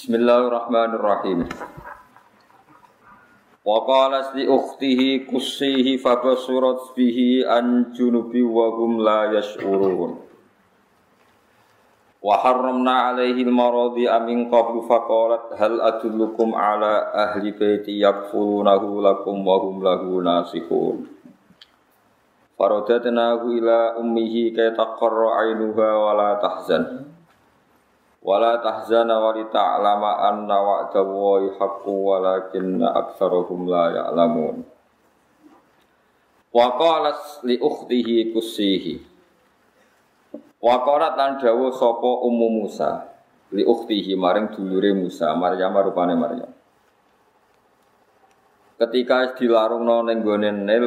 Bismillahirrahmanirrahim. 0.00 1.44
Wa 3.60 3.84
qalas 3.84 4.32
li 4.32 4.48
ukhtihi 4.48 5.28
kussihi 5.28 6.00
fabasurat 6.00 6.96
an 7.44 7.92
junubi 7.92 8.40
wa 8.40 8.80
hum 8.80 9.04
la 9.04 9.28
yash'urun. 9.36 10.24
Wa 12.16 12.32
harramna 12.32 13.12
alaihi 13.12 13.44
al-maradi 13.44 14.08
amin 14.08 14.48
qablu 14.48 14.88
faqalat 14.88 15.60
hal 15.60 15.76
adullukum 15.84 16.56
ala 16.56 17.12
ahli 17.12 17.52
baiti 17.52 18.00
yakfulunahu 18.00 19.04
lakum 19.04 19.44
wa 19.44 19.60
hum 19.60 19.84
lahu 19.84 20.24
nasihun. 20.24 21.12
Faradatnahu 22.56 23.52
ila 23.52 24.00
ummihi 24.00 24.56
kay 24.56 24.72
taqarra 24.72 25.44
ainuha 25.44 25.88
wa 25.92 26.12
la 26.16 26.30
tahzan. 26.40 27.09
Wala 28.20 28.60
tahzana 28.60 29.16
wa 29.16 29.32
li 29.32 29.48
ta'lama 29.48 30.28
anna 30.28 30.56
wa'da 30.60 31.00
Allahi 31.00 31.56
haqqun 31.56 31.96
walakinna 32.04 32.92
aktsarahum 32.92 33.64
la 33.64 33.84
ya'lamun. 33.96 34.60
Wa 36.52 36.66
qalat 36.76 37.40
li 37.48 37.56
ukhtihi 37.56 38.36
kussihi. 38.36 39.00
Wa 40.60 40.84
qalat 40.84 41.16
lan 41.16 41.40
dawuh 41.40 41.72
sapa 41.72 42.20
Ummu 42.28 42.48
Musa 42.60 43.08
li 43.56 43.64
ukhtihi 43.64 44.12
maring 44.20 44.52
dulure 44.52 44.92
Musa, 44.92 45.32
Maryam 45.32 45.72
rupane 45.80 46.12
Maryam. 46.12 46.52
Ketika 48.76 49.32
dilarungno 49.32 50.04
ning 50.04 50.20
gone 50.20 50.52
Nil, 50.52 50.86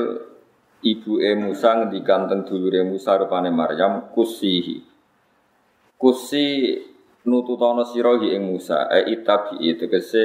ibuke 0.86 1.32
Musa 1.42 1.82
ngendikan 1.82 2.30
teng 2.30 2.46
dulure 2.46 2.86
Musa 2.86 3.18
rupane 3.18 3.50
Maryam 3.50 4.14
kussihi. 4.14 4.86
Kusi 5.98 6.78
nututono 7.24 7.84
sira 7.88 8.20
hi 8.20 8.36
ing 8.36 8.44
Musa. 8.52 8.92
E 8.92 9.12
itabi 9.16 9.72
tegese 9.80 10.24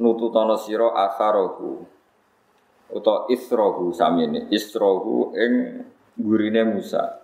nututono 0.00 0.56
sira 0.56 0.92
asarohu. 0.92 1.84
Utawa 2.88 3.28
isrohu 3.28 3.92
samene 3.92 4.48
isrohu 4.48 5.36
ing 5.36 5.84
gurine 6.16 6.64
Musa. 6.64 7.20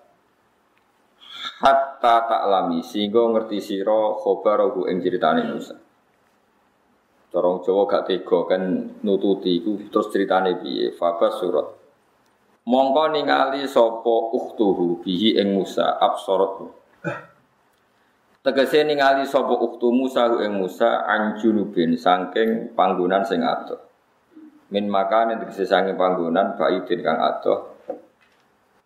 Hatta 1.60 2.28
taklami 2.28 2.84
sehingga 2.84 3.24
ngerti 3.32 3.60
sira 3.60 4.16
khabarahu 4.20 4.88
ing 4.88 5.00
critane 5.00 5.44
Musa. 5.48 5.76
Corong 7.34 7.66
Jawa 7.66 7.90
gak 7.90 8.06
tega 8.06 8.46
kan 8.46 8.62
nututi 9.02 9.58
iku 9.58 9.90
terus 9.90 10.06
ceritane 10.14 10.54
piye? 10.62 10.94
Fabas 10.94 11.42
surat. 11.42 11.66
Mongko 12.64 13.10
ningali 13.10 13.66
sapa 13.66 14.14
ukhtuhu 14.30 15.02
bihi 15.02 15.36
ing 15.42 15.58
Musa 15.58 15.98
absorot 15.98 16.70
Tegese 18.44 18.84
ningali 18.84 19.24
sapa 19.24 19.56
uktu 19.56 19.88
Musa 19.88 20.28
ing 20.44 20.60
Musa 20.60 21.08
anjunubin 21.08 21.96
saking 21.96 22.76
panggonan 22.76 23.24
sing 23.24 23.40
adoh. 23.40 23.80
Min 24.68 24.84
makan 24.92 25.40
tegese 25.40 25.64
saking 25.64 25.96
panggonan 25.96 26.52
baidin 26.52 27.00
kang 27.00 27.24
adoh. 27.24 27.72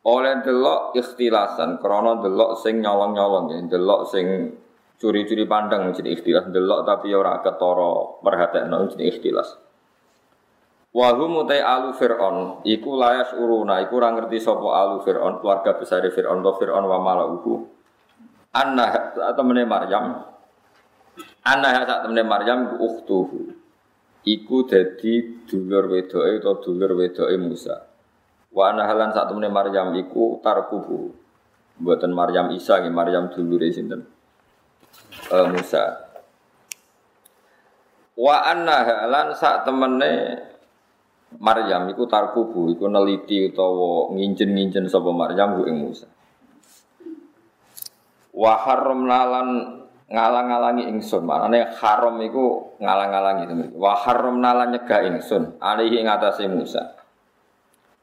Oleh 0.07 0.47
delok 0.47 0.95
ikhtilasan 0.95 1.83
krana 1.83 2.23
delok 2.23 2.55
sing 2.63 2.79
nyolong-nyolong 2.79 3.51
ya, 3.51 3.59
delok 3.67 4.07
sing 4.07 4.55
curi-curi 4.95 5.43
pandang 5.51 5.91
jadi 5.91 6.15
ikhtilas, 6.15 6.55
delok 6.55 6.87
tapi 6.87 7.11
ora 7.11 7.43
ketara 7.43 8.23
perhatekno 8.23 8.95
jadi 8.95 9.11
ikhtilas. 9.11 9.59
Wa 10.95 11.19
hum 11.19 11.35
utai 11.43 11.59
alu 11.59 11.99
fir'on 11.99 12.63
iku 12.63 12.95
layas 12.95 13.35
uruna 13.35 13.83
iku 13.83 13.99
ora 13.99 14.15
ngerti 14.15 14.39
sapa 14.39 14.87
alu 14.87 15.03
fir'on 15.03 15.43
keluarga 15.43 15.75
besar 15.75 16.07
fir'on 16.15 16.47
to 16.47 16.53
fir'on 16.63 16.87
wa 16.87 17.03
malauhu 17.03 17.78
Anna 18.53 19.13
saat 19.13 19.37
temennya 19.37 19.69
Maryam. 19.69 20.25
Anna 21.45 21.69
saat 21.85 22.01
temennya 22.05 22.25
Maryam 22.25 22.81
ukhtuhu 22.81 23.53
Iku 24.29 24.69
jadi 24.69 25.41
dulur 25.49 25.89
wedoe 25.89 26.37
atau 26.37 26.61
dulur 26.61 26.93
wedoe 27.01 27.33
Musa. 27.41 27.81
Wa 28.53 28.73
anna 28.73 28.85
halan 28.85 29.09
saat 29.15 29.31
temennya 29.33 29.49
Maryam 29.49 29.95
iku 29.97 30.41
tarkubu. 30.45 31.17
Buatan 31.79 32.11
Maryam 32.13 32.51
Isa 32.53 32.83
ya 32.83 32.91
Maryam 32.91 33.31
dulure 33.33 33.71
sinten? 33.73 34.05
Uh, 35.33 35.47
Musa. 35.49 36.13
Wa 38.19 38.53
anna 38.53 38.85
halan 38.85 39.33
saat 39.33 39.65
temennya 39.65 40.45
Maryam 41.41 41.89
iku 41.89 42.05
tarkubu. 42.05 42.69
Iku 42.75 42.85
neliti 42.85 43.49
utawa 43.49 44.13
nginjen-nginjen 44.13 44.91
sapa 44.93 45.09
Maryam 45.15 45.57
ku 45.57 45.65
ing 45.65 45.79
Musa 45.79 46.18
Wa 48.39 48.55
haramna 48.63 49.21
lan 49.27 49.49
ngalang-alangi 50.07 50.87
ingsun. 50.95 51.27
Maknane 51.27 51.75
haram 51.75 52.23
iku 52.23 52.79
ngalang-alangi. 52.79 53.75
Wa 53.75 53.99
haramna 53.99 54.55
lan 54.55 54.79
nyegah 54.79 55.03
ingsun 55.11 55.59
alihi 55.59 55.99
ing 55.99 56.07
atase 56.07 56.47
Musa. 56.47 56.95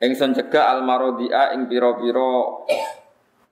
Ingsun 0.03 0.35
cegah 0.35 0.75
almarodia 0.75 1.55
ing 1.55 1.71
pira-pira 1.71 2.51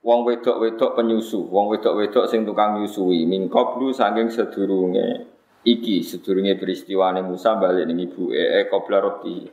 wong 0.04 0.20
wedok-wedok 0.28 1.00
penyusu, 1.00 1.48
wong 1.48 1.72
wedok-wedok 1.72 2.28
sing 2.28 2.44
tukang 2.44 2.76
nyusui 2.76 3.24
mingkoblu 3.24 3.88
saking 3.96 4.28
sedurunge 4.28 5.24
iki 5.64 6.04
sedurunge 6.04 6.60
peristiwane 6.60 7.24
Musa 7.24 7.56
balik 7.56 7.88
ning 7.88 8.04
ibuke 8.04 8.36
e 8.36 8.68
qabla 8.68 9.00
roti. 9.00 9.48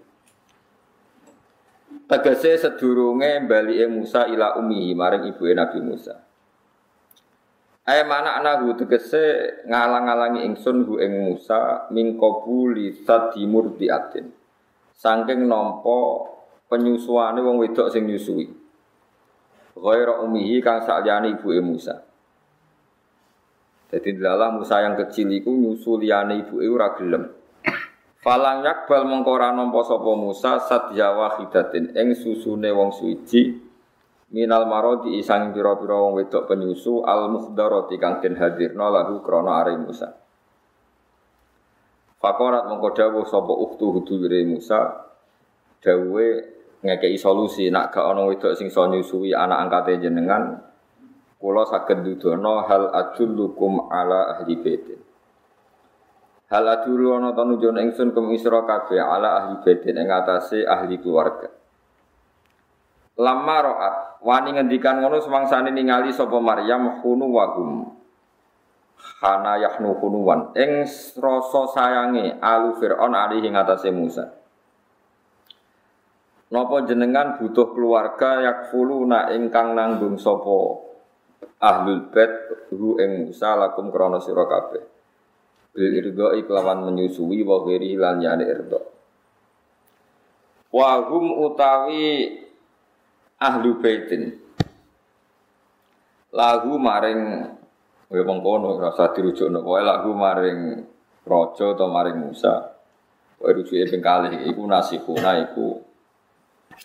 Tegese 2.11 2.59
sedurunge 2.59 3.47
balike 3.47 3.87
Musa 3.87 4.27
ila 4.27 4.59
ummihi 4.59 4.91
maring 4.91 5.31
ibuke 5.31 5.55
Nabi 5.55 5.79
Musa. 5.79 6.30
Ae 7.81 8.05
mana 8.05 8.37
anahu 8.37 8.77
tegese 8.77 9.65
ngalang-alangi 9.65 10.45
ingsun 10.45 10.85
hu 10.85 11.01
ing 11.01 11.25
Musa 11.25 11.89
min 11.89 12.13
qabuli 12.13 12.93
sadimur 13.01 13.73
diatin. 13.73 14.29
Saking 14.93 15.49
nampa 15.49 16.29
penyusuane 16.69 17.41
wong 17.41 17.57
wedok 17.57 17.89
sing 17.89 18.05
nyusui. 18.05 18.45
Ghaira 19.73 20.21
umihi 20.21 20.61
kang 20.61 20.85
sakliyane 20.85 21.33
ibuke 21.33 21.57
Musa. 21.57 22.05
Jadi 23.89 24.13
dalam 24.21 24.61
Musa 24.61 24.77
yang 24.85 24.93
kecil 24.93 25.33
iku 25.33 25.49
liyane 25.97 26.45
ibuke 26.45 26.65
ora 26.69 26.93
gelem. 26.93 27.33
Falang 28.21 28.61
yakbal 28.61 29.09
mengko 29.09 29.33
ora 29.33 29.49
nampa 29.57 29.81
sapa 29.81 30.13
Musa 30.13 30.61
sadya 30.61 31.17
wahidatin 31.17 31.97
ing 31.97 32.13
susune 32.13 32.69
wong 32.69 32.93
suci 32.93 33.70
minal 34.31 34.63
marodi 34.65 35.19
isang 35.19 35.51
pira-pira 35.51 35.99
wong 35.99 36.23
wedok 36.23 36.47
penyusu 36.47 37.03
al 37.03 37.27
muhdarati 37.27 37.99
kang 37.99 38.23
den 38.23 38.39
hadirna 38.39 38.87
lahu 38.87 39.19
krana 39.19 39.51
are 39.59 39.75
Musa. 39.75 40.07
Fakorat 42.21 42.69
mengko 42.71 42.95
dawuh 42.95 43.27
sapa 43.27 43.51
uktu 43.51 43.91
hudure 43.91 44.39
Musa 44.47 45.09
dawuhe 45.83 46.27
ngekei 46.81 47.19
solusi 47.19 47.67
nak 47.69 47.91
gak 47.91 48.07
ana 48.07 48.23
wedok 48.25 48.55
sing 48.55 48.71
iso 48.71 48.87
nyusui 48.87 49.35
anak 49.35 49.67
angkate 49.67 50.01
jenengan 50.01 50.63
kula 51.41 51.67
saged 51.67 52.05
dudono 52.05 52.63
hal 52.65 52.87
ajullukum 52.93 53.91
ala 53.91 54.37
ahli 54.37 54.55
baitin. 54.61 55.01
Hal 56.51 56.65
adulu 56.67 57.19
ana 57.19 57.35
ta 57.35 57.43
nunjukno 57.43 57.83
ingsun 57.83 58.15
kum 58.15 58.31
isra 58.31 58.63
kabeh 58.63 59.01
ala 59.01 59.43
ahli 59.43 59.59
baitin 59.59 59.99
ing 59.99 60.07
ahli 60.07 60.95
keluarga. 61.03 61.49
Lama 63.17 63.57
ro'at 63.59 64.10
wani 64.21 64.53
ngendikan 64.53 65.01
ngono 65.01 65.17
semangsane 65.21 65.73
ningali 65.73 66.13
sapa 66.13 66.37
Maryam 66.37 67.01
hunu 67.01 67.27
wahum. 67.33 67.69
Hana 69.21 69.57
yahnu 69.61 69.97
hunuwan 70.01 70.53
ing 70.57 70.85
rasa 71.17 71.61
sayange 71.73 72.41
alu 72.41 72.77
Firaun 72.77 73.13
ali 73.13 73.41
ing 73.41 73.53
atase 73.53 73.93
Musa. 73.93 74.29
Napa 76.51 76.83
jenengan 76.89 77.37
butuh 77.37 77.73
keluarga 77.73 78.41
yakfuluna 78.41 79.29
ingkang 79.37 79.77
nanggung 79.77 80.17
sapa 80.17 80.89
ahlul 81.61 82.09
bait 82.09 82.33
hu 82.73 82.97
ing 82.97 83.29
Musa 83.29 83.53
lakum 83.57 83.93
krana 83.93 84.17
sira 84.17 84.45
kabeh. 84.49 84.83
Bil 85.71 85.93
irdo 86.01 86.33
iklawan 86.35 86.89
menyusui 86.89 87.45
wa 87.45 87.61
ghairi 87.61 87.95
lan 87.95 88.25
yani 88.25 88.43
irdo. 88.43 88.81
Wa 90.73 90.97
hum 91.07 91.45
utawi 91.45 92.40
ahlu 93.41 93.81
baitin. 93.81 94.37
Lagu 96.31 96.77
maring 96.77 97.21
ya 98.13 98.23
mengkono 98.23 98.77
rasa 98.77 99.11
dirujukno. 99.11 99.65
Pokoke 99.65 99.81
lagu 99.83 100.11
maring 100.13 100.59
raja 101.25 101.65
atau 101.73 101.89
maring 101.89 102.17
Musa. 102.21 102.77
Kowe 103.41 103.49
rujuke 103.49 103.89
ping 103.89 104.05
kalih 104.05 104.45
iku 104.45 104.61
nasihuna 104.69 105.49
iku 105.49 105.81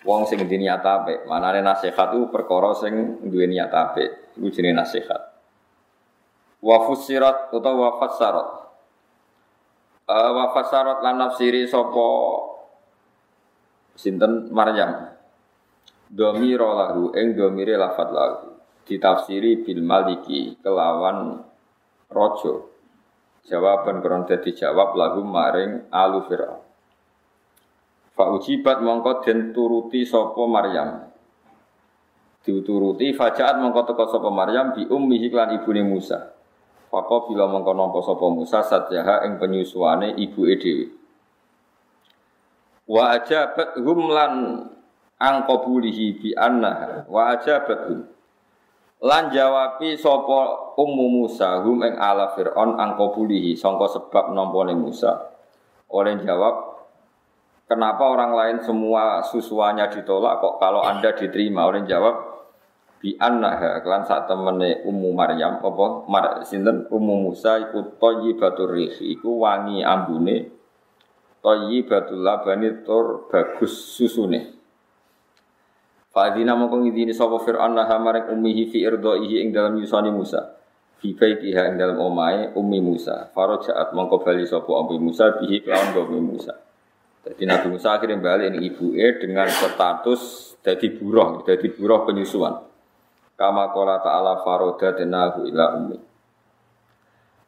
wong 0.03 0.25
sing 0.25 0.41
di 0.49 0.57
niat 0.57 0.81
apik. 0.81 1.29
Manane 1.29 1.61
nasihat 1.61 2.11
itu 2.17 2.33
perkara 2.33 2.73
sing 2.73 3.21
duwe 3.29 3.45
niat 3.45 3.69
apik. 3.69 4.35
Iku 4.41 4.49
jenenge 4.49 4.81
nasihat. 4.81 5.21
Wa 6.57 6.89
fusirat 6.89 7.53
utawa 7.53 7.77
wa 7.77 7.91
fasarat 8.01 8.67
uh, 10.09 10.31
wa 10.33 10.45
fasarat 10.55 11.03
lan 11.03 11.15
nafsiri 11.21 11.67
sapa 11.69 12.09
sinten? 13.93 14.49
Maryam 14.49 15.16
domiro 16.07 16.71
lahu 16.75 17.03
ing 17.15 17.35
domire 17.35 17.75
lafat 17.75 18.09
lahu 18.11 18.57
ditafsiri 18.87 19.63
bil 19.63 19.83
maliki 19.83 20.55
kelawan 20.63 21.43
rojo 22.07 22.77
Jawaban 23.47 24.03
kron 24.03 24.27
dadi 24.27 24.51
jawab 24.51 24.91
maring 25.23 25.87
alu 25.87 26.19
Fir'aun. 26.27 26.59
Fa 28.11 28.27
ujibat 28.35 28.83
mongko 28.83 29.23
den 29.23 29.55
turuti 29.55 30.03
sapa 30.03 30.43
Maryam. 30.43 31.07
Diuturuti 32.43 33.15
fajaat 33.15 33.63
mongko 33.63 33.87
teko 33.87 34.03
sapa 34.11 34.27
Maryam 34.27 34.75
bi 34.75 34.83
ummihi 34.83 35.31
lan 35.31 35.55
ibune 35.55 35.79
Musa. 35.87 36.35
Fako 36.91 37.31
bila 37.31 37.47
mongko 37.47 37.71
nampa 37.71 38.03
sapa 38.03 38.27
Musa 38.27 38.59
satyaha 38.67 39.23
ing 39.23 39.39
penyusuane 39.39 40.19
ibuke 40.19 40.55
dhewe. 40.59 40.85
Wa 42.83 43.15
ajabat 43.15 43.79
hum 43.79 44.11
lan 44.11 44.33
angqabulihi 45.17 46.21
bi 46.21 46.29
annaha 46.37 47.09
wa 47.09 47.33
ajabat 47.33 47.89
hum 47.89 48.05
lan 49.01 49.29
jawabi 49.29 49.97
sapa 49.97 50.73
ummu 50.77 51.05
Musa 51.21 51.61
hum 51.61 51.85
ing 51.85 51.97
ala 51.97 52.33
Fir'aun 52.33 52.77
angqabulihi 52.77 53.53
sangka 53.53 53.89
sebab 53.93 54.33
nampane 54.33 54.73
Musa. 54.73 55.37
Oleh 55.93 56.17
jawab 56.25 56.81
kenapa 57.69 58.03
orang 58.09 58.33
lain 58.33 58.57
semua 58.65 59.21
susuannya 59.21 59.89
ditolak 59.93 60.41
kok 60.41 60.57
kalau 60.57 60.81
Anda 60.81 61.13
diterima? 61.13 61.69
Oleh 61.69 61.85
jawab 61.85 62.41
bi 62.97 63.13
annaha 63.21 63.85
kelan 63.85 64.01
sak 64.01 64.25
temene 64.25 64.81
ummu 64.81 65.13
Maryam 65.13 65.61
apa? 65.61 66.09
Mar 66.09 66.41
sinten? 66.41 66.89
Ummu 66.89 67.29
Musa 67.29 67.61
iku 67.69 68.01
thayyibatur 68.01 68.73
rihi 68.73 69.13
iku 69.13 69.45
wangi 69.45 69.85
ambune. 69.85 70.57
Thayyibatul 71.45 72.25
labani 72.25 72.81
tur 72.81 73.29
bagus 73.29 73.93
susune 73.93 74.56
Fa'adina 76.11 76.55
mongko 76.55 76.87
ngidini 76.87 77.11
sapa 77.11 77.37
Fir'aun 77.43 77.75
laha 77.75 77.99
maring 77.99 78.31
ummihi 78.31 78.71
fi 78.71 78.87
irdaihi 78.87 79.43
ing 79.43 79.49
dalam 79.51 79.75
yusani 79.77 80.09
Musa. 80.09 80.55
Fi 80.97 81.13
baitiha 81.13 81.69
ing 81.69 81.75
dalam 81.77 81.99
omahe 81.99 82.55
ummi 82.57 82.79
Musa. 82.81 83.29
Farajaat 83.35 83.93
mongko 83.93 84.23
bali 84.23 84.47
sapa 84.47 84.71
ummi 84.71 84.97
Musa 84.97 85.35
bihi 85.37 85.61
kelawan 85.61 85.93
ummi 85.93 86.21
Musa. 86.23 86.55
Jadi 87.27 87.43
Nabi 87.43 87.67
Musa 87.75 87.99
akhirnya 87.99 88.23
balik 88.23 88.55
ini 88.55 88.71
ibu 88.71 88.95
e 88.95 89.19
dengan 89.19 89.51
status 89.51 90.55
jadi 90.63 90.95
buruh, 90.95 91.43
jadi 91.43 91.67
buruh 91.75 92.07
penyusuan. 92.07 92.55
Kama 93.35 93.75
kola 93.75 93.99
ta'ala 93.99 94.41
farodat 94.41 94.97
nahu 95.03 95.43
ila 95.51 95.75
ummi. 95.75 95.99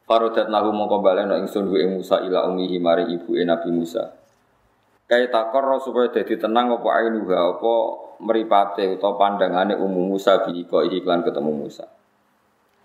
Farodat 0.04 0.52
nahu 0.52 0.68
mongko 0.76 1.00
balik 1.00 1.24
no 1.26 1.34
ingsun 1.40 1.72
ing 1.80 1.96
Musa 1.96 2.20
ila 2.20 2.44
ummi 2.44 2.68
himari 2.68 3.08
ibu 3.08 3.40
e 3.40 3.42
Nabi 3.42 3.72
Musa. 3.72 4.19
Kaya 5.10 5.26
takor 5.26 5.66
supaya 5.82 6.06
jadi 6.14 6.38
tenang 6.38 6.70
apa 6.70 6.86
ainuha 7.02 7.58
apa 7.58 7.74
meripate 8.22 8.86
utawa 8.94 9.18
pandangane 9.18 9.74
umum 9.74 10.14
Musa 10.14 10.38
bi 10.46 10.62
iklan 10.62 11.26
ketemu 11.26 11.50
Musa. 11.50 11.90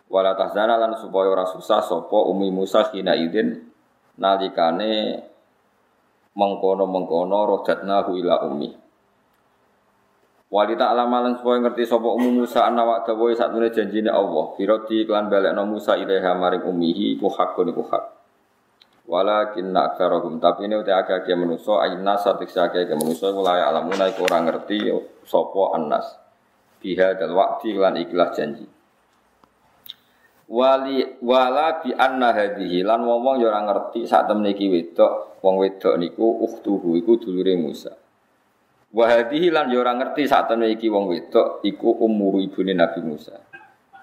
Wala 0.09 0.33
tahzana 0.33 0.73
lan 0.81 0.97
supaya 0.97 1.29
ora 1.29 1.45
susah 1.45 1.85
sapa 1.85 2.17
umi 2.25 2.49
Musa 2.49 2.89
kina 2.89 3.13
idin 3.13 3.69
nalikane 4.17 5.21
mengkono-mengkono 6.33 7.45
rodatna 7.45 8.09
ila 8.09 8.41
umi. 8.49 8.73
Wali 10.49 10.73
tak 10.73 10.97
lama 10.97 11.29
lan 11.29 11.37
supaya 11.37 11.61
ngerti 11.61 11.85
sapa 11.85 12.09
umum 12.09 12.41
Musa 12.41 12.65
ana 12.65 12.89
wak 12.89 13.05
dawa 13.05 13.37
satune 13.37 13.69
janjine 13.69 14.09
Allah. 14.09 14.49
Firati 14.57 15.05
iklan 15.05 15.29
balekno 15.29 15.61
Musa 15.69 15.93
ilaiha 15.93 16.33
maring 16.33 16.65
umihi 16.65 17.21
ku 17.21 17.29
hakun 17.29 17.69
iku 17.69 17.85
hak. 17.85 18.14
Walakin 19.05 19.69
aktsarahum 19.69 20.41
tapi 20.41 20.65
ini 20.65 20.81
udah 20.81 21.05
agak 21.05 21.29
agak 21.29 21.37
menuso 21.37 21.77
ayna 21.77 22.17
satik 22.17 22.49
agak 22.57 22.89
agak 22.89 22.97
menuso 22.97 23.29
mulai 23.37 23.61
alamuna 23.61 24.09
iku 24.09 24.25
ora 24.25 24.41
ngerti 24.41 24.89
sopo 25.21 25.77
anas 25.77 26.09
biha 26.81 27.13
dal 27.13 27.37
wakti 27.37 27.77
lan 27.77 28.01
ikhlas 28.01 28.33
janji. 28.33 28.65
Wali 30.45 31.21
wala 31.21 31.85
bi 31.85 31.93
anna 31.93 32.33
hadhihi 32.33 32.81
lan 32.81 33.05
wong-wong 33.05 33.45
ya 33.45 33.53
ora 33.53 33.61
ngerti 33.65 34.09
sak 34.09 34.25
temne 34.25 34.57
iki 34.57 34.73
wedok 34.73 35.41
wong 35.41 35.61
wedok 35.61 36.01
niku 36.01 36.25
ukhtuhu 36.45 36.97
iku 36.97 37.21
dulure 37.21 37.53
Musa. 37.61 37.93
Wa 38.89 39.05
hadhihi 39.05 39.53
lan 39.53 39.69
ya 39.69 39.85
ora 39.85 39.97
ngerti 40.01 40.25
sak 40.25 40.49
temne 40.49 40.69
iki 40.73 40.89
wong 40.89 41.13
wedok 41.13 41.61
iku 41.61 41.93
ummu 41.93 42.41
ibune 42.41 42.73
Nabi 42.73 43.05
Musa. 43.05 43.37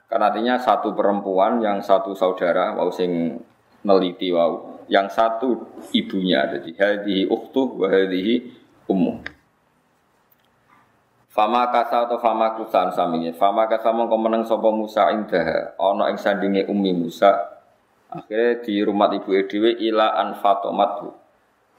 Karena 0.06 0.30
artinya 0.30 0.62
satu 0.62 0.94
perempuan 0.94 1.58
yang 1.58 1.82
satu 1.82 2.14
saudara 2.14 2.70
mau 2.74 2.90
sing 2.90 3.38
neliti 3.86 4.30
wau 4.34 4.81
yang 4.92 5.08
satu 5.08 5.80
ibunya 5.96 6.44
jadi 6.44 6.70
hadhihi 6.76 7.24
ukhtu 7.32 7.80
wa 7.80 7.88
hadhihi 7.88 8.52
ummu 8.92 9.24
Fama 11.32 11.72
kasa 11.72 12.04
atau 12.04 12.20
fama 12.20 12.52
kusan 12.60 12.92
saminya. 12.92 13.32
Fama 13.32 13.64
kasa 13.64 13.88
mongko 13.88 14.20
meneng 14.20 14.44
sapa 14.44 14.68
Musa 14.68 15.08
indah 15.16 15.72
ana 15.80 16.12
ing 16.12 16.20
sandinge 16.20 16.68
Ummi 16.68 16.92
Musa. 16.92 17.32
Akhirnya 18.12 18.60
di 18.60 18.84
rumah 18.84 19.08
ibu 19.08 19.32
dhewe 19.48 19.72
ila 19.80 20.12
an 20.12 20.36
fatomatu. 20.36 21.08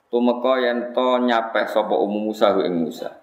Tumeka 0.10 0.58
yen 0.58 0.90
to 0.98 1.22
nyapeh 1.22 1.70
sapa 1.70 1.94
Ummu 1.94 2.34
Musa 2.34 2.50
ing 2.66 2.82
Musa. 2.82 3.14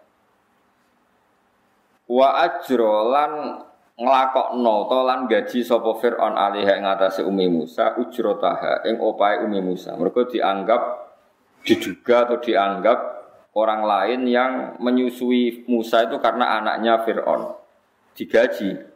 Wa 2.07 2.47
ajro 2.47 3.11
lan 3.11 3.67
nglakokno 4.01 4.89
to 4.89 4.99
lan 5.05 5.21
gaji 5.29 5.61
sapa 5.61 5.93
Firaun 6.01 6.33
alih 6.33 6.65
ing 6.65 6.89
atase 6.89 7.21
Ummi 7.21 7.53
Musa 7.53 8.01
ujrotaha 8.01 8.89
ing 8.89 8.97
opahe 8.97 9.45
Ummi 9.45 9.61
Musa. 9.61 9.93
Mergo 10.01 10.25
dianggap 10.25 11.13
diduga 11.61 12.25
atau 12.25 12.41
dianggap 12.41 12.99
orang 13.53 13.85
lain 13.85 14.21
yang 14.25 14.53
menyusui 14.81 15.69
Musa 15.69 16.09
itu 16.09 16.17
karena 16.17 16.57
anaknya 16.57 17.05
Fir'aun. 17.05 17.53
Digaji. 18.17 18.89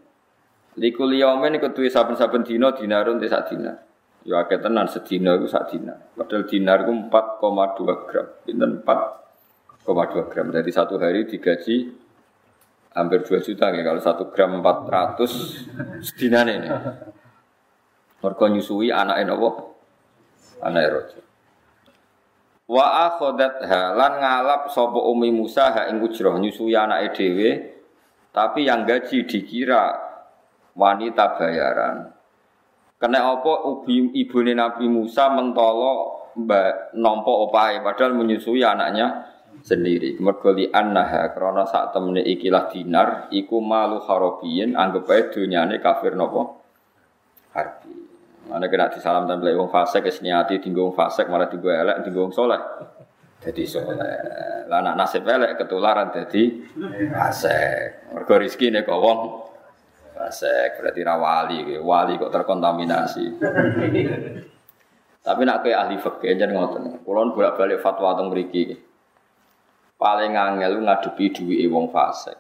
Likul 0.81 1.15
yaumin 1.15 1.61
ketui 1.63 1.87
saben-saben 1.87 2.43
dino 2.43 2.75
dinarun 2.75 3.23
sak 3.23 3.47
dinar 3.53 3.79
ya 4.25 4.43
akeh 4.43 4.59
tenan 4.59 4.89
sedina 4.89 5.37
itu 5.37 5.47
sak 5.47 5.71
dinar 5.71 6.01
padahal 6.17 6.49
dinar 6.49 6.83
itu 6.83 6.93
4,2 7.13 8.09
gram. 8.09 8.27
Pinten? 8.43 8.71
4,2 8.83 10.31
gram. 10.33 10.47
Dari 10.51 10.71
satu 10.73 10.97
hari 10.97 11.29
digaji 11.29 12.04
hampir 12.95 13.27
2 13.27 13.43
juta 13.43 13.75
ya 13.75 13.83
kalau 13.83 14.01
1 14.01 14.33
gram 14.33 14.63
400 14.63 16.07
sedina 16.07 16.47
ini 16.47 16.71
mereka 18.25 18.45
nyusui 18.49 18.89
anaknya 18.89 19.37
apa? 19.37 19.51
Anak 20.65 20.85
rojo. 20.89 21.21
Wa 22.65 23.13
akhadatha 23.13 23.93
lan 23.93 24.13
ngalap 24.17 24.73
sapa 24.73 24.97
umi 24.97 25.29
Musa 25.29 25.69
ha 25.77 25.93
ing 25.93 26.01
ujrah 26.01 26.33
nyusui 26.41 26.73
anake 26.73 27.13
dhewe 27.13 27.51
tapi 28.33 28.65
yang 28.65 28.89
gaji 28.89 29.29
dikira 29.29 29.93
wanita 30.73 31.37
bayaran. 31.37 32.09
Kena 32.97 33.37
apa 33.37 33.69
ubi 33.69 34.17
ibune 34.17 34.57
Nabi 34.57 34.89
Musa 34.89 35.29
mentolo 35.29 36.25
mbak 36.41 36.97
nompo 36.97 37.45
opahe 37.47 37.85
padahal 37.85 38.17
menyusui 38.17 38.65
anaknya 38.65 39.34
sendiri. 39.65 40.21
Mergo 40.21 40.53
li 40.53 40.69
annaha 40.69 41.33
krana 41.33 41.65
sak 41.65 41.97
temene 41.97 42.21
ikilah 42.21 42.69
dinar 42.69 43.09
iku 43.33 43.65
malu 43.65 44.05
harabiyin 44.05 44.77
anggap 44.77 45.09
ae 45.09 45.33
dunyane 45.33 45.81
kafir 45.81 46.13
napa? 46.13 46.61
Harbi. 47.57 47.93
Mana 48.45 48.69
kena 48.69 48.93
salam 49.01 49.25
tempel 49.25 49.57
wong 49.57 49.73
fasik 49.73 50.05
kesniati 50.05 50.61
tinggung 50.61 50.93
fasik 50.93 51.33
malah 51.33 51.49
tinggu 51.49 51.73
elek 51.73 52.05
tinggung 52.05 52.29
soleh. 52.29 52.61
Jadi 53.41 53.65
soleh. 53.65 54.69
Lah 54.69 54.85
anak 54.85 55.01
nasib 55.01 55.25
elek 55.25 55.57
ketularan 55.57 56.13
jadi 56.13 56.43
fasik. 57.09 58.13
Mergo 58.13 58.35
rezeki 58.37 58.69
nek 58.69 58.85
wong 58.85 59.49
fasik 60.13 60.77
berarti 60.77 61.01
ra 61.01 61.17
wali, 61.17 61.81
wali 61.81 62.21
kok 62.21 62.29
terkontaminasi. 62.29 63.41
Tapi 65.25 65.41
nak 65.49 65.65
kayak 65.65 65.89
ahli 65.89 65.97
fikih 65.97 66.37
jan 66.37 66.53
ngoten. 66.53 67.01
Kulon 67.01 67.33
bolak-balik 67.33 67.81
fatwa 67.81 68.13
teng 68.13 68.29
mriki. 68.29 68.77
Paling 69.95 70.35
angel 70.35 70.83
ngadepi 70.83 71.31
duwike 71.31 71.67
wong 71.71 71.87
fasik. 71.95 72.37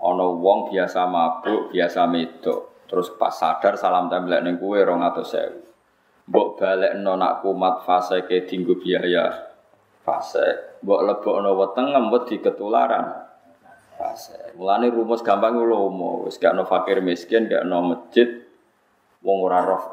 Ana 0.00 0.26
wong 0.28 0.70
biasa 0.70 1.06
mabuk, 1.08 1.74
biasa 1.74 2.06
medok. 2.06 2.84
Terus 2.84 3.10
pas 3.16 3.32
sadar 3.32 3.74
salam 3.80 4.06
tembelek 4.12 4.44
ning 4.44 4.60
kowe 4.60 4.76
200.000. 4.76 6.28
Mbok 6.30 6.48
balekno 6.56 7.12
nak 7.20 7.44
kumat 7.44 7.84
fase 7.84 8.24
ke 8.24 8.48
dinggo 8.48 8.80
biaya 8.80 9.54
fase. 10.04 10.80
Mbok 10.84 11.00
lebokno 11.04 11.50
weteng 11.56 11.92
wedi 12.12 12.40
ketularan 12.40 13.24
fase. 13.96 14.56
Mulane 14.56 14.92
rumus 14.92 15.24
gampang 15.24 15.56
lomo, 15.58 16.28
wis 16.28 16.36
gak 16.38 16.54
ono 16.54 16.64
fakir 16.68 17.00
miskin, 17.00 17.48
gak 17.48 17.64
ono 17.64 17.78
masjid 17.94 18.28
wong 19.24 19.38
ora 19.48 19.60
roh 19.64 19.84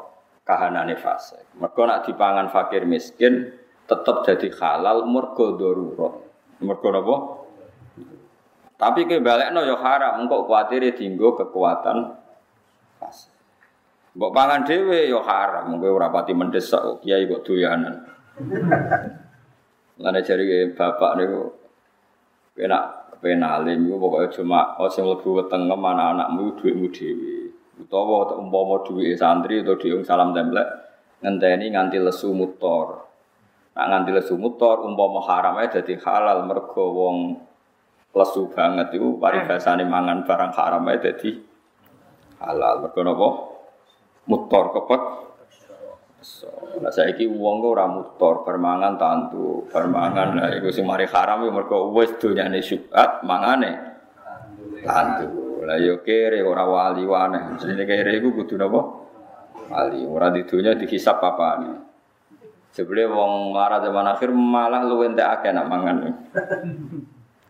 kahanane 0.43 0.99
fase. 0.99 1.55
Mergo 1.57 1.83
nak 1.87 2.03
dipangan 2.07 2.51
fakir 2.51 2.83
miskin 2.83 3.49
tetap 3.87 4.27
jadi 4.27 4.51
halal 4.59 5.07
mergo 5.07 5.55
darurat. 5.55 6.30
Mergo 6.61 6.89
napa? 6.93 7.15
Tapi 8.81 9.05
ke 9.05 9.21
balekno 9.21 9.61
ya 9.61 9.77
haram, 9.77 10.25
engkau 10.25 10.49
kuatir 10.49 10.81
dinggo 10.97 11.37
kekuatan 11.37 12.17
pas. 12.97 13.17
Mbok 14.17 14.33
pangan 14.33 14.65
dhewe 14.65 15.05
ya 15.05 15.21
haram, 15.21 15.77
kowe 15.77 15.89
ora 15.89 16.09
pati 16.09 16.33
mendesak 16.33 16.81
kok 16.81 16.97
kiai 17.05 17.29
kok 17.29 17.45
doyanan. 17.45 17.95
Lane 20.01 20.19
jari 20.25 20.73
bapak 20.73 21.11
niku 21.13 21.41
enak 22.57 22.83
penale 23.21 23.77
niku 23.77 24.01
pokoke 24.01 24.41
cuma 24.41 24.73
oh 24.81 24.89
sing 24.89 25.05
mlebu 25.05 25.45
weteng 25.45 25.69
anak-anakmu 25.69 26.57
dhuwitmu 26.57 26.87
dhewe. 26.89 27.53
Utawa 27.85 28.33
umpama 28.37 28.81
dhuwite 28.81 29.13
santri 29.13 29.61
atau 29.61 29.77
dhuwit 29.77 30.05
salam 30.05 30.33
templek 30.33 30.65
ngenteni 31.21 31.69
nganti 31.69 32.01
lesu 32.01 32.33
mutor. 32.33 33.10
Nak 33.71 33.85
nganti 33.87 34.11
lesu 34.11 34.35
mutor 34.35 34.83
umpama 34.83 35.23
haram 35.23 35.55
ae 35.63 35.71
dadi 35.71 35.95
halal 35.95 36.43
mergo 36.43 36.85
wong 36.91 37.17
lesu 38.11 38.51
banget 38.51 38.91
itu 38.99 39.15
paribasane 39.15 39.87
mangan 39.87 40.27
barang 40.27 40.51
haram 40.51 40.83
ae 40.91 40.99
dadi 40.99 41.31
halal. 42.43 42.83
Mergo? 42.91 43.29
Mutor 44.27 44.75
kepek. 44.75 45.03
So, 46.21 46.77
nah 46.77 46.93
saiki 46.93 47.25
wong 47.25 47.65
kok 47.65 47.81
mutor, 47.89 48.45
permangan 48.45 48.93
tantu, 48.93 49.65
permangan 49.73 50.37
lah 50.37 50.53
iku 50.53 50.69
sing 50.69 50.85
mari 50.85 51.09
haram 51.09 51.41
ya 51.41 51.49
mergo 51.49 51.89
wis 51.97 52.13
donyane 52.21 52.61
syubhat 52.61 53.25
mangane 53.25 53.71
tantu. 54.85 55.65
Lah 55.65 55.81
yo 55.81 56.05
kere 56.05 56.45
ora 56.45 56.65
wali 56.65 57.05
wane. 57.05 57.57
Jenenge 57.57 57.89
kere 57.89 58.21
iku 58.21 58.37
kudu 58.37 58.53
napa? 58.57 58.81
Wali. 59.73 60.05
Ora 60.05 60.29
di 60.29 60.45
dunya 60.45 60.77
dihisab 60.77 61.17
apane. 61.21 61.90
Sebelum 62.71 63.11
wong 63.11 63.33
marah 63.51 63.83
zaman 63.83 64.07
akhir 64.07 64.31
malah 64.31 64.87
lu 64.87 65.03
entek 65.03 65.27
akeh 65.27 65.51
nak 65.51 65.67
mangan. 65.67 66.07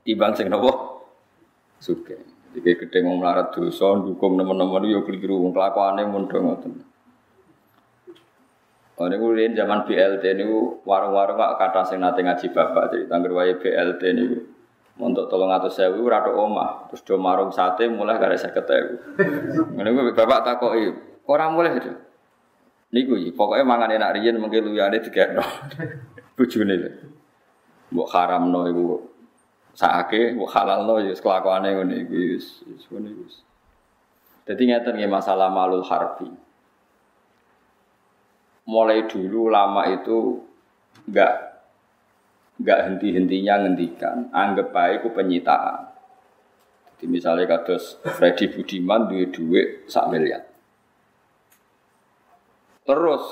Timbang 0.01 0.34
sing 0.34 0.50
napa? 0.50 0.74
Suke. 1.78 2.18
Iki 2.58 2.86
gedhe 2.86 3.06
wong 3.06 3.22
melarat 3.22 3.54
dosa 3.54 4.01
dukung 4.01 4.34
nemen-nemen 4.34 4.90
yo 4.90 5.06
keliru 5.06 5.46
wong 5.46 5.54
kelakuane 5.54 6.04
mun 6.10 6.25
do 6.25 6.38
ngoten. 6.42 6.74
Oh, 9.01 9.10
niku 9.10 9.34
riyen 9.34 9.58
zaman 9.58 9.86
BLT 9.86 10.22
niku 10.38 10.86
warung-warung 10.86 11.34
kok 11.38 11.58
kata 11.58 11.82
sing 11.90 11.98
nate 12.01 12.22
ngaji 12.22 12.54
bapak 12.54 12.94
jadi 12.94 13.06
tangger 13.10 13.34
wae 13.34 13.54
BLT 13.58 14.04
niku. 14.18 14.38
Untuk 15.01 15.32
tolong 15.34 15.50
atau 15.50 15.72
sewu 15.72 16.06
rada 16.06 16.30
omah, 16.30 16.86
terus 16.86 17.01
do 17.01 17.18
marung 17.18 17.50
sate 17.50 17.90
mulai 17.90 18.22
gara 18.22 18.38
saya 18.38 18.54
ketemu. 18.54 19.01
Ku 19.74 20.13
bapak 20.13 20.46
takoki, 20.46 20.94
ora 21.25 21.50
mulai 21.50 21.82
itu. 21.82 21.90
Niku 22.91 23.15
iki 23.15 23.31
pokoke 23.31 23.63
mangan 23.63 23.95
enak 23.95 24.19
riyen 24.19 24.36
mengke 24.39 24.60
luyane 24.60 25.00
digekno. 25.00 25.43
Bojone. 26.36 26.75
Mbok 27.91 28.07
haramno 28.12 28.67
iku 28.71 28.83
sakake, 29.75 30.36
mbok 30.36 30.51
halalno 30.51 31.00
ya 31.00 31.15
kelakuane 31.15 31.75
ngene 31.75 31.95
iki 32.07 32.19
wis 32.36 32.63
wis 32.67 32.83
ngene 32.91 33.12
wis. 33.15 33.43
Dadi 34.43 34.63
ngeten 34.67 35.00
nggih 35.00 35.12
masalah 35.12 35.48
malul 35.48 35.83
harbi 35.88 36.27
mulai 38.71 39.10
dulu 39.10 39.50
lama 39.50 39.89
itu 39.89 40.41
enggak 41.10 41.33
enggak 42.62 42.79
henti-hentinya 42.88 43.53
ngendikan, 43.65 44.29
anggap 44.29 44.69
baik 44.69 45.01
itu 45.01 45.10
penyitaan. 45.12 45.89
Jadi 46.95 47.05
misalnya 47.10 47.50
kados 47.50 47.98
Freddy 48.05 48.53
Budiman 48.53 49.10
duit 49.10 49.33
duit 49.33 49.89
sak 49.89 50.07
miliar. 50.13 50.45
Terus 52.91 53.24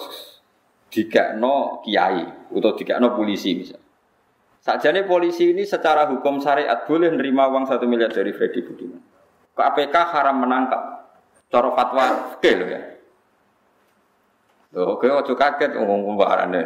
dikekno 0.87 1.83
kiai 1.83 2.23
atau 2.47 2.71
dikekno 2.79 3.11
polisi 3.11 3.59
misalnya. 3.59 3.83
Sajane 4.63 5.03
polisi 5.03 5.51
ini 5.51 5.67
secara 5.67 6.07
hukum 6.07 6.39
syariat 6.39 6.87
boleh 6.87 7.11
nerima 7.11 7.51
uang 7.51 7.67
satu 7.67 7.83
miliar 7.83 8.07
dari 8.07 8.31
Freddy 8.31 8.63
Budiman. 8.63 9.03
KPK 9.51 9.95
haram 10.15 10.39
menangkap. 10.39 10.83
Cara 11.51 11.75
fatwa 11.75 12.03
oke 12.39 12.51
loh 12.55 12.69
ya. 12.71 12.81
Loh, 14.79 14.95
oke, 14.95 15.09
waktu 15.11 15.33
kaget 15.35 15.71
ngomong 15.75 16.13
pembaharannya. 16.13 16.63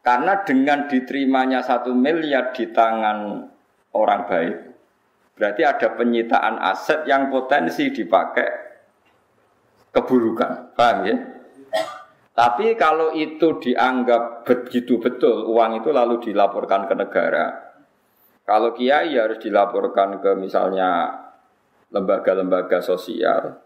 Karena 0.00 0.46
dengan 0.46 0.86
diterimanya 0.86 1.60
satu 1.66 1.90
miliar 1.90 2.54
di 2.54 2.70
tangan 2.70 3.50
orang 3.92 4.22
baik, 4.30 4.56
berarti 5.34 5.62
ada 5.66 5.88
penyitaan 5.98 6.62
aset 6.62 7.02
yang 7.10 7.28
potensi 7.28 7.90
dipakai 7.90 8.48
keburukan. 9.90 10.72
Paham 10.78 10.98
ya? 11.10 11.35
Tapi 12.36 12.76
kalau 12.76 13.16
itu 13.16 13.56
dianggap 13.64 14.44
begitu 14.44 15.00
betul, 15.00 15.48
uang 15.48 15.80
itu 15.80 15.88
lalu 15.88 16.20
dilaporkan 16.20 16.84
ke 16.84 16.92
negara. 16.92 17.46
Kalau 18.44 18.76
kiai 18.76 19.16
harus 19.16 19.40
dilaporkan 19.40 20.20
ke 20.20 20.36
misalnya 20.36 21.16
lembaga-lembaga 21.88 22.84
sosial. 22.84 23.56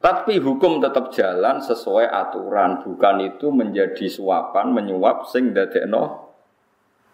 Tapi 0.00 0.40
hukum 0.40 0.80
tetap 0.80 1.12
jalan 1.12 1.60
sesuai 1.60 2.08
aturan, 2.08 2.80
bukan 2.80 3.20
itu 3.20 3.52
menjadi 3.52 4.08
suapan, 4.08 4.72
menyuap 4.72 5.28
sing 5.28 5.52
dadekno 5.52 6.32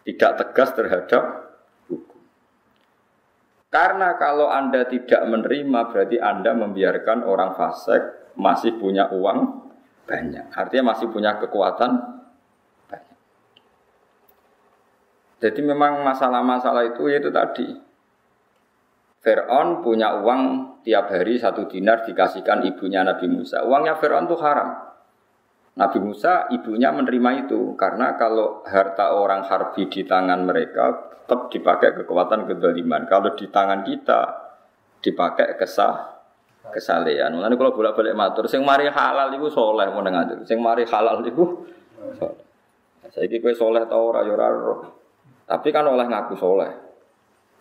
tidak 0.06 0.38
tegas 0.38 0.70
terhadap 0.70 1.24
hukum. 1.90 2.22
Karena 3.74 4.14
kalau 4.14 4.46
Anda 4.46 4.86
tidak 4.86 5.26
menerima 5.26 5.90
berarti 5.90 6.22
Anda 6.22 6.54
membiarkan 6.54 7.26
orang 7.26 7.58
fasik 7.58 8.30
masih 8.38 8.78
punya 8.78 9.10
uang 9.10 9.65
banyak. 10.06 10.54
Artinya 10.54 10.94
masih 10.94 11.10
punya 11.10 11.36
kekuatan 11.36 11.90
banyak. 12.88 13.18
Jadi 15.42 15.60
memang 15.60 16.00
masalah-masalah 16.06 16.94
itu 16.94 17.10
yaitu 17.10 17.28
tadi 17.34 17.66
Fir'aun 19.20 19.82
punya 19.82 20.22
uang 20.22 20.42
tiap 20.86 21.10
hari 21.10 21.34
satu 21.34 21.66
dinar 21.66 22.06
dikasihkan 22.06 22.62
ibunya 22.62 23.02
Nabi 23.02 23.26
Musa. 23.26 23.66
Uangnya 23.66 23.98
Fir'aun 23.98 24.30
itu 24.30 24.38
haram. 24.38 24.86
Nabi 25.76 25.98
Musa 26.00 26.48
ibunya 26.54 26.88
menerima 26.88 27.44
itu 27.44 27.76
karena 27.76 28.16
kalau 28.16 28.64
harta 28.64 29.12
orang 29.12 29.44
harbi 29.44 29.90
di 29.92 30.08
tangan 30.08 30.48
mereka 30.48 31.12
tetap 31.26 31.52
dipakai 31.52 32.00
kekuatan 32.00 32.48
kedoliman. 32.48 33.04
Kalau 33.04 33.36
di 33.36 33.50
tangan 33.50 33.84
kita 33.84 34.20
dipakai 35.04 35.58
kesah 35.60 36.15
kesalehan. 36.72 37.34
Mulane 37.34 37.54
kalau 37.54 37.72
bolak-balik 37.74 38.14
matur, 38.16 38.46
sing 38.50 38.62
mari 38.62 38.90
halal 38.90 39.30
iku 39.34 39.46
soleh 39.50 39.86
mau 39.90 40.02
ngatur. 40.02 40.46
Sing 40.48 40.58
mari 40.58 40.86
halal 40.86 41.22
iku 41.22 41.66
soleh. 42.16 42.44
Saiki 43.12 43.40
kowe 43.40 43.54
soleh 43.54 43.86
ta 43.88 43.96
ora 43.96 44.20
ya 44.26 44.36
ora 44.36 44.50
Tapi 45.46 45.68
kan 45.70 45.86
oleh 45.86 46.04
ngaku 46.04 46.34
soleh. 46.36 46.70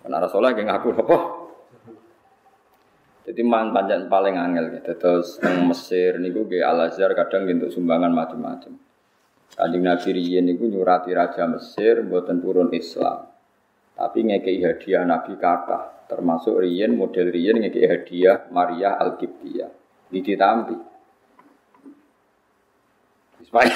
Karena 0.02 0.28
soleh 0.28 0.52
ngaku 0.52 0.90
apa? 1.00 1.18
Jadi 3.26 3.42
man 3.42 3.74
panjang 3.74 4.06
paling 4.06 4.38
angel 4.38 4.70
gitu. 4.78 4.94
Terus 4.98 5.42
teng 5.42 5.66
Mesir 5.66 6.22
niku 6.22 6.46
ge 6.46 6.62
Al 6.62 6.90
Azhar 6.90 7.10
kadang 7.18 7.50
untuk 7.50 7.74
sumbangan 7.74 8.14
macam-macam. 8.14 8.78
Kanjeng 9.56 9.82
Nabi 9.82 10.10
riyen 10.14 10.46
niku 10.46 10.70
nyurati 10.70 11.10
raja 11.16 11.50
Mesir 11.50 12.06
mboten 12.06 12.38
purun 12.38 12.70
Islam. 12.70 13.35
Tapi 13.96 14.20
ngekei 14.28 14.60
hadiah 14.60 15.08
Nabi 15.08 15.40
kata, 15.40 16.08
termasuk 16.12 16.60
riyen 16.60 17.00
model 17.00 17.32
riyen 17.32 17.64
ngekei 17.64 17.88
hadiah 17.88 18.52
Maria 18.52 19.00
Al 19.00 19.16
Qibtiyah. 19.16 19.72
Ditampi. 20.12 20.76
Supaya 23.48 23.72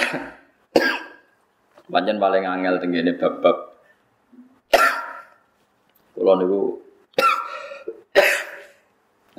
panjang 1.88 2.20
paling 2.20 2.44
angel 2.44 2.76
tenggene 2.84 3.16
bab-bab. 3.16 3.58
Kulo 6.16 6.34
niku 6.36 6.62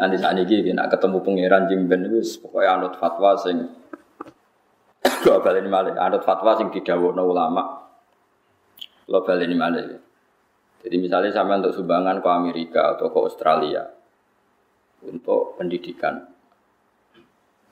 Nanti 0.01 0.17
saat 0.17 0.33
ini 0.33 0.73
nak 0.73 0.89
ketemu 0.97 1.21
pangeran 1.21 1.69
jimben 1.69 2.09
itu 2.09 2.41
pokoknya 2.41 2.73
anut 2.73 2.97
fatwa 2.97 3.37
sing 3.37 3.69
lo 5.29 5.45
balik 5.45 5.69
malah 5.69 5.93
anut 6.01 6.25
fatwa 6.25 6.57
sing 6.57 6.73
no 6.73 7.23
ulama 7.29 7.85
lo 9.13 9.21
balik 9.21 9.53
malah. 9.53 10.01
Jadi 10.81 10.97
misalnya 10.97 11.31
sama 11.33 11.61
untuk 11.61 11.77
sumbangan 11.77 12.25
ke 12.25 12.29
Amerika 12.29 12.97
atau 12.97 13.13
ke 13.13 13.19
Australia 13.21 13.85
untuk 15.05 15.61
pendidikan, 15.61 16.25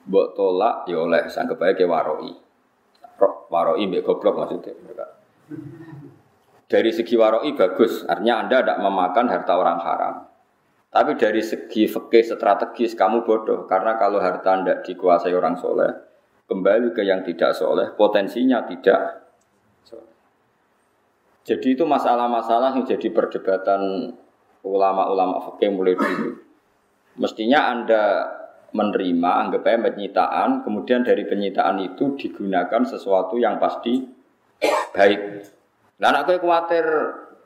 buat 0.05 0.33
tolak 0.33 0.89
ya 0.89 1.01
oleh 1.01 1.29
sanggup 1.29 1.61
baik 1.61 1.81
ke 1.81 1.85
waroi, 1.85 2.33
waroi 3.49 3.83
mbak 3.85 4.05
goblok 4.05 4.45
maksudnya 4.45 4.73
Dari 6.69 6.91
segi 6.93 7.17
waroi 7.17 7.57
bagus, 7.57 8.05
artinya 8.05 8.45
anda 8.45 8.61
tidak 8.61 8.77
memakan 8.81 9.25
harta 9.25 9.53
orang 9.57 9.79
haram. 9.81 10.15
Tapi 10.89 11.17
dari 11.17 11.41
segi 11.41 11.85
fikih 11.85 12.25
strategis 12.25 12.97
kamu 12.97 13.21
bodoh 13.21 13.69
karena 13.69 13.97
kalau 13.97 14.17
harta 14.17 14.57
tidak 14.57 14.81
dikuasai 14.85 15.33
orang 15.37 15.57
soleh 15.57 15.93
kembali 16.49 16.97
ke 16.97 17.05
yang 17.05 17.21
tidak 17.21 17.53
soleh 17.53 17.93
potensinya 17.93 18.65
tidak. 18.65 19.28
Jadi 21.49 21.73
itu 21.73 21.81
masalah-masalah 21.81 22.77
yang 22.77 22.85
jadi 22.85 23.09
perdebatan 23.09 24.13
ulama-ulama 24.61 25.41
fikih 25.49 25.73
mulai 25.73 25.97
dulu. 25.97 26.37
Mestinya 27.17 27.73
anda 27.73 28.29
menerima 28.69 29.49
anggap 29.49 29.65
aja 29.65 29.89
penyitaan 29.89 30.61
kemudian 30.61 31.01
dari 31.01 31.25
penyitaan 31.25 31.81
itu 31.81 32.13
digunakan 32.21 32.85
sesuatu 32.85 33.41
yang 33.41 33.57
pasti 33.57 33.97
baik. 34.93 35.41
Nah, 35.97 36.13
anakku 36.13 36.37
khawatir 36.37 36.85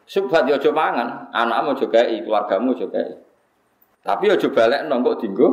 subhat 0.04 0.52
yo 0.52 0.60
ya 0.60 0.72
mangan, 0.76 1.32
anakmu 1.32 1.72
juga 1.80 2.04
keluargamu 2.04 2.76
juga. 2.76 3.24
Tapi 4.04 4.28
aja 4.28 4.52
balik 4.52 4.84
nongkok 4.92 5.24
tinggu 5.24 5.48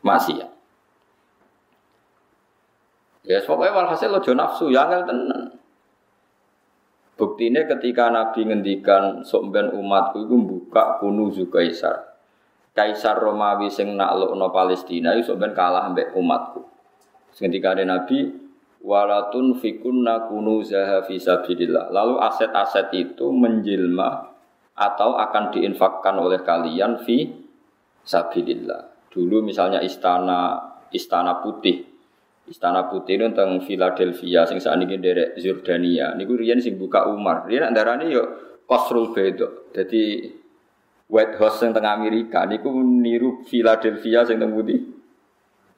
maksiat. 0.00 0.50
Ya 3.28 3.44
pokoknya 3.44 3.76
walhasil 3.76 4.08
lo 4.08 4.24
nafsu 4.24 4.72
ya 4.72 4.88
angel 4.88 5.04
tenan. 5.04 5.55
Buktinya 7.16 7.64
ketika 7.64 8.12
Nabi 8.12 8.44
ngendikan 8.44 9.24
sokben 9.24 9.72
umatku 9.72 10.28
itu 10.28 10.36
buka 10.36 11.00
kunuzu 11.00 11.48
kaisar. 11.48 12.12
Kaisar 12.76 13.16
Romawi 13.16 13.72
sing 13.72 13.96
naklukno 13.96 14.52
Palestina 14.52 15.16
itu 15.16 15.32
sokben 15.32 15.56
kalah 15.56 15.88
ambek 15.88 16.12
umatku. 16.12 16.60
Ketika 17.32 17.72
ada 17.72 17.88
Nabi, 17.88 18.36
walatun 18.84 19.56
fikunna 19.56 20.28
kunuzaha 20.28 21.08
fisabilillah. 21.08 21.88
Lalu 21.88 22.20
aset-aset 22.20 22.92
itu 22.92 23.32
menjelma 23.32 24.36
atau 24.76 25.16
akan 25.16 25.56
diinfakkan 25.56 26.20
oleh 26.20 26.44
kalian 26.44 27.00
fi 27.00 27.32
sabilillah. 28.04 29.08
Dulu 29.08 29.40
misalnya 29.40 29.80
istana 29.80 30.60
istana 30.92 31.40
putih. 31.40 31.95
Istana 32.46 32.86
putih 32.86 33.18
itu 33.18 33.26
tentang 33.26 33.58
Philadelphia 33.58 34.46
sing 34.46 34.62
saat 34.62 34.78
ini 34.78 35.02
dari 35.02 35.34
Jordania. 35.42 36.14
Niku 36.14 36.38
riyen 36.38 36.62
sing 36.62 36.78
buka 36.78 37.10
Umar. 37.10 37.42
Riyen 37.50 37.66
andarane 37.66 38.06
yo 38.06 38.22
Qasrul 38.70 39.10
Bedo. 39.10 39.70
Jadi 39.74 40.30
White 41.10 41.34
House 41.42 41.66
yang 41.66 41.74
tengah 41.74 41.98
Amerika 41.98 42.46
niku 42.46 42.70
niru 42.70 43.42
Philadelphia 43.50 44.22
sing 44.22 44.38
teng 44.38 44.54
putih. 44.54 44.78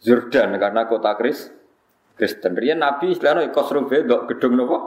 Jordan 0.04 0.60
karena 0.60 0.84
kota 0.84 1.16
Kris 1.16 1.48
Kristen. 2.20 2.52
Riyen 2.52 2.84
Nabi 2.84 3.16
istilahnya 3.16 3.48
Qasrul 3.48 3.88
Bedo 3.88 4.28
gedung 4.28 4.60
nopo? 4.60 4.78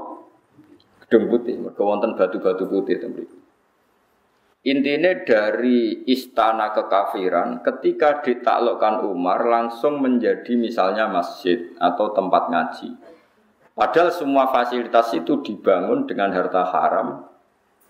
Gedung 1.06 1.34
putih. 1.34 1.58
Mergo 1.58 1.82
wonten 1.82 2.14
batu-batu 2.14 2.70
putih 2.70 3.02
teng 3.02 3.18
mriku. 3.18 3.42
Intinya 4.62 5.18
dari 5.26 6.06
istana 6.06 6.70
kekafiran 6.70 7.66
ketika 7.66 8.22
ditaklukkan 8.22 9.10
Umar 9.10 9.42
langsung 9.42 9.98
menjadi 9.98 10.54
misalnya 10.54 11.10
masjid 11.10 11.74
atau 11.82 12.14
tempat 12.14 12.54
ngaji. 12.54 12.94
Padahal 13.74 14.14
semua 14.14 14.54
fasilitas 14.54 15.18
itu 15.18 15.42
dibangun 15.42 16.06
dengan 16.06 16.30
harta 16.30 16.62
haram. 16.70 17.26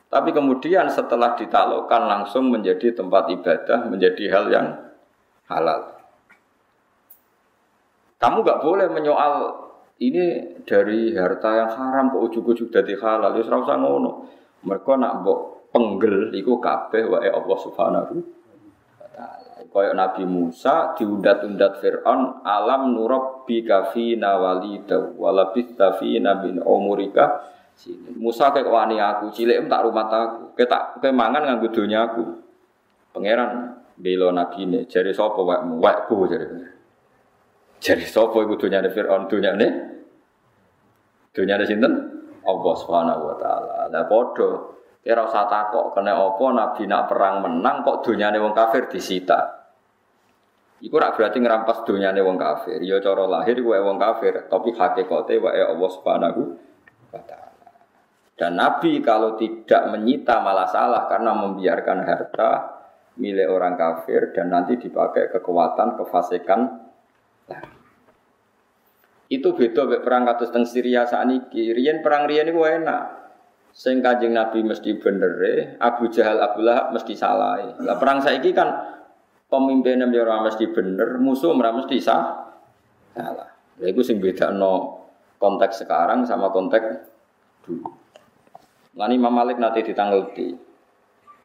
Tapi 0.08 0.32
kemudian 0.32 0.88
setelah 0.88 1.36
ditaklukkan 1.36 2.08
langsung 2.08 2.48
menjadi 2.48 2.96
tempat 2.96 3.28
ibadah, 3.36 3.92
menjadi 3.92 4.24
hal 4.32 4.46
yang 4.48 4.68
halal. 5.52 5.92
Kamu 8.16 8.48
gak 8.48 8.64
boleh 8.64 8.88
menyoal 8.88 9.60
ini 10.00 10.56
dari 10.64 11.12
harta 11.20 11.52
yang 11.52 11.72
haram 11.76 12.16
kok 12.16 12.24
ujuk-ujuk 12.32 12.72
dari 12.72 12.96
halal. 12.96 13.36
Ya 13.36 13.44
serasa 13.44 13.76
ngono. 13.76 14.32
Mereka 14.64 14.96
nak 14.96 15.20
mbok 15.20 15.61
penggel 15.72 16.36
iku 16.36 16.60
kabeh 16.60 17.08
wae 17.08 17.32
Allah 17.32 17.58
Subhanahu 17.58 18.14
wa 19.00 19.08
taala. 19.16 19.52
Kaya 19.72 19.96
Nabi 19.96 20.24
Musa 20.28 20.94
diundat-undat 21.00 21.80
Firaun 21.80 22.44
alam 22.44 22.92
nurabbi 22.92 23.64
kafina 23.64 24.36
walida 24.36 25.16
walabista 25.16 25.96
fina 25.96 26.44
bin 26.44 26.60
umurika. 26.60 27.48
Musa 28.20 28.52
kayak 28.52 28.68
wani 28.68 29.00
aku 29.00 29.32
cilik 29.32 29.66
tak 29.72 29.82
rumah 29.88 30.06
aku. 30.12 30.54
Ketak 30.60 31.00
kemangan 31.00 31.48
nganggo 31.48 31.72
donya 31.72 32.06
aku. 32.12 32.24
Pangeran 33.16 33.82
belo 33.96 34.30
nabi 34.32 34.68
ini 34.68 34.80
jari 34.88 35.12
sapa 35.16 35.40
wakmu 35.40 35.78
wakku 35.78 36.26
jari 36.26 36.48
jari 37.82 38.06
sapa 38.08 38.38
iku 38.44 38.56
donyane 38.58 38.90
Firaun 38.90 39.30
donyane 39.30 39.68
donyane 41.36 41.64
sinten 41.68 41.94
Allah 42.42 42.74
Subhanahu 42.76 43.22
wa 43.30 43.36
taala. 43.38 43.76
Lah 43.92 44.04
padha 44.10 44.50
Kira 45.02 45.26
usah 45.26 45.50
takok 45.50 45.98
kena 45.98 46.14
opo 46.14 46.54
Nabi 46.54 46.86
nak 46.86 47.10
perang 47.10 47.42
menang 47.42 47.82
kok 47.82 48.06
dunyane 48.06 48.38
wong 48.38 48.54
kafir 48.54 48.86
disita. 48.86 49.66
Iku 50.82 50.98
rak 50.98 51.18
berarti 51.18 51.42
ngerampas 51.42 51.82
dunyane 51.86 52.22
wong 52.22 52.38
kafir. 52.38 52.78
Ya 52.86 53.02
cara 53.02 53.26
lahir 53.26 53.58
wae 53.66 53.82
wong 53.82 53.98
kafir, 53.98 54.46
tapi 54.46 54.74
hakikate 54.78 55.42
wae 55.42 55.62
Allah 55.62 55.90
Subhanahu 55.90 56.42
wa. 57.14 57.22
Dan 58.42 58.58
Nabi 58.58 58.98
kalau 59.06 59.38
tidak 59.38 59.94
menyita 59.94 60.42
malah 60.42 60.66
salah 60.66 61.06
karena 61.06 61.30
membiarkan 61.38 62.02
harta 62.02 62.50
milik 63.22 63.46
orang 63.46 63.78
kafir 63.78 64.34
dan 64.34 64.50
nanti 64.50 64.82
dipakai 64.82 65.30
kekuatan 65.30 65.94
kefasikan 65.94 66.90
Itu 69.32 69.56
beda 69.56 69.88
perang 70.04 70.28
kados 70.28 70.52
teng 70.52 70.68
Syria 70.68 71.08
sakniki. 71.08 71.72
Riyen 71.72 72.04
perang 72.04 72.28
riyen 72.28 72.52
iku 72.52 72.68
enak. 72.68 73.21
Sing 73.72 74.04
kanjeng 74.04 74.36
Nabi 74.36 74.68
mesti 74.68 75.00
bener 75.00 75.40
Abu 75.80 76.12
Jahal 76.12 76.44
Abu 76.44 76.60
Lahab 76.64 76.92
mesti 76.92 77.16
salah. 77.16 77.60
Lah 77.80 77.96
perang 77.96 78.20
saiki 78.20 78.52
kan 78.52 78.68
pemimpinnya 79.48 80.08
ya 80.12 80.38
mesti 80.44 80.72
bener, 80.72 81.20
musuh 81.20 81.56
ora 81.56 81.72
mesti 81.76 81.96
sah. 82.00 82.52
Salah. 83.16 83.50
Lha 83.80 83.88
iku 83.88 84.04
sing 84.04 84.20
bedakno 84.20 85.04
konteks 85.40 85.84
sekarang 85.84 86.28
sama 86.28 86.52
konteks 86.52 86.88
dulu. 87.64 87.90
Lan 88.96 89.12
Imam 89.16 89.32
Malik 89.32 89.56
nanti 89.56 89.88
ditangleti. 89.88 90.52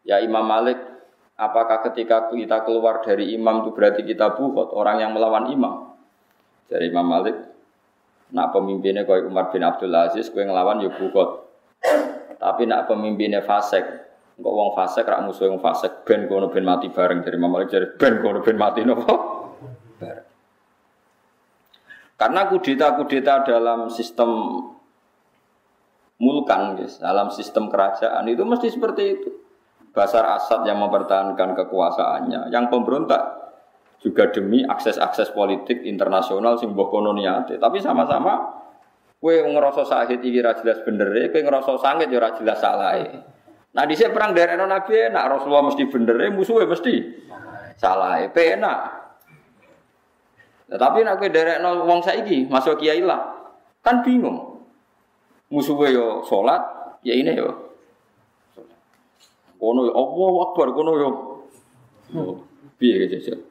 Ya 0.07 0.18
Imam 0.22 0.42
Malik, 0.46 0.79
apakah 1.38 1.83
ketika 1.90 2.31
kita 2.31 2.62
keluar 2.66 3.03
dari 3.03 3.35
imam 3.35 3.66
itu 3.66 3.70
berarti 3.74 4.03
kita 4.03 4.35
buhot 4.35 4.74
orang 4.74 5.03
yang 5.03 5.11
melawan 5.14 5.51
imam? 5.51 5.94
Dari 6.66 6.90
Imam 6.90 7.07
Malik, 7.07 7.38
nak 8.35 8.51
pemimpinnya 8.51 9.07
kau 9.07 9.14
Umar 9.14 9.55
bin 9.55 9.62
Abdul 9.62 9.94
Aziz, 9.94 10.31
kau 10.31 10.42
ngelawan 10.42 10.83
ya 10.83 10.90
buhot. 10.90 11.45
Tapi 12.37 12.62
nak 12.68 12.87
pemimpinnya 12.87 13.40
fasek, 13.40 13.85
kok 14.37 14.55
wong 14.55 14.77
fasek 14.77 15.09
rak 15.09 15.25
musuh 15.25 15.49
wong 15.49 15.64
fasek 15.64 16.05
ben 16.05 16.29
kono 16.29 16.53
ben 16.53 16.62
mati 16.62 16.92
bareng 16.92 17.25
dari 17.25 17.37
Mama 17.40 17.59
Malik 17.59 17.72
dari 17.72 17.87
ben 17.96 18.20
kono 18.20 18.44
ben 18.44 18.57
mati 18.61 18.85
nopo 18.85 19.14
bareng. 19.96 20.29
Karena 22.16 22.49
kudeta-kudeta 22.49 23.44
dalam 23.44 23.92
sistem 23.92 24.61
mulkan, 26.16 26.81
guys, 26.81 26.96
dalam 26.96 27.29
sistem 27.29 27.68
kerajaan 27.68 28.25
itu 28.25 28.40
mesti 28.40 28.72
seperti 28.72 29.03
itu. 29.05 29.31
Basar 29.92 30.29
Asad 30.29 30.64
yang 30.68 30.81
mempertahankan 30.81 31.57
kekuasaannya, 31.57 32.53
yang 32.53 32.68
pemberontak 32.68 33.20
juga 34.01 34.29
demi 34.29 34.61
akses-akses 34.61 35.33
politik 35.33 35.81
internasional 35.88 36.61
sing 36.61 36.77
mbok 36.77 36.92
Tapi 37.57 37.79
sama-sama 37.81 38.64
Kue 39.27 39.43
ngerasa 39.43 39.83
sakit 39.83 40.23
iki 40.23 40.39
ra 40.39 40.55
jelas 40.55 40.87
bener 40.87 41.11
e, 41.19 41.35
kue 41.35 41.43
ngerasa 41.43 41.83
sakit 41.83 42.07
ya 42.15 42.23
ra 42.23 42.31
jelas 42.39 42.62
salah 42.62 42.95
Nah 43.75 43.83
di 43.83 43.99
perang 43.99 44.31
dari 44.31 44.55
Nabi 44.55 45.11
nak 45.11 45.27
Rasulullah 45.35 45.67
mesti 45.67 45.83
bener 45.91 46.15
e, 46.15 46.27
musuhnya 46.31 46.71
mesti 46.71 46.95
salah 47.75 48.23
e, 48.23 48.31
enak. 48.31 48.79
Nah, 50.71 50.79
tapi 50.79 51.03
nak 51.03 51.19
kue 51.19 51.27
dari 51.35 51.59
wong 51.59 52.07
saiki 52.07 52.47
masuk 52.47 52.79
kiai 52.79 53.03
lah, 53.03 53.51
kan 53.83 54.07
bingung. 54.07 54.62
Musuhnya 55.51 55.91
yo 55.91 56.23
sholat, 56.23 56.62
ya 57.03 57.19
ini 57.19 57.35
yo. 57.35 57.51
Kono 59.59 59.91
yo 59.91 59.93
Allah 59.99 60.35
Akbar, 60.47 60.71
kono 60.71 60.93
yo. 61.03 61.11
Biar 62.79 63.11
gitu. 63.11 63.43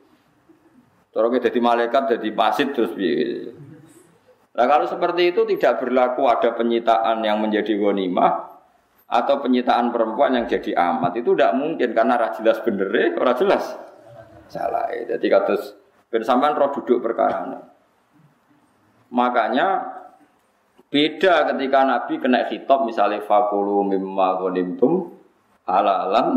Kita 1.11 1.51
jadi 1.51 1.59
malaikat, 1.59 2.15
jadi 2.15 2.31
pasit 2.31 2.71
terus 2.71 2.95
biar. 2.95 3.64
Nah 4.55 4.65
kalau 4.71 4.87
seperti 4.87 5.35
itu 5.35 5.43
tidak 5.43 5.83
berlaku 5.83 6.31
ada 6.31 6.55
penyitaan 6.55 7.19
yang 7.27 7.43
menjadi 7.43 7.75
ghanimah 7.75 8.55
atau 9.05 9.43
penyitaan 9.43 9.91
perempuan 9.91 10.33
yang 10.33 10.47
jadi 10.47 10.73
amat 10.73 11.19
itu 11.19 11.35
tidak 11.35 11.53
mungkin 11.59 11.93
karena 11.93 12.15
ra 12.17 12.29
jelas 12.33 12.57
bener 12.63 12.89
eh, 12.95 13.11
ora 13.19 13.35
jelas 13.35 13.63
salah. 14.47 14.87
Jadi 14.89 15.27
kados 15.27 15.75
ben 16.07 16.23
sampean 16.23 16.55
roh 16.55 16.71
duduk 16.71 17.03
perkara. 17.03 17.67
Makanya 19.11 19.67
beda 20.87 21.51
ketika 21.51 21.79
Nabi 21.83 22.13
kena 22.23 22.47
khitab 22.47 22.87
misalnya 22.87 23.21
fakulu 23.27 23.83
mimma 23.83 24.39
ghanimtum 24.39 25.11
halalan 25.67 26.27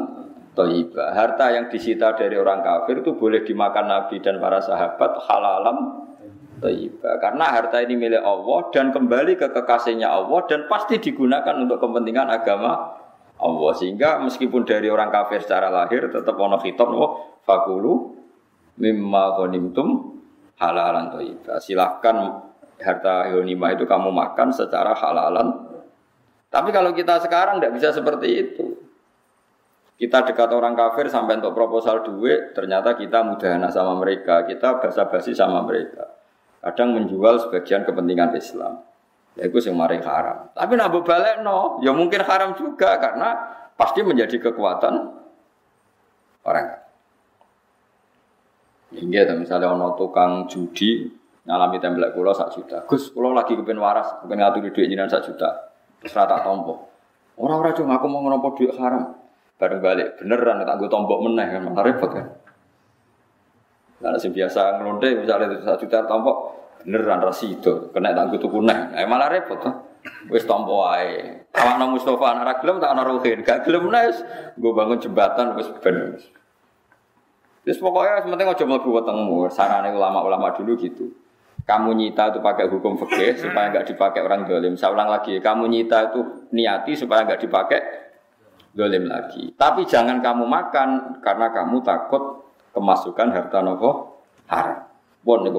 toiba. 0.59 1.15
Harta 1.15 1.55
yang 1.55 1.71
disita 1.71 2.19
dari 2.19 2.35
orang 2.35 2.67
kafir 2.67 3.07
itu 3.07 3.15
boleh 3.15 3.47
dimakan 3.47 3.87
Nabi 3.87 4.19
dan 4.19 4.43
para 4.43 4.59
sahabat 4.59 5.23
halalan 5.31 6.08
Taibah. 6.59 7.17
Karena 7.23 7.45
harta 7.55 7.79
ini 7.81 7.95
milik 7.95 8.21
Allah 8.21 8.69
dan 8.75 8.91
kembali 8.91 9.39
ke 9.39 9.49
kekasihnya 9.55 10.11
Allah 10.11 10.45
dan 10.51 10.67
pasti 10.67 10.99
digunakan 10.99 11.55
untuk 11.55 11.79
kepentingan 11.79 12.29
agama 12.29 12.99
Allah. 13.39 13.73
Sehingga 13.79 14.19
meskipun 14.21 14.67
dari 14.67 14.91
orang 14.91 15.09
kafir 15.09 15.41
secara 15.43 15.71
lahir 15.71 16.11
tetap 16.11 16.35
ono 16.35 16.59
khitab 16.59 16.91
oh, 16.91 17.41
fakulu 17.47 18.19
mimma 18.83 19.39
ghanimtum 19.39 20.19
halalan 20.59 21.15
taibah. 21.15 21.59
Silahkan 21.63 22.17
harta 22.83 23.31
ghanimah 23.31 23.79
itu 23.79 23.87
kamu 23.87 24.11
makan 24.11 24.51
secara 24.51 24.93
halalan. 24.99 25.67
Tapi 26.51 26.73
kalau 26.75 26.91
kita 26.93 27.23
sekarang 27.23 27.63
tidak 27.63 27.73
bisa 27.79 27.89
seperti 27.95 28.29
itu. 28.35 28.67
Kita 29.99 30.23
dekat 30.23 30.55
orang 30.55 30.79
kafir 30.79 31.11
sampai 31.11 31.43
untuk 31.43 31.59
proposal 31.59 32.07
duit, 32.07 32.55
ternyata 32.55 32.95
kita 32.95 33.19
mudahana 33.27 33.67
sama 33.67 33.99
mereka, 33.99 34.47
kita 34.47 34.79
basa-basi 34.79 35.35
sama 35.35 35.67
mereka 35.67 36.19
kadang 36.69 36.93
menjual 36.93 37.41
sebagian 37.49 37.89
kepentingan 37.89 38.37
Islam. 38.37 38.85
Ya 39.39 39.49
itu 39.49 39.57
yang 39.65 39.79
maring 39.79 40.05
haram. 40.05 40.53
Tapi 40.53 40.73
nak 40.75 40.93
balik 40.93 41.41
no, 41.41 41.81
ya 41.81 41.95
mungkin 41.95 42.21
haram 42.27 42.59
juga 42.59 42.99
karena 42.99 43.39
pasti 43.79 44.05
menjadi 44.05 44.51
kekuatan 44.51 44.95
orang. 46.43 46.67
Hingga 48.89 49.37
misalnya 49.39 49.73
ono 49.73 49.95
tukang 49.95 50.51
judi 50.51 51.07
ngalami 51.49 51.79
tembelak 51.79 52.13
kulo 52.13 52.35
sak 52.35 52.53
juta. 52.53 52.83
Gus, 52.85 53.15
kulo 53.15 53.33
lagi 53.33 53.57
kepen 53.57 53.79
waras, 53.79 54.21
kepen 54.21 54.37
ngatur 54.37 54.69
duit 54.69 54.89
jinan 54.91 55.09
sak 55.09 55.25
juta. 55.25 55.73
Terus 56.03 56.13
rata 56.13 56.43
tompo. 56.43 56.91
Orang-orang 57.39 57.79
cuma 57.79 57.97
aku 57.97 58.11
mau 58.11 58.21
ngonopo 58.21 58.59
duit 58.59 58.75
haram. 58.75 59.15
Bareng 59.59 59.83
balik, 59.83 60.19
beneran 60.19 60.63
tak 60.63 60.79
gue 60.79 60.87
tombok 60.87 61.19
meneh 61.19 61.47
kan, 61.51 61.61
malah 61.67 61.83
repot 61.83 62.11
kan. 62.11 62.27
Sing 64.19 64.31
biasa 64.31 64.79
ngelonte 64.79 65.19
misalnya 65.19 65.59
satu 65.63 65.87
juta 65.87 66.07
tombok 66.07 66.58
beneran 66.89 67.21
rasido 67.21 67.93
kena 67.93 68.17
tak 68.17 68.41
tuku 68.41 68.65
neh. 68.65 68.97
Eh 68.97 69.05
malah 69.05 69.29
repot 69.29 69.61
tuh. 69.61 69.77
Wis 70.33 70.49
tompo 70.49 70.89
wae. 70.89 71.45
Tawakno 71.53 71.93
Mustofa 71.93 72.33
anak 72.33 72.65
gelem 72.65 72.81
tak 72.81 72.97
ana 72.97 73.05
Ruhin. 73.05 73.45
Gak 73.45 73.69
gelem 73.69 73.93
nes 73.93 74.25
gue 74.57 74.73
bangun 74.73 74.97
jembatan 74.97 75.53
wis 75.61 75.69
ben. 75.85 76.17
Terus 77.69 77.79
pokoknya 77.85 78.25
sementing 78.25 78.49
aja 78.49 78.65
mlebu 78.65 78.89
wetengmu. 78.89 79.53
Sarane 79.53 79.93
ulama-ulama 79.93 80.57
dulu 80.57 80.81
gitu. 80.81 81.13
Kamu 81.69 81.93
nyita 81.93 82.33
itu 82.33 82.41
pakai 82.41 82.65
hukum 82.73 82.97
fikih 82.97 83.37
supaya 83.37 83.69
nggak 83.69 83.93
dipakai 83.93 84.25
orang 84.25 84.49
dolim. 84.49 84.73
Saya 84.73 84.97
ulang 84.97 85.13
lagi, 85.13 85.37
kamu 85.37 85.69
nyita 85.69 86.09
itu 86.09 86.49
niati 86.57 86.97
supaya 86.97 87.29
nggak 87.29 87.45
dipakai 87.45 87.81
dolim 88.73 89.05
lagi. 89.05 89.53
Tapi 89.53 89.85
jangan 89.85 90.25
kamu 90.25 90.49
makan 90.49 91.21
karena 91.21 91.53
kamu 91.53 91.85
takut 91.85 92.49
kemasukan 92.73 93.29
harta 93.37 93.61
nopo 93.61 94.17
haram. 94.49 94.89
Bon 95.21 95.45
nih 95.45 95.53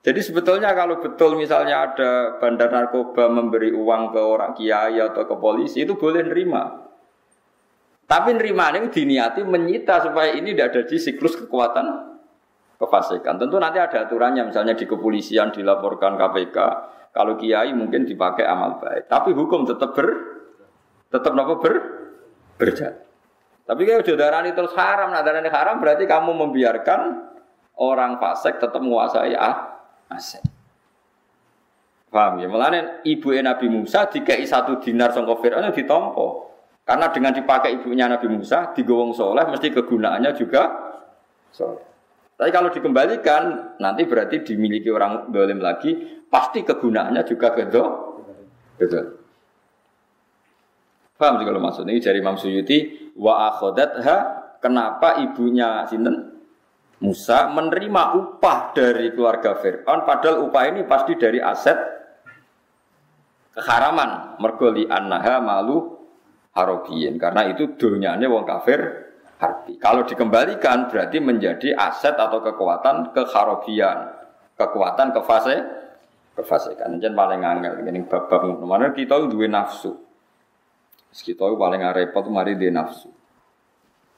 jadi 0.00 0.20
sebetulnya 0.24 0.72
kalau 0.72 0.96
betul 0.96 1.36
misalnya 1.36 1.92
ada 1.92 2.40
bandar 2.40 2.72
narkoba 2.72 3.28
memberi 3.28 3.68
uang 3.68 4.16
ke 4.16 4.20
orang 4.20 4.56
kiai 4.56 4.96
atau 4.96 5.28
ke 5.28 5.36
polisi 5.36 5.84
itu 5.84 5.92
boleh 5.92 6.24
nerima. 6.24 6.88
Tapi 8.08 8.32
nerima 8.32 8.72
ini 8.72 8.88
diniati 8.88 9.44
menyita 9.44 10.00
supaya 10.08 10.32
ini 10.32 10.56
tidak 10.56 10.66
ada 10.72 10.82
di 10.88 10.96
siklus 10.96 11.36
kekuatan 11.36 11.86
kefasikan. 12.80 13.36
Tentu 13.36 13.60
nanti 13.60 13.76
ada 13.76 14.08
aturannya 14.08 14.48
misalnya 14.48 14.72
di 14.72 14.88
kepolisian 14.88 15.52
dilaporkan 15.52 16.16
KPK. 16.16 16.58
Kalau 17.12 17.36
kiai 17.36 17.70
mungkin 17.76 18.08
dipakai 18.08 18.48
amal 18.48 18.80
baik. 18.80 19.04
Tapi 19.04 19.36
hukum 19.36 19.68
tetap 19.68 19.92
ber 19.92 20.08
tetap 21.12 21.36
nopo 21.36 21.60
ber 21.60 21.74
berjalan. 22.56 23.04
Tapi 23.68 23.82
kalau 23.84 24.02
sudah 24.02 24.42
terus 24.50 24.74
haram, 24.74 25.12
nah 25.12 25.22
haram 25.22 25.76
berarti 25.78 26.08
kamu 26.08 26.34
membiarkan 26.34 27.30
orang 27.78 28.18
fasik 28.18 28.58
tetap 28.58 28.82
menguasai 28.82 29.38
ah, 29.38 29.79
aset. 30.10 30.42
Paham 32.10 32.42
ya? 32.42 32.50
Mulane 32.50 33.06
ibu 33.06 33.30
Nabi 33.38 33.70
Musa 33.70 34.10
dikai 34.10 34.42
satu 34.42 34.82
dinar 34.82 35.14
sangka 35.14 35.38
Fir'aun 35.38 35.70
ditompo. 35.70 36.50
Karena 36.82 37.06
dengan 37.14 37.30
dipakai 37.30 37.78
ibunya 37.78 38.10
Nabi 38.10 38.26
Musa 38.26 38.74
digowong 38.74 39.14
soleh 39.14 39.46
mesti 39.46 39.70
kegunaannya 39.70 40.30
juga 40.34 40.62
soleh. 41.54 41.86
Tapi 42.34 42.50
kalau 42.50 42.72
dikembalikan 42.72 43.76
nanti 43.78 44.08
berarti 44.08 44.42
dimiliki 44.42 44.90
orang 44.90 45.30
dolim 45.30 45.62
lagi 45.62 46.24
pasti 46.26 46.66
kegunaannya 46.66 47.22
juga 47.22 47.54
gedo. 47.54 47.84
Betul. 48.74 49.20
Paham 51.20 51.36
sih 51.36 51.46
kalau 51.46 51.60
maksudnya 51.60 51.92
ini 51.92 52.00
dari 52.00 52.18
Imam 52.24 52.40
Suyuti 52.40 53.12
wa 53.20 53.52
akhodatha 53.52 54.16
kenapa 54.58 55.20
ibunya 55.20 55.84
sinten 55.84 56.39
Musa 57.00 57.48
menerima 57.48 58.02
upah 58.12 58.76
dari 58.76 59.08
keluarga 59.16 59.56
Fir'aun 59.56 60.04
padahal 60.04 60.44
upah 60.44 60.64
ini 60.68 60.84
pasti 60.84 61.16
dari 61.16 61.40
aset 61.40 61.78
keharaman. 63.56 64.36
Mergoli 64.36 64.84
annaha 64.84 65.40
malu 65.40 65.96
harobiyin 66.52 67.16
karena 67.16 67.48
itu 67.48 67.72
dunyanya 67.72 68.28
wong 68.28 68.44
kafir 68.44 68.80
harbi. 69.40 69.80
Kalau 69.80 70.04
dikembalikan 70.04 70.92
berarti 70.92 71.24
menjadi 71.24 71.72
aset 71.72 72.20
atau 72.20 72.44
kekuatan 72.44 73.16
keharobian 73.16 73.98
kekuatan 74.60 75.16
kefase 75.16 75.56
kefasikan. 76.36 77.00
Jadi 77.00 77.16
paling 77.16 77.40
angel 77.40 77.80
ini 77.80 78.04
bab-bab 78.04 78.60
mana 78.60 78.92
kita 78.92 79.24
dua 79.24 79.48
nafsu. 79.48 79.96
Kita 81.16 81.48
paling 81.48 81.80
repot 81.96 82.28
mari 82.28 82.60
di 82.60 82.68
nafsu 82.68 83.19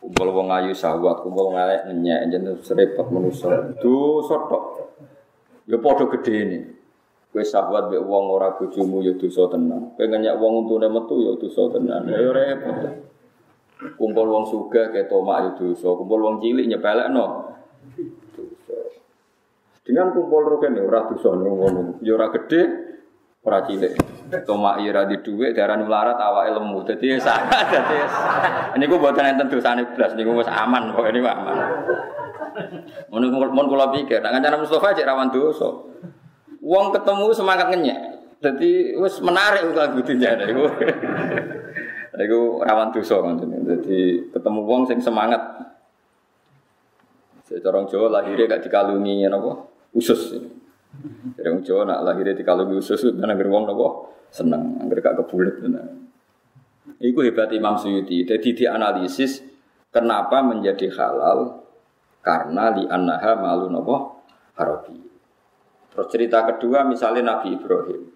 kumpul 0.03 0.35
wong 0.35 0.51
ayu 0.51 0.75
sahwat, 0.75 1.23
kumpul 1.23 1.55
wong 1.55 1.57
elek 1.63 1.87
ngenyek, 1.87 2.21
jeneng 2.35 2.59
serepot 2.59 3.07
manusa. 3.15 3.71
Dosa 3.79 4.37
tok. 4.51 4.65
Ya 5.71 5.79
padha 5.79 6.11
gedene. 6.11 6.75
Kowe 7.31 7.41
sahwat 7.47 7.89
mek 7.89 8.03
wong 8.03 8.35
ora 8.35 8.59
bojomu 8.59 8.99
ya 9.07 9.15
dosa 9.15 9.47
tenan. 9.47 9.95
Kowe 9.95 10.05
ngenyek 10.05 10.35
wong 10.43 10.67
untune 10.67 10.91
metu 10.91 11.23
ya 11.23 11.33
dosa 11.39 11.71
tenan. 11.71 12.03
Ya 12.11 12.19
repot. 12.35 12.79
Kumpul 13.95 14.27
wong 14.27 14.45
sugih 14.51 14.91
ketomak 14.91 15.39
ya 15.39 15.51
dosa, 15.55 15.89
kumpul 15.95 16.19
wong 16.19 16.43
cilik 16.43 16.67
nyepelekno. 16.67 17.55
Dosa. 18.35 18.79
Dengan 19.87 20.11
kumpul 20.11 20.51
rukene 20.51 20.83
ora 20.83 21.07
dosa 21.07 21.31
ngono. 21.31 22.03
Ya 22.03 22.19
ora 22.19 22.35
gedhe, 22.35 22.91
ora 23.43 23.59
cilik. 23.67 23.93
Toma 24.47 24.79
ira 24.81 25.05
di 25.05 25.19
dhuwit 25.21 25.53
darani 25.53 25.85
melarat 25.85 26.17
awake 26.17 26.51
lemu. 26.57 26.79
Dadi 26.87 27.07
sangat 27.19 27.67
dadi 27.75 27.99
niku 28.79 28.97
mboten 28.97 29.35
enten 29.35 29.51
dosane 29.51 29.83
blas 29.93 30.15
niku 30.15 30.39
wis 30.39 30.49
aman 30.49 30.95
pokoke 30.95 31.11
niku 31.11 31.29
aman. 31.29 31.57
Mun 33.11 33.29
mun 33.29 33.67
kula 33.67 33.91
pikir 33.93 34.23
nek 34.23 34.39
kanjeng 34.39 34.63
Mustofa 34.63 34.95
cek 34.95 35.05
rawan 35.05 35.29
dosa. 35.35 35.69
Wong 36.63 36.95
ketemu 36.95 37.25
semangat 37.35 37.67
ngenyek. 37.75 37.99
Dadi 38.39 38.95
wis 38.97 39.19
menarik 39.21 39.75
kok 39.75 39.91
gudinya 39.99 40.39
niku. 40.47 40.65
Iku 42.23 42.63
rawan 42.63 42.95
dosa 42.95 43.19
ngoten. 43.19 43.67
Dadi 43.67 44.31
ketemu 44.31 44.61
wong 44.63 44.87
sing 44.87 45.03
semangat. 45.03 45.43
Secara 47.43 47.85
Jawa 47.85 48.09
lahirnya 48.09 48.49
gak 48.49 48.65
dikalungi 48.65 49.29
napa? 49.29 49.67
Usus. 49.93 50.41
Jadi 51.37 51.49
orang 51.49 51.63
Jawa 51.65 51.83
nak 51.89 52.01
lahirnya 52.05 52.37
dikalungi 52.37 52.77
usus, 52.79 53.01
karena 53.17 53.35
gerbong 53.35 53.65
nopo 53.65 54.13
seneng, 54.29 54.77
angger 54.81 55.01
gak 55.01 55.17
kebulet 55.25 55.57
tenan. 55.61 56.09
Iku 57.03 57.25
hebat 57.27 57.51
Imam 57.51 57.75
Suyuti. 57.75 58.23
Jadi 58.23 58.55
dianalisis 58.55 59.43
kenapa 59.91 60.45
menjadi 60.45 60.87
halal 60.95 61.67
karena 62.23 62.71
li 62.77 62.85
annaha 62.87 63.35
malu 63.41 63.67
nopo 63.73 64.23
harabi. 64.55 65.03
Terus 65.93 66.09
cerita 66.09 66.47
kedua 66.47 66.87
misalnya 66.87 67.37
Nabi 67.37 67.59
Ibrahim. 67.59 68.13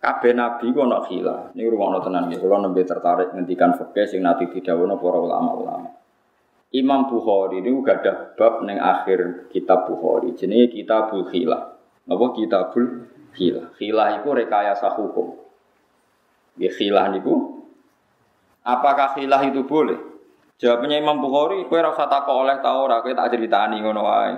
Kabeh 0.00 0.32
nabi 0.32 0.72
ku 0.72 0.80
ana 0.80 1.04
khila. 1.04 1.52
Niku 1.52 1.76
rumono 1.76 2.00
tenan 2.00 2.32
nggih. 2.32 2.40
Kula 2.40 2.56
nembe 2.64 2.80
tertarik 2.88 3.36
ngendikan 3.36 3.76
fikih 3.76 4.08
sing 4.08 4.24
nanti 4.24 4.48
didhawuhna 4.48 4.96
para 4.96 5.18
ulama-ulama. 5.20 5.99
Imam 6.70 7.10
Bukhari 7.10 7.58
ini 7.58 7.74
gak 7.82 8.06
ada 8.06 8.12
bab 8.38 8.62
neng 8.62 8.78
akhir 8.78 9.50
kitab 9.50 9.90
Bukhari. 9.90 10.38
Jenenge 10.38 10.70
Kitabul 10.70 11.26
Khila. 11.26 11.58
Apa 12.06 12.26
Kitabul 12.34 13.10
khilah. 13.34 13.74
Khilah 13.74 14.22
itu 14.22 14.28
rekayasa 14.30 14.94
hukum. 14.94 15.34
Ya 16.58 16.70
khilah 16.70 17.10
itu 17.14 17.62
apakah 18.62 19.18
khilah 19.18 19.42
itu 19.46 19.66
boleh? 19.66 19.98
Jawabnya 20.60 21.00
Imam 21.00 21.24
Bukhari, 21.24 21.64
kowe 21.64 21.80
ora 21.80 21.96
usah 21.96 22.04
takok 22.04 22.36
oleh 22.36 22.60
ta 22.60 22.76
ora, 22.76 23.00
kowe 23.00 23.16
tak 23.16 23.32
ceritani 23.32 23.80
ngono 23.80 24.04
wae. 24.04 24.34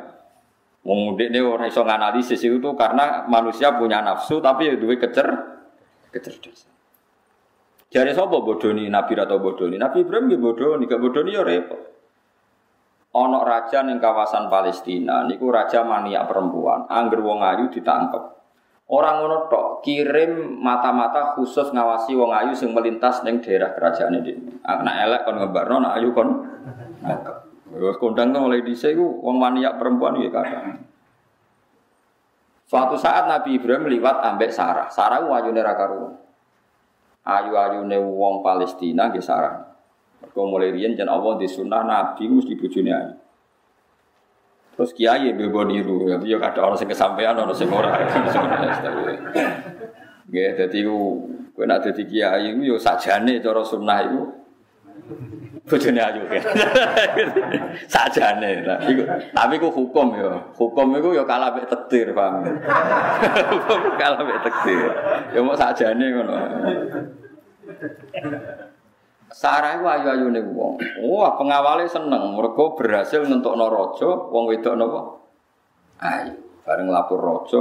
Wong 0.87 1.19
ndek 1.19 1.35
ora 1.43 1.67
iso 1.67 1.83
nganalisis 1.83 2.39
itu 2.47 2.71
karena 2.79 3.27
manusia 3.27 3.75
punya 3.75 3.99
nafsu 4.03 4.39
tapi 4.39 4.71
ya 4.71 4.75
duwe 4.79 5.03
kecer 5.03 5.27
kecerdasan. 6.15 6.71
Jare 7.93 8.15
sapa 8.15 8.39
bodoni 8.41 8.87
Nabi 8.89 9.19
atau 9.19 9.37
bodoni? 9.37 9.77
Nabi 9.77 10.07
Ibrahim 10.07 10.31
nggih 10.31 10.41
bodoni, 10.41 10.89
gak 10.89 11.03
bodoni 11.03 11.37
ya 11.37 11.43
repot. 11.45 11.81
Ono 13.13 13.45
raja 13.45 13.85
ning 13.85 14.01
kawasan 14.01 14.49
Palestina 14.49 15.29
niku 15.29 15.53
raja 15.53 15.85
maniak 15.85 16.33
perempuan, 16.33 16.89
angger 16.89 17.21
wong 17.21 17.45
ayu 17.45 17.69
ditangkep. 17.69 18.41
Orang 18.89 19.21
ngono 19.21 19.53
tok 19.53 19.85
kirim 19.85 20.61
mata-mata 20.61 21.37
khusus 21.37 21.73
ngawasi 21.73 22.17
wong 22.17 22.33
ayu 22.33 22.53
sing 22.57 22.73
melintas 22.73 23.21
ning 23.25 23.45
daerah 23.45 23.77
kerajaan 23.77 24.17
ini. 24.21 24.61
Anak 24.65 24.97
elek 25.09 25.21
kon 25.29 25.37
ngebarno, 25.41 25.75
anak 25.85 25.93
ayu 26.01 26.09
kon 26.17 26.29
nangkep. 27.05 27.37
Wis 27.73 27.97
kondang 27.97 28.37
mulai 28.37 28.61
dhisik 28.61 28.97
wong 29.01 29.37
maniak 29.41 29.81
perempuan 29.81 30.21
ya 30.21 30.29
kadang. 30.29 30.85
Suatu 32.69 32.97
saat 32.97 33.29
Nabi 33.29 33.61
Ibrahim 33.61 33.89
liwat 33.89 34.25
ambek 34.25 34.53
Sarah. 34.53 34.89
Sarah 34.89 35.21
ku 35.21 35.33
ayune 35.37 35.61
ra 35.61 35.77
karuan. 35.77 36.17
Ayu-ayune 37.25 38.01
wong 38.01 38.41
Palestina 38.41 39.13
nggih 39.13 39.25
Sarah. 39.25 39.72
Mergo 40.23 40.43
mulai 40.47 40.71
riyen 40.71 40.95
jan 40.95 41.11
Allah 41.11 41.35
di 41.35 41.51
sunnah 41.51 41.83
Nabi 41.83 42.31
mesti 42.31 42.55
bojone 42.55 42.93
ayu. 42.95 43.15
Terus 44.73 44.91
kiai 44.97 45.35
bebo 45.37 45.67
niru, 45.69 46.09
ya 46.09 46.17
yo 46.23 46.41
ada 46.41 46.63
orang 46.65 46.79
sing 46.79 46.89
kesampaian, 46.89 47.37
orang 47.37 47.53
sing 47.53 47.69
ora. 47.69 47.93
Nggih, 50.33 50.51
dadi 50.57 50.81
ku 50.87 51.29
kowe 51.53 51.69
nak 51.69 51.85
dadi 51.85 52.09
kiai 52.09 52.57
yo 52.57 52.81
sajane 52.81 53.43
cara 53.43 53.61
sunnah 53.61 53.99
iku 54.09 54.23
bojone 55.69 56.01
ayu 56.01 56.23
ya. 56.31 56.43
sajane. 57.93 58.65
Nah, 58.65 58.79
tapi 59.37 59.61
ku 59.61 59.69
hukum 59.69 60.17
yo. 60.17 60.41
Hukum 60.57 60.97
iku 60.97 61.13
yo 61.13 61.29
kalah 61.29 61.53
mek 61.53 61.69
tekdir, 61.69 62.17
paham. 62.17 62.47
hukum 63.53 63.81
kalah 64.01 64.25
mek 64.25 64.41
tekdir. 64.41 64.89
Yo 65.37 65.45
mau 65.45 65.59
sajane 65.59 66.07
ngono. 66.17 66.37
Sarah 69.33 69.81
itu 69.81 69.89
ayu-ayu 69.89 70.29
nih 70.29 70.45
wong. 70.45 70.77
Wah 71.09 71.35
pengawalnya 71.41 71.89
seneng. 71.89 72.37
Mereka 72.37 72.77
berhasil 72.77 73.25
untuk 73.25 73.57
norojo. 73.57 74.29
Wong 74.29 74.45
wedok 74.53 74.75
nopo. 74.77 75.01
Ayu. 76.05 76.37
Bareng 76.63 76.93
lapor 76.93 77.19
rojo. 77.19 77.61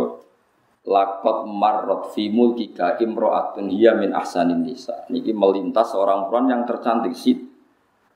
Lakot 0.82 1.48
marrot 1.48 2.12
fi 2.12 2.28
mulkika 2.28 3.00
imro'atun 3.00 3.72
hiya 3.72 3.96
min 3.96 4.12
ahsanin 4.12 4.66
nisa. 4.66 5.08
Niki 5.08 5.32
melintas 5.32 5.96
seorang 5.96 6.28
perempuan 6.28 6.52
yang 6.52 6.62
tercantik 6.68 7.16
sih. 7.16 7.40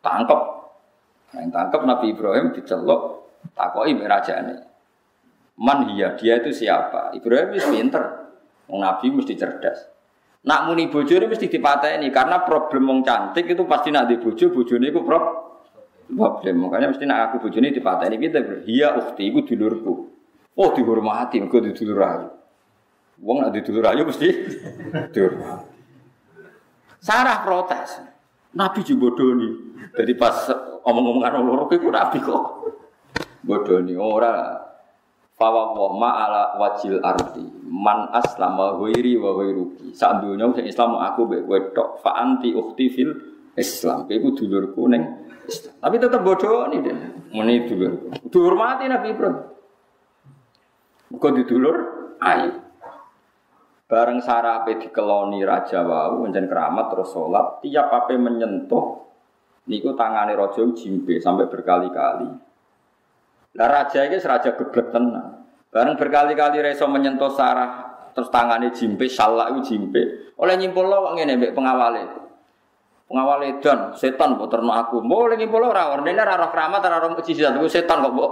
Tangkep. 0.03 0.41
Nah, 1.33 1.39
yang 1.39 1.51
tangkep 1.53 1.81
Nabi 1.87 2.05
Ibrahim 2.11 2.51
dicelok. 2.51 3.01
Takoi 3.55 3.93
merajane. 3.95 4.65
Man 5.55 5.87
hiya, 5.87 6.19
dia 6.19 6.43
itu 6.43 6.51
siapa? 6.51 7.15
Ibrahim 7.15 7.55
itu 7.55 7.71
pinter. 7.71 8.03
Nabi 8.67 9.13
mesti 9.13 9.37
cerdas. 9.37 9.94
Nak 10.45 10.59
muni 10.69 10.85
bojone 10.93 11.25
mesti 11.25 11.49
dipateni 11.49 12.13
karena 12.13 12.45
problem 12.45 12.85
wong 12.85 12.99
cantik 13.01 13.49
itu 13.49 13.65
pasti 13.65 13.89
nak 13.89 14.05
di 14.05 14.21
bojo 14.21 14.53
bojone 14.53 14.93
iku 14.93 15.01
problem. 15.01 16.55
Makanya 16.69 16.93
mesti 16.93 17.05
nak 17.09 17.33
aku 17.33 17.49
bojone 17.49 17.73
dipateni 17.73 18.21
kita 18.21 18.61
hiya 18.61 18.93
ukhti 18.93 19.25
iku 19.25 19.41
dulurku. 19.41 19.93
Oh 20.55 20.69
dihormati 20.71 21.41
mergo 21.41 21.57
dulur 21.59 21.99
ayu. 22.05 22.29
Wong 23.25 23.37
nak 23.41 23.57
dulur 23.57 23.85
ayu 23.89 24.05
mesti 24.05 24.27
dihormati. 25.13 25.67
Sarah 27.01 27.41
protes. 27.41 28.01
Nabi 28.53 28.85
jibodoni. 28.85 29.49
Jadi 29.97 30.13
pas 30.13 30.49
omong-omongan 30.85 31.41
orang 31.41 31.45
loro 31.45 31.63
iku 31.73 31.89
Nabi 31.89 32.17
kok 32.21 32.43
bodoni 33.45 33.93
ora 33.93 34.64
Fawa 35.35 35.75
wa 35.75 36.11
ala 36.15 36.55
wajil 36.55 37.03
arti 37.03 37.43
man 37.67 38.07
aslama 38.15 38.79
ghairi 38.79 39.19
wa 39.19 39.35
ghairuki. 39.35 39.91
Sak 39.91 40.23
donya 40.23 40.47
sing 40.55 40.63
Islam 40.71 40.95
aku 40.95 41.27
mbek 41.27 41.75
fa 41.99 42.11
anti 42.23 42.55
ukhti 42.55 42.87
fil 42.87 43.11
Islam. 43.59 44.07
Kowe 44.07 44.15
ku 44.15 44.29
dulurku 44.31 44.87
ning 44.87 45.03
Islam. 45.43 45.75
Tapi 45.83 45.95
tetep 45.99 46.21
bodoh 46.23 46.71
nih 46.71 46.79
deh. 46.79 46.97
Muni 47.35 47.67
dulur. 47.67 48.15
Dihormati 48.31 48.87
Nabi 48.87 49.07
Ibrahim. 49.11 49.37
Kok 51.19 51.33
didulur 51.35 51.77
ayo. 52.23 52.51
Bareng 53.85 54.23
sarape 54.23 54.81
dikeloni 54.81 55.45
raja 55.45 55.85
wau 55.85 56.23
menjen 56.23 56.49
keramat 56.49 56.89
terus 56.89 57.13
sholat 57.13 57.61
tiap 57.61 57.93
ape 57.93 58.17
menyentuh 58.17 59.03
niku 59.69 59.93
tangane 59.93 60.33
raja 60.33 60.63
jimbe 60.73 61.21
sampai 61.21 61.45
berkali-kali. 61.45 62.44
Lah 63.55 63.67
raja 63.71 64.03
ini 64.03 64.19
raja 64.19 64.51
geblek 64.55 64.91
tenan. 64.91 65.47
Bareng 65.71 65.95
berkali-kali 65.99 66.59
reso 66.63 66.87
menyentuh 66.87 67.31
sarah 67.35 67.95
terus 68.15 68.31
tangannya 68.31 68.71
jimpe, 68.71 69.11
salah 69.11 69.51
itu 69.51 69.75
jimpe. 69.75 70.31
Oleh 70.39 70.55
nyimpul 70.55 70.87
lo 70.87 71.11
ngene 71.15 71.35
mbek 71.35 71.51
pengawale. 71.51 72.03
Pengawale 73.11 73.59
dan 73.59 73.91
setan 73.95 74.39
mbok 74.39 74.47
terno 74.51 74.71
aku. 74.71 75.03
Mbok 75.03 75.19
oleh 75.31 75.35
nyimpul 75.39 75.59
lo 75.63 75.71
ora 75.71 75.91
orne 75.91 76.15
ora 76.15 76.39
roh 76.39 76.51
keramat 76.51 76.79
ora 76.83 76.99
roh 76.99 77.15
mukjizat. 77.15 77.55
Ku 77.59 77.67
setan 77.67 78.03
kok 78.03 78.13
mbok. 78.15 78.31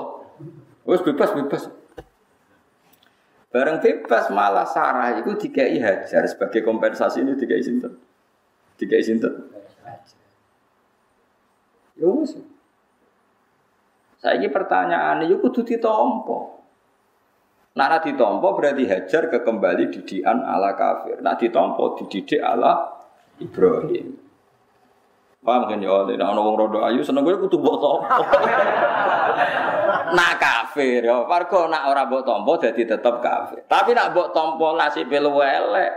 Wis 0.88 1.04
bebas 1.04 1.32
bebas. 1.36 1.64
Bareng 3.52 3.80
bebas 3.80 4.34
malah 4.34 4.66
Sarah 4.66 5.20
itu 5.20 5.36
dikai 5.36 5.78
hajar 5.78 6.26
sebagai 6.26 6.64
kompensasi 6.64 7.24
ini 7.24 7.36
dikai 7.36 7.64
sinten. 7.64 7.96
Dikai 8.80 9.04
sinten. 9.04 9.52
Ya 12.00 12.08
wis. 12.08 12.40
Saya 14.24 14.40
ini 14.40 14.48
pertanyaan 14.48 15.28
ini 15.28 15.36
kudu 15.36 15.68
ditompo. 15.68 16.64
Nara 17.76 18.00
ditompo 18.00 18.56
berarti 18.56 18.88
hajar 18.88 19.28
ke 19.28 19.44
kembali 19.44 19.92
didikan 19.92 20.40
ala 20.48 20.80
kafir. 20.80 21.20
Nah 21.20 21.36
ditompo 21.36 22.00
dididik 22.00 22.40
ala 22.40 23.04
Ibrahim. 23.44 24.16
Paham 25.44 25.68
kan 25.68 25.84
ya? 25.84 26.08
Nah, 26.16 26.32
orang 26.32 26.56
rodo 26.56 26.80
ayu 26.88 27.04
seneng 27.04 27.28
gue 27.28 27.36
kudu 27.36 27.60
buat 27.60 27.84
tompo. 27.84 28.24
nak 30.16 30.40
kafir 30.40 31.04
ya, 31.04 31.28
warga 31.28 31.68
nak 31.68 31.92
orang 31.92 32.08
buat 32.08 32.24
tompo 32.24 32.56
jadi 32.56 32.96
tetap 32.96 33.20
kafir. 33.20 33.60
Tapi 33.68 33.92
nak 33.92 34.16
buat 34.16 34.32
tompo 34.32 34.80
nasi 34.80 35.04
pelu 35.04 35.36
elek. 35.44 35.92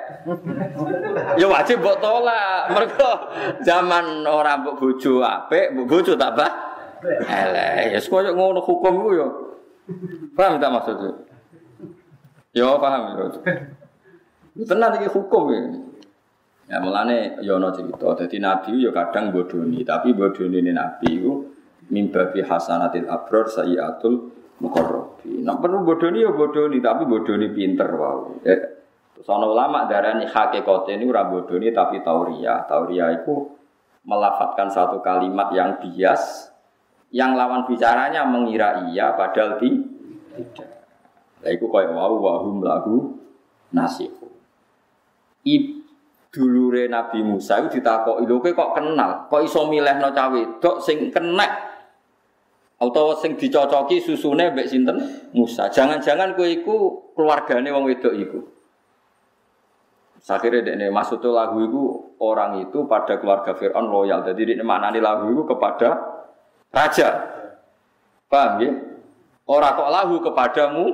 ya 1.39 1.47
wajib 1.47 1.79
buat 1.79 2.03
tolak. 2.03 2.75
Mereka 2.75 3.09
zaman 3.71 4.27
orang 4.27 4.67
buat 4.67 4.83
bojo 4.83 5.23
buat 5.23 5.87
bojo 5.87 6.19
tak 6.19 6.35
bah. 6.35 6.66
Elek, 7.05 7.93
ya 7.93 8.01
koyo 8.01 8.33
ngono 8.33 8.61
hukum 8.65 8.95
ku 9.05 9.11
yo. 9.13 9.29
Paham 10.33 10.57
tak 10.57 10.73
maksudnya? 10.73 11.13
Yo 12.57 12.81
paham 12.81 13.03
yo. 13.21 13.25
Tenan 14.65 14.97
iki 14.97 15.09
hukum 15.13 15.45
ya. 15.53 15.61
Ya 16.67 16.77
mulane 16.81 17.39
yo 17.45 17.61
ana 17.61 17.71
cerita. 17.71 18.17
Dadi 18.17 18.41
nabi 18.41 18.81
yo 18.81 18.91
kadang 18.91 19.31
bodoni, 19.31 19.85
tapi 19.85 20.17
bodoni 20.17 20.59
ini 20.65 20.73
nabi 20.73 21.21
ku 21.21 21.33
mimbabi 21.93 22.43
hasanatil 22.43 23.07
abror 23.07 23.47
sayyatul 23.47 24.33
muqarrabi. 24.59 25.45
Nek 25.45 25.61
perlu 25.61 25.85
bodoni 25.85 26.25
yo 26.25 26.33
bodoni, 26.35 26.81
tapi 26.81 27.05
bodoni 27.05 27.47
pinter 27.53 27.91
wae. 27.93 28.43
Ya. 28.43 28.57
Terus 29.17 29.29
ana 29.33 29.47
ulama 29.49 29.89
darani 29.89 30.29
hakikate 30.29 30.97
ini 30.97 31.09
ora 31.09 31.25
bodoni 31.29 31.71
tapi 31.71 32.01
tauria. 32.01 32.67
Tauria 32.69 33.13
itu 33.17 33.55
melafatkan 34.07 34.71
satu 34.71 35.01
kalimat 35.03 35.51
yang 35.55 35.79
bias 35.83 36.53
yang 37.15 37.39
lawan 37.39 37.65
bicaranya 37.67 38.27
mengira 38.27 38.87
iya 38.91 39.15
padahal 39.15 39.63
di, 39.63 39.71
tidak. 40.35 40.69
Lah 41.45 41.51
iku 41.55 41.71
kaya 41.71 41.93
wau 41.95 42.19
wahum 42.19 42.65
lagu 42.65 43.15
nasihu. 43.71 44.27
Ib 45.47 45.87
dulure 46.35 46.91
Nabi 46.91 47.23
Musa 47.23 47.63
itu 47.63 47.81
ditakoki 47.81 48.29
lho 48.29 48.43
kok 48.43 48.71
kenal, 48.77 49.31
kok 49.31 49.41
iso 49.47 49.71
milihno 49.71 50.13
cawe 50.13 50.29
wedok 50.35 50.83
sing 50.83 51.09
kenek 51.09 51.49
atau 52.77 53.17
sing 53.17 53.41
dicocoki 53.41 54.05
susune 54.05 54.53
mbek 54.53 54.69
sinten 54.69 55.01
Musa. 55.33 55.73
Jangan-jangan 55.73 56.37
kowe 56.37 56.45
iku 56.45 56.77
keluargane 57.17 57.73
wong 57.73 57.89
wedok 57.89 58.13
iku. 58.13 58.41
Akhirnya 60.27 60.75
ini 60.75 60.91
maksudnya 60.91 61.31
lagu 61.31 61.63
itu 61.63 61.83
orang 62.19 62.59
itu 62.59 62.83
pada 62.91 63.23
keluarga 63.23 63.55
Fir'aun 63.55 63.87
loyal. 63.87 64.27
Jadi 64.27 64.59
ini 64.59 64.65
maknanya 64.67 64.99
lagu 64.99 65.31
itu 65.31 65.47
kepada 65.47 66.16
raja. 66.71 67.09
Paham 68.27 68.53
ya? 68.63 68.73
Orang 69.47 69.79
kok 69.79 69.91
lahu 69.91 70.15
kepadamu 70.19 70.85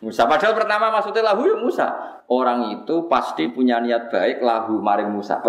Musa. 0.00 0.24
Padahal 0.24 0.56
pertama 0.56 0.92
maksudnya 0.92 1.32
lahu 1.32 1.48
ya 1.48 1.56
Musa. 1.60 1.88
Orang 2.28 2.72
itu 2.72 3.04
pasti 3.08 3.48
punya 3.52 3.80
niat 3.80 4.08
baik 4.08 4.40
lahu 4.40 4.80
maring 4.80 5.12
Musa. 5.12 5.40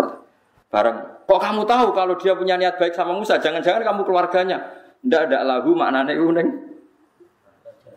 Bareng. 0.68 1.24
Kok 1.26 1.40
kamu 1.40 1.64
tahu 1.64 1.96
kalau 1.96 2.14
dia 2.20 2.36
punya 2.36 2.60
niat 2.60 2.76
baik 2.76 2.92
sama 2.92 3.16
Musa? 3.16 3.40
Jangan-jangan 3.40 3.84
kamu 3.84 4.00
keluarganya. 4.04 4.60
Ndak 5.04 5.32
ada 5.32 5.38
lahu 5.44 5.72
maknanya 5.72 6.12
uning. 6.16 6.48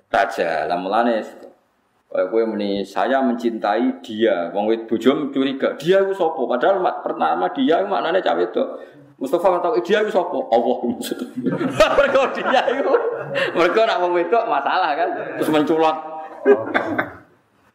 Raja. 0.10 0.68
Lamulane 0.68 1.22
Kayak 2.10 2.26
gue 2.34 2.42
meni, 2.42 2.82
saya 2.82 3.22
mencintai 3.22 4.02
dia. 4.02 4.50
Wong 4.50 4.74
bujum 4.90 5.30
curiga. 5.30 5.78
Dia 5.78 6.02
itu 6.02 6.18
sopo. 6.18 6.50
Padahal 6.50 6.82
pertama 7.06 7.54
dia 7.54 7.86
maknanya 7.86 8.18
cawe 8.26 8.42
itu. 8.42 8.64
Mustafa 9.20 9.60
tahu 9.60 9.76
dia 9.84 10.00
itu 10.00 10.16
sapa? 10.16 10.40
Allah. 10.48 10.78
Mereka 12.00 12.20
dia 12.40 12.62
itu. 12.72 12.94
Mereka 13.52 13.80
nak 13.84 14.00
wong 14.00 14.16
wedok 14.16 14.48
masalah 14.48 14.96
kan. 14.96 15.10
Terus 15.36 15.52
menculot. 15.52 15.98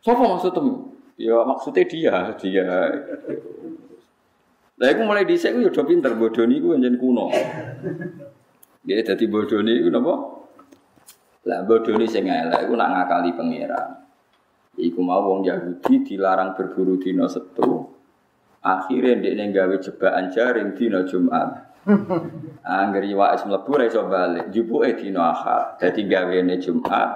Sapa 0.00 0.22
maksudmu? 0.24 0.72
Ya 1.20 1.36
maksudnya 1.44 1.84
dia, 1.84 2.16
dia. 2.40 2.68
Lah 4.74 4.88
aku 4.90 5.02
mulai 5.06 5.22
dhisik 5.22 5.54
aku 5.54 5.62
ya 5.62 5.70
udah 5.70 5.84
pinter 5.86 6.12
bodoni 6.18 6.58
ku 6.58 6.74
njen 6.74 6.98
kuno. 6.98 7.30
Dia 8.82 9.04
dadi 9.06 9.30
bodoni 9.30 9.78
iku 9.78 9.88
napa? 9.94 10.14
Lah 11.46 11.62
bodoni 11.62 12.10
sing 12.10 12.26
elek 12.26 12.66
iku 12.66 12.74
nak 12.74 12.90
ngakali 12.90 13.30
pangeran. 13.38 14.02
Iku 14.74 14.98
mau 15.06 15.22
wong 15.22 15.46
Yahudi 15.46 16.02
dilarang 16.02 16.58
berburu 16.58 16.98
dina 16.98 17.30
setu, 17.30 17.93
Akhirnya 18.64 19.20
dia 19.20 19.44
gawe 19.52 19.76
jebakan 19.76 20.32
jaring 20.32 20.72
dino 20.72 21.04
Jumat. 21.04 21.76
Angger 22.64 23.04
iwak 23.04 23.36
es 23.36 23.44
mlebu 23.44 23.76
ra 23.76 23.84
iso 23.84 24.08
balik, 24.08 24.48
jupuke 24.48 24.96
dina 24.96 25.36
Ahad. 25.36 25.76
Dadi 25.76 26.08
gawene 26.08 26.56
Jumat. 26.56 27.10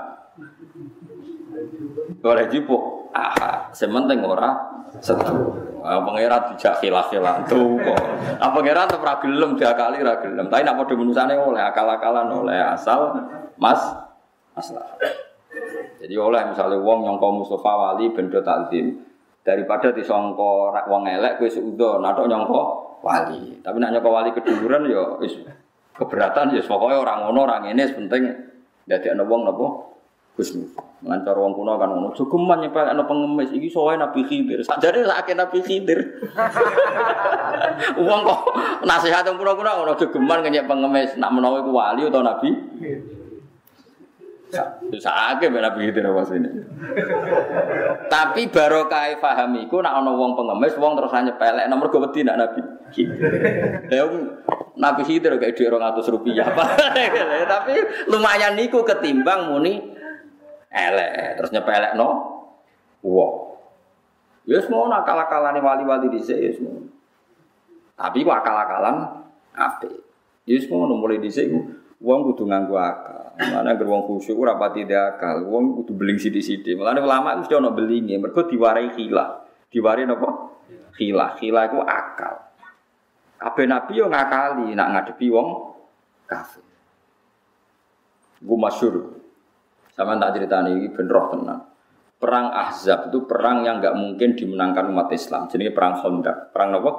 Ora 2.20 2.44
jupuk 2.52 3.08
Ahad. 3.16 3.72
Sementing 3.72 4.20
ora 4.28 4.52
setu. 5.00 5.56
Ah 5.80 6.04
pangeran 6.04 6.52
dijak 6.52 6.84
khilaf-khilaf 6.84 7.48
tuh 7.48 7.80
kok. 7.80 8.02
Ah 8.44 8.52
pangeran 8.52 8.84
tetep 8.92 9.00
ra 9.00 9.16
gelem 9.24 9.56
diakali 9.56 10.04
ra 10.04 10.20
gelem. 10.20 10.52
Tapi 10.52 10.68
nek 10.68 10.76
padha 10.76 10.94
menusane 11.00 11.34
oleh 11.40 11.62
akal-akalan 11.64 12.28
oleh 12.28 12.60
asal 12.60 13.16
Mas 13.56 13.80
masalah. 14.52 15.00
Jadi 15.96 16.12
oleh 16.12 16.44
misalnya 16.44 16.76
wong 16.76 17.08
nyongko 17.08 17.28
Mustafa 17.40 17.72
Wali 17.72 18.12
bendo 18.12 18.44
takzim 18.44 19.07
daripada 19.48 19.88
disongko 19.96 20.76
rak 20.76 20.84
wong 20.92 21.08
elek 21.08 21.40
kowe 21.40 21.48
suudo 21.48 21.96
natok 22.04 22.28
nyongko 22.28 22.60
wali. 23.00 23.56
Tapi 23.64 23.80
nak 23.80 23.96
nyongko 23.96 24.10
wali 24.12 24.30
keduluran 24.36 24.84
ya 24.84 25.16
wis 25.16 25.40
keberatan 25.96 26.52
ya 26.52 26.60
pokoknya 26.60 27.00
orang 27.00 27.18
ngono 27.24 27.40
orang 27.48 27.72
ini 27.72 27.88
penting 27.88 28.28
dadi 28.84 29.08
ana 29.08 29.24
wong 29.24 29.48
napa? 29.48 29.88
Gus 30.36 30.54
lancar 31.02 31.34
wong 31.34 31.56
kuno 31.56 31.80
kan 31.80 31.88
ngono. 31.88 32.12
Jogeman 32.12 32.62
nyepel 32.62 32.92
ana 32.92 33.02
pengemis. 33.08 33.50
Iki 33.50 33.72
soe 33.72 33.96
Nabi 33.96 34.22
Khidir. 34.22 34.62
Sakjane 34.62 35.02
sakake 35.02 35.32
Nabi 35.34 35.58
Khidir. 35.64 35.98
Wong 37.98 38.20
kok 38.22 38.40
nasihat 38.84 39.24
wong 39.26 39.40
kuno-kuno 39.40 39.70
ngono 39.82 39.92
jogeman 39.96 40.44
kenyek 40.44 40.68
pengemis. 40.68 41.16
Nak 41.16 41.32
menawa 41.32 41.64
iku 41.64 41.72
wali 41.72 42.04
atau 42.04 42.20
Nabi 42.20 42.52
Bisa 44.88 45.10
akeh 45.36 45.52
mbek 45.52 45.60
Nabi 45.60 45.78
Khidir 45.88 46.08
apa 46.08 46.24
ini. 46.32 46.48
Tapi 48.08 48.48
barokah 48.48 49.12
paham 49.20 49.60
iku 49.60 49.84
nak 49.84 50.00
ana 50.00 50.16
wong 50.16 50.32
pengemis, 50.32 50.72
wong 50.80 50.96
terus 50.96 51.12
nyepelek 51.12 51.68
nomor 51.68 51.92
go 51.92 52.00
wedi 52.00 52.24
nak 52.24 52.40
Nabi. 52.40 52.60
Lah 53.92 54.08
Nabi 54.78 55.02
Khidir 55.04 55.36
kayak 55.36 55.52
dhuwit 55.52 55.68
200 55.68 56.12
rupiah. 56.14 56.48
Tapi 57.44 57.74
lumayan 58.08 58.56
niku 58.56 58.80
ketimbang 58.86 59.52
muni 59.52 59.84
elek, 60.72 61.36
terus 61.36 61.52
nyepelek 61.52 61.92
no, 61.98 62.08
wow. 63.04 63.52
Ya 64.48 64.64
semua 64.64 64.88
akal-akalan 65.04 65.60
wali-wali 65.60 66.08
di 66.08 66.20
sini 66.24 66.48
semua. 66.56 66.80
Tapi 68.00 68.24
kok 68.24 68.38
akal-akalan 68.40 69.28
apa? 69.52 69.92
Ya 70.48 70.56
semua 70.56 70.88
mulai 70.88 71.20
di 71.20 71.28
uang 71.98 72.20
kudu 72.32 72.46
nganggu 72.46 72.74
akal. 72.78 73.34
Mana 73.38 73.78
ger 73.78 73.86
wong 73.86 74.02
khusyuk 74.06 74.38
ora 74.38 74.58
pati 74.58 74.86
akal, 74.90 75.46
wong 75.46 75.82
kudu 75.82 75.94
beling 75.94 76.18
sithik-sithik. 76.18 76.78
Mulane 76.78 77.02
ulama 77.02 77.38
mesti 77.38 77.54
ana 77.54 77.70
belinge, 77.70 78.18
mergo 78.18 78.46
diwarai 78.46 78.94
khilah. 78.94 79.46
Diwarai 79.70 80.06
napa? 80.06 80.28
Khilah. 80.94 81.38
Khilah 81.38 81.62
iku 81.70 81.78
akal. 81.82 82.34
Kabeh 83.38 83.66
nabi 83.70 83.92
yo 83.94 84.10
ngakali 84.10 84.74
nak 84.74 84.88
ngadepi 84.90 85.26
wong 85.30 85.48
kafir. 86.26 86.66
Gue 88.42 88.58
masyur. 88.58 88.94
Sama 89.94 90.18
tak 90.18 90.38
cerita 90.38 90.62
ini 90.66 90.90
benroh 90.90 91.30
tenang. 91.30 91.62
Perang 92.18 92.50
Ahzab 92.50 93.10
itu 93.10 93.30
perang 93.30 93.62
yang 93.62 93.78
nggak 93.78 93.94
mungkin 93.94 94.34
dimenangkan 94.34 94.90
umat 94.90 95.10
Islam. 95.14 95.46
Jadi 95.46 95.70
perang 95.70 96.02
Khandaq. 96.02 96.50
Perang 96.50 96.70
apa? 96.82 96.90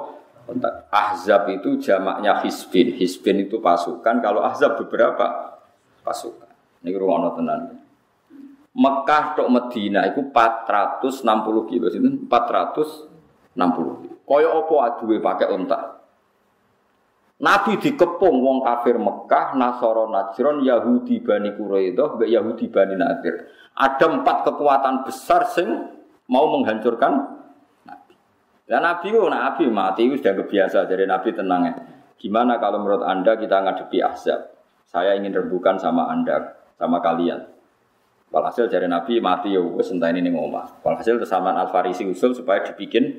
Ahzab 0.90 1.46
itu 1.52 1.78
jamaknya 1.78 2.42
Hizbin. 2.42 2.96
Hizbin 2.96 3.46
itu 3.46 3.62
pasukan. 3.62 4.18
Kalau 4.18 4.42
Ahzab 4.42 4.80
beberapa 4.80 5.60
pasukan. 6.02 6.50
Ini 6.80 6.96
ruang 6.96 7.36
tenang. 7.36 7.76
Mekah 8.70 9.36
tok 9.36 9.50
Medina 9.50 10.06
itu 10.08 10.24
460 10.32 11.70
kilo. 11.70 11.86
460 11.90 14.00
kilo. 14.00 14.16
Kaya 14.24 14.48
apa 14.54 14.74
aduwe 14.86 15.18
pakai 15.18 15.48
unta. 15.50 16.00
Nabi 17.40 17.80
dikepung 17.80 18.44
wong 18.44 18.60
kafir 18.60 19.00
Mekah, 19.00 19.56
Nasoro 19.56 20.12
Najron, 20.12 20.60
Yahudi 20.60 21.24
Bani 21.24 21.56
Quraidah, 21.56 22.20
Yahudi 22.20 22.68
Bani 22.68 23.00
Nadir. 23.00 23.48
Ada 23.72 24.12
empat 24.12 24.44
kekuatan 24.44 25.08
besar 25.08 25.48
sing 25.48 25.88
mau 26.28 26.52
menghancurkan. 26.52 27.39
Dan 28.70 28.86
Nabi 28.86 29.10
itu 29.10 29.18
Nabi 29.26 29.66
mati 29.66 30.06
itu 30.06 30.22
sudah 30.22 30.38
kebiasa 30.38 30.86
dari 30.86 31.02
Nabi 31.02 31.34
tenangnya. 31.34 31.74
Gimana 32.14 32.62
kalau 32.62 32.86
menurut 32.86 33.02
anda 33.02 33.34
kita 33.34 33.66
ngadepi 33.66 33.98
Ahzab? 33.98 34.54
Saya 34.86 35.18
ingin 35.18 35.34
rebukan 35.34 35.74
sama 35.74 36.06
anda, 36.06 36.54
sama 36.78 37.02
kalian. 37.02 37.50
Walhasil 38.30 38.70
dari 38.70 38.86
Nabi 38.86 39.18
mati 39.18 39.58
ya 39.58 39.58
wes 39.58 39.90
entah 39.90 40.14
ini 40.14 40.30
ngomah. 40.30 40.86
Walhasil 40.86 41.18
tersamaan 41.18 41.58
Al 41.58 41.66
Farisi 41.66 42.06
usul 42.06 42.30
supaya 42.30 42.62
dibikin 42.62 43.10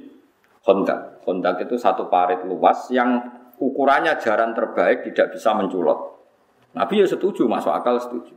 kontak. 0.64 1.20
Kontak 1.28 1.68
itu 1.68 1.76
satu 1.76 2.08
parit 2.08 2.48
luas 2.48 2.88
yang 2.88 3.20
ukurannya 3.60 4.16
jaran 4.24 4.56
terbaik 4.56 5.04
tidak 5.12 5.36
bisa 5.36 5.52
menculot. 5.52 6.16
Nabi 6.72 7.04
ya 7.04 7.08
setuju, 7.12 7.52
masuk 7.52 7.76
akal 7.76 8.00
setuju. 8.00 8.32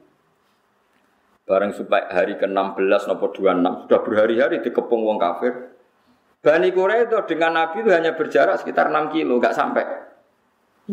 Bareng 1.47 1.71
supaya 1.71 2.11
hari 2.11 2.35
ke-16 2.43 3.07
nopo 3.07 3.31
26 3.31 3.87
sudah 3.87 4.01
berhari-hari 4.03 4.59
dikepung 4.65 5.07
wong 5.07 5.23
kafir. 5.23 5.74
Bani 6.45 6.69
itu 6.69 7.17
dengan 7.25 7.57
Nabi 7.57 7.81
itu 7.81 7.89
hanya 7.89 8.13
berjarak 8.13 8.61
sekitar 8.61 8.93
6 8.93 9.17
kilo, 9.17 9.41
nggak 9.41 9.57
sampai. 9.57 9.81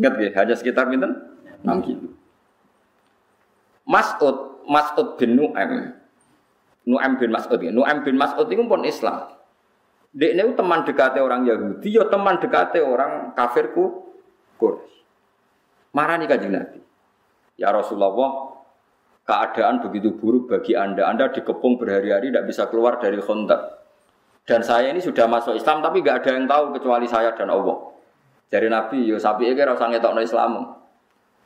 Ingat 0.00 0.12
ya, 0.16 0.30
hanya 0.40 0.56
sekitar 0.56 0.88
minten 0.88 1.12
6 1.60 1.68
kilo. 1.84 2.08
Mas'ud, 3.84 4.64
Mas'ud 4.64 5.20
bin 5.20 5.36
Nu'aim. 5.36 5.92
Nu'aim 6.88 7.20
bin 7.20 7.28
Mas'ud. 7.28 7.60
Nu'aim 7.60 8.00
bin 8.00 8.16
Mas'ud 8.16 8.48
itu 8.48 8.64
pun 8.64 8.80
Islam. 8.88 9.28
Dia 10.16 10.32
ini 10.32 10.56
teman 10.56 10.88
dekatnya 10.88 11.20
orang 11.20 11.44
Yahudi, 11.44 11.88
ya 11.88 12.08
teman 12.08 12.40
dekatnya 12.40 12.84
orang 12.84 13.12
kafirku 13.36 14.12
Quraisy. 14.56 15.04
Marani 15.92 16.24
kanjeng 16.28 16.52
Nabi. 16.56 16.80
Ya 17.60 17.68
Rasulullah, 17.72 18.56
keadaan 19.28 19.84
begitu 19.84 20.16
buruk 20.16 20.48
bagi 20.48 20.72
anda. 20.72 21.08
Anda 21.08 21.28
dikepung 21.28 21.76
berhari-hari 21.76 22.32
tidak 22.32 22.44
bisa 22.48 22.68
keluar 22.72 22.96
dari 22.96 23.20
kontak. 23.20 23.71
Dan 24.42 24.60
saya 24.62 24.90
ini 24.90 24.98
sudah 24.98 25.30
masuk 25.30 25.54
Islam 25.54 25.78
tapi 25.78 26.02
nggak 26.02 26.22
ada 26.22 26.30
yang 26.34 26.46
tahu 26.50 26.74
kecuali 26.74 27.06
saya 27.06 27.30
dan 27.38 27.46
Allah. 27.50 27.78
Dari 28.50 28.66
Nabi, 28.68 29.06
yo 29.06 29.16
sapi 29.16 29.48
ini 29.48 29.62
rasa 29.62 29.88
ngetok 29.88 30.18
Islam. 30.18 30.82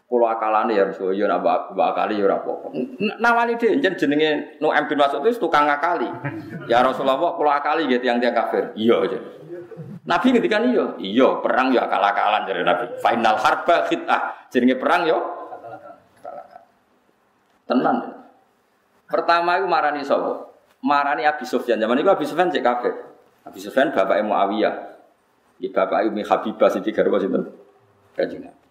Kulo 0.07 0.31
akalane 0.31 0.71
ya 0.71 0.87
Rasul, 0.87 1.19
yo 1.19 1.27
nak 1.27 1.43
akali 1.75 2.15
yo 2.23 2.31
ora 2.31 2.39
apa-apa. 2.39 2.71
Nawani 3.19 3.59
dhewe 3.59 3.83
jen 3.83 3.99
jenenge 3.99 4.55
Nu'aim 4.63 4.87
bin 4.87 5.03
Mas'ud 5.03 5.19
itu 5.27 5.35
tukang 5.35 5.67
akali. 5.67 6.07
Ya 6.71 6.79
Rasulullah, 6.79 7.19
kulo 7.35 7.51
akali 7.51 7.91
gitu 7.91 8.07
yang 8.07 8.23
dia 8.23 8.31
kafir. 8.31 8.71
Iya 8.79 9.03
aja. 9.03 9.19
Nabi 10.07 10.31
ketika 10.31 10.63
ini 10.63 10.79
yo, 10.79 10.95
iya 11.03 11.43
perang 11.43 11.75
yo 11.75 11.83
akal-akalan 11.83 12.47
dari 12.47 12.63
Nabi. 12.63 12.87
Final 13.03 13.35
harba 13.35 13.83
khitah. 13.91 14.47
Jenenge 14.47 14.79
perang 14.79 15.11
yo 15.11 15.19
akal-akalan. 16.23 16.63
Tenan. 17.67 17.97
Pertama 19.11 19.59
itu 19.59 19.67
marani 19.67 20.07
sapa? 20.07 20.55
Marani 20.87 21.27
Abi 21.27 21.43
Sufyan. 21.43 21.83
Zaman 21.83 21.99
itu 21.99 22.07
Abi 22.07 22.23
Sufyan 22.23 22.47
cek 22.47 22.63
kafir. 22.63 22.95
Abi 23.43 23.59
Sufyan 23.59 23.91
bapak 23.91 24.23
Muawiyah. 24.23 24.75
Di 25.59 25.67
bapak 25.75 26.07
Umi 26.07 26.23
Habibah 26.23 26.71
sing 26.71 26.87
garwa 26.87 27.19
sinten? 27.19 27.43
Kanjeng 28.15 28.47
Nabi. 28.47 28.67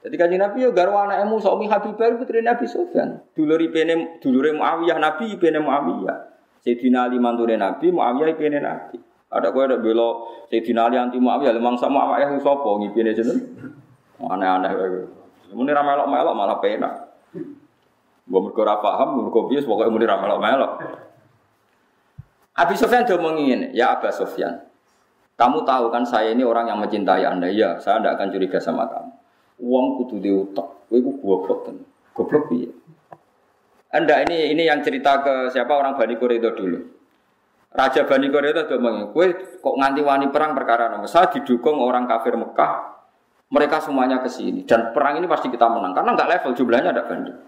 Jadi 0.00 0.14
kanjeng 0.16 0.40
Nabi 0.42 0.64
yo 0.66 0.74
garwa 0.74 1.06
anak 1.06 1.28
Musa 1.30 1.54
Umi 1.54 1.70
Habibah 1.70 2.10
putri 2.18 2.42
Nabi 2.42 2.66
Sufyan. 2.66 3.22
Duluri 3.38 3.70
pene 3.70 4.18
dulure 4.18 4.50
Muawiyah 4.58 4.98
Nabi 4.98 5.38
pene 5.38 5.62
Muawiyah. 5.62 6.18
Sayyidina 6.60 7.08
Ali 7.08 7.16
mantune 7.16 7.56
Nabi, 7.56 7.88
Muawiyah 7.88 8.36
pene 8.36 8.58
Nabi. 8.60 8.96
Ada 9.30 9.54
kau 9.54 9.64
ada 9.64 9.80
belo 9.80 10.28
Sayyidina 10.50 10.90
Ali 10.90 10.96
anti 10.98 11.16
Muawiyah, 11.16 11.54
lemang 11.56 11.78
sama 11.78 12.18
itu 12.18 12.42
sapa 12.42 12.68
ngipine 12.80 13.14
jeneng. 13.14 13.38
Aneh-aneh 14.20 14.72
kowe. 14.76 15.00
Muni 15.56 15.72
ra 15.72 15.80
melok-melok 15.80 16.34
malah 16.36 16.58
penak. 16.60 16.92
Mbok 18.28 18.40
mergo 18.46 18.60
ora 18.62 18.76
paham, 18.78 19.18
mergo 19.24 19.48
bias 19.48 19.64
pokoke 19.64 19.88
muni 19.88 20.04
ra 20.04 20.20
melok-melok. 20.20 20.72
Abi 22.58 22.74
Sofyan 22.74 23.06
do 23.06 23.18
ngene, 23.20 23.70
ya 23.76 23.94
Aba 23.94 24.10
Sofyan. 24.10 24.66
Kamu 25.38 25.64
tahu 25.64 25.88
kan 25.88 26.04
saya 26.04 26.36
ini 26.36 26.44
orang 26.44 26.68
yang 26.68 26.78
mencintai 26.82 27.24
Anda. 27.24 27.48
Ya, 27.48 27.80
saya 27.80 28.02
tidak 28.02 28.20
akan 28.20 28.28
curiga 28.28 28.58
sama 28.60 28.84
kamu. 28.90 29.12
Uang 29.64 29.86
kudu 30.02 30.20
diutak. 30.20 30.68
Kowe 30.90 30.98
ku 31.00 31.12
goblok 31.22 31.60
kan. 31.64 31.76
Goblok 32.12 32.52
piye? 32.52 32.68
Anda 33.90 34.22
ini 34.22 34.52
ini 34.52 34.68
yang 34.68 34.84
cerita 34.84 35.18
ke 35.24 35.48
siapa 35.50 35.72
orang 35.74 35.96
Bani 35.96 36.14
Quraidah 36.20 36.52
dulu. 36.52 36.78
Raja 37.70 38.02
Bani 38.06 38.26
Quraidah 38.30 38.66
ngomong, 38.66 39.14
kue 39.14 39.30
kok 39.62 39.74
nganti 39.78 40.02
wani 40.02 40.26
perang 40.30 40.58
perkara 40.58 40.90
nama 40.90 41.06
saya 41.06 41.30
didukung 41.30 41.78
orang 41.78 42.06
kafir 42.10 42.34
Mekah, 42.34 42.98
mereka 43.46 43.78
semuanya 43.78 44.18
ke 44.18 44.26
sini 44.26 44.66
dan 44.66 44.90
perang 44.90 45.22
ini 45.22 45.30
pasti 45.30 45.46
kita 45.54 45.70
menang 45.70 45.94
karena 45.94 46.18
nggak 46.18 46.28
level 46.34 46.52
jumlahnya 46.58 46.90
ada 46.90 47.06
banding. 47.06 47.38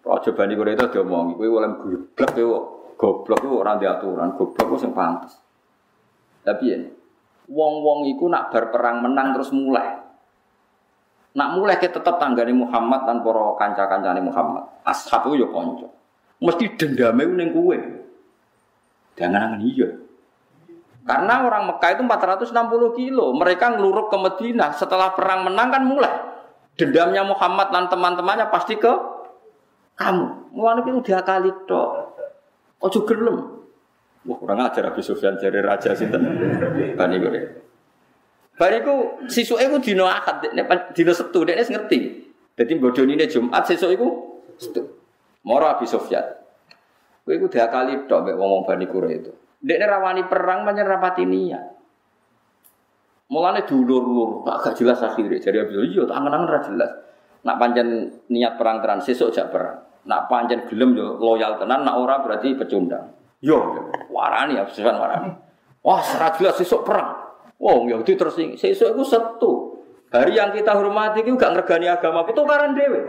Raja 0.00 0.30
Bani 0.32 0.54
Quraidah 0.56 0.88
dia 0.88 1.04
ngomong, 1.04 1.36
kue 1.36 1.48
oleh 1.52 1.68
goblok, 1.76 2.28
kue 2.32 2.44
goblok 3.00 3.40
itu 3.40 3.56
orang 3.56 3.80
diaturan, 3.80 4.36
goblok 4.36 4.76
itu 4.76 4.84
yang 4.84 4.92
pantas. 4.92 5.32
Tapi 6.44 6.64
ya, 6.68 6.76
wong-wong 7.48 8.12
itu 8.12 8.28
nak 8.28 8.52
berperang 8.52 9.00
menang 9.00 9.32
terus 9.32 9.48
mulai. 9.56 9.96
Nak 11.32 11.48
mulai 11.56 11.80
kita 11.80 12.02
tetap 12.02 12.20
tanggani 12.20 12.52
Muhammad 12.52 13.08
dan 13.08 13.24
poro 13.24 13.56
kanca-kancane 13.56 14.20
Muhammad. 14.20 14.84
Ashab 14.84 15.30
itu 15.32 15.46
ya 15.46 15.48
konco. 15.48 15.88
Mesti 16.42 16.76
dendamnya 16.76 17.24
neng 17.24 17.54
kue. 17.54 17.78
Jangan-jangan 19.16 19.60
iya. 19.62 19.88
Karena 21.04 21.44
orang 21.44 21.70
Mekah 21.70 21.90
itu 21.96 22.02
460 22.02 22.98
kilo. 22.98 23.26
Mereka 23.36 23.76
ngeluruk 23.76 24.10
ke 24.10 24.16
Medina. 24.18 24.72
Setelah 24.74 25.12
perang 25.14 25.46
menang 25.46 25.68
kan 25.70 25.82
mulai. 25.84 26.12
Dendamnya 26.74 27.22
Muhammad 27.22 27.70
dan 27.70 27.86
teman-temannya 27.92 28.48
pasti 28.48 28.74
ke 28.74 28.90
kamu. 30.00 30.56
Mulai 30.56 30.82
itu 30.82 31.00
dia 31.04 31.20
kali 31.22 31.52
tok. 31.68 32.09
Juga 32.88 33.12
belum. 33.12 33.36
Wah 34.20 34.36
kurang 34.36 34.60
ajar 34.64 34.88
Abu 34.88 35.00
Sufyan 35.04 35.36
jadi 35.36 35.60
raja 35.60 35.92
sinten. 35.92 36.20
Bani 36.96 37.16
gue. 37.20 37.42
Bani 38.56 38.76
ku 38.84 39.24
sisu 39.28 39.56
itu 39.56 39.76
dino 39.80 40.04
akad, 40.04 40.52
dino 40.92 41.12
setu, 41.12 41.44
dia 41.44 41.60
ngerti. 41.60 42.28
Bodoh 42.76 43.04
ini 43.08 43.24
Jumat 43.24 43.64
sisu 43.64 43.88
itu 43.92 44.08
setu. 44.60 44.84
Moro 45.44 45.64
Abu 45.68 45.88
Sufyan. 45.88 46.24
Kowe 47.24 47.32
iku 47.36 47.48
diakali 47.48 48.04
tok 48.08 48.28
mek 48.28 48.36
wong 48.36 48.68
Bani 48.68 48.84
itu. 48.84 49.32
Dekne 49.60 49.84
rawani 49.84 50.24
perang 50.24 50.64
pancen 50.64 50.88
rapati 50.88 51.24
niat. 51.28 51.64
Mulane 53.30 53.62
dulur-lur, 53.62 54.42
agak 54.48 54.74
jelas 54.74 54.98
akhirnya. 55.04 55.38
Jadi 55.38 55.56
abis 55.62 55.76
iya, 55.86 56.02
tak 56.02 56.16
angen-angen 56.18 56.48
ra 56.50 56.60
jelas. 56.64 56.90
Nak 57.44 57.56
pancen 57.60 57.88
niat 58.32 58.56
perang 58.56 58.82
tenan 58.82 59.00
sesuk 59.04 59.30
jak 59.30 59.52
perang. 59.52 59.84
Nak 60.08 60.32
pancen 60.32 60.64
gelem 60.70 60.96
yo 60.96 61.20
loyal 61.20 61.60
tenan, 61.60 61.84
nak 61.84 62.00
ora 62.00 62.24
berarti 62.24 62.56
pecundang. 62.56 63.12
Yo, 63.40 63.60
warani 64.12 64.56
ya, 64.56 64.64
sesuatu 64.68 65.00
warani. 65.00 65.32
Wah, 65.80 66.00
serat 66.04 66.36
jelas 66.36 66.56
sesuk 66.60 66.84
perang. 66.84 67.16
Wong 67.60 67.92
Yahudi 67.92 68.16
terus 68.16 68.36
sesuk 68.36 68.96
iku 68.96 69.04
setu. 69.04 69.52
Hari 70.10 70.34
yang 70.34 70.50
kita 70.50 70.74
hormati 70.74 71.22
itu 71.22 71.38
gak 71.38 71.54
ngergani 71.54 71.86
agama, 71.86 72.26
itu 72.26 72.42
karan 72.42 72.74
dewe. 72.74 73.06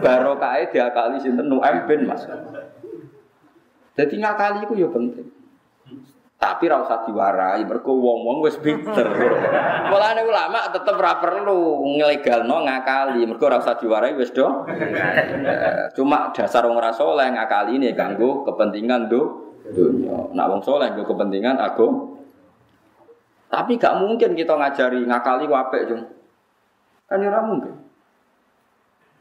Barokah 0.00 0.64
diakali 0.64 1.20
sinten 1.20 1.44
Nu'aim 1.50 1.84
bin 1.84 2.08
Mas. 2.08 2.24
Jadi 3.92 4.14
ngakali 4.16 4.64
itu 4.64 4.74
ya 4.80 4.88
penting. 4.88 5.28
Tapi 6.42 6.66
ra 6.66 6.82
usah 6.82 7.06
diwarai, 7.06 7.62
mergo 7.62 7.94
wong-wong 7.94 8.42
wis 8.42 8.58
pinter. 8.58 9.06
Mulane 9.94 10.26
ulama 10.26 10.66
tetep 10.74 10.98
ra 10.98 11.22
perlu 11.22 11.86
nglegalno 11.94 12.66
ngakali, 12.66 13.22
mergo 13.22 13.46
ra 13.46 13.62
usah 13.62 13.78
diwarai 13.78 14.10
wis 14.18 14.34
do. 14.34 14.66
Cuma 15.94 16.34
dasar 16.34 16.66
wong 16.66 16.82
ora 16.82 16.90
saleh 16.90 17.30
ngakali 17.30 17.78
ini 17.78 17.94
kanggo 17.94 18.42
kepentingan 18.42 19.06
do 19.06 19.54
dunya. 19.70 20.34
Nak 20.34 20.46
wong 20.50 20.60
saleh 20.66 20.90
nggo 20.90 21.06
kepentingan 21.06 21.62
agama. 21.62 22.10
Tapi 23.46 23.78
gak 23.78 24.02
mungkin 24.02 24.34
kita 24.34 24.58
ngajari 24.58 24.98
ngakali 25.06 25.46
ku 25.46 25.54
apik, 25.54 25.82
Jung. 25.94 26.10
Kan 27.06 27.22
ya 27.22 27.30
ora 27.30 27.46
mungkin. 27.46 27.74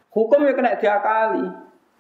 Hukum 0.10 0.42
ya 0.42 0.58
kena 0.58 0.74
diakali. 0.74 1.46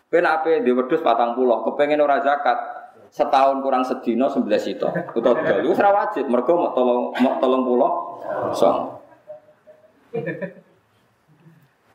Ben 0.09 0.25
ape 0.25 0.65
di 0.65 0.73
wedhus 0.73 1.05
40, 1.05 1.37
kepengen 1.37 2.01
ora 2.03 2.19
zakat, 2.25 2.80
setahun 3.11 3.59
kurang 3.59 3.83
sedino 3.83 4.31
sebelas 4.31 4.63
itu 4.71 4.87
atau 4.87 5.19
dol 5.35 5.35
itu 5.67 5.75
wajib. 5.75 6.25
Mereka 6.31 6.51
mau 6.55 6.71
tolong 6.71 7.11
mau 7.19 7.35
tolong 7.43 7.61
pulau 7.67 7.91
song. 8.55 8.95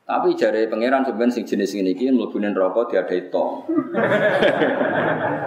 Tapi 0.07 0.39
jari 0.39 0.71
pangeran 0.71 1.03
sebenarnya 1.03 1.35
sing 1.35 1.43
jenis 1.43 1.75
ini 1.75 1.91
kini 1.91 2.15
melebunin 2.15 2.55
rokok 2.55 2.95
dia 2.95 3.03
ada 3.03 3.11
itu 3.11 3.43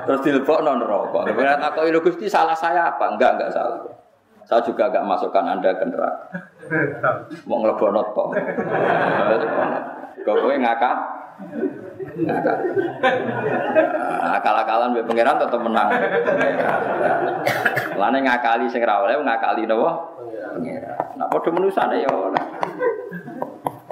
terus 0.05 0.21
dilebok 0.21 0.61
non 0.61 0.85
rokok 0.85 1.33
kemudian 1.33 1.57
aku 1.57 1.89
ini 1.89 1.97
gusti 1.97 2.29
salah 2.29 2.53
saya 2.53 2.93
apa? 2.93 3.17
Enggak 3.17 3.41
enggak 3.41 3.57
salah. 3.57 3.81
Saya 4.45 4.61
juga 4.61 4.93
enggak 4.93 5.09
masukkan 5.09 5.49
anda 5.49 5.73
ke 5.73 5.85
neraka. 5.89 6.45
Mau 7.49 7.65
ngelebok 7.65 7.89
notok 7.89 8.27
kau 10.21 10.37
ngakak 10.37 10.95
Akal-akalan 14.21 14.93
mbek 14.93 15.07
pangeran 15.09 15.37
tetep 15.41 15.61
menang. 15.61 15.89
Lane 17.97 18.19
ngakali 18.25 18.67
sing 18.69 18.83
ra 18.85 19.05
oleh 19.05 19.17
ngakali 19.21 19.65
napa? 19.65 19.91
Pangeran. 20.57 21.17
Nah 21.17 21.27
padha 21.29 21.51
menusane 21.53 22.05
ya 22.05 22.11
oleh. 22.11 22.45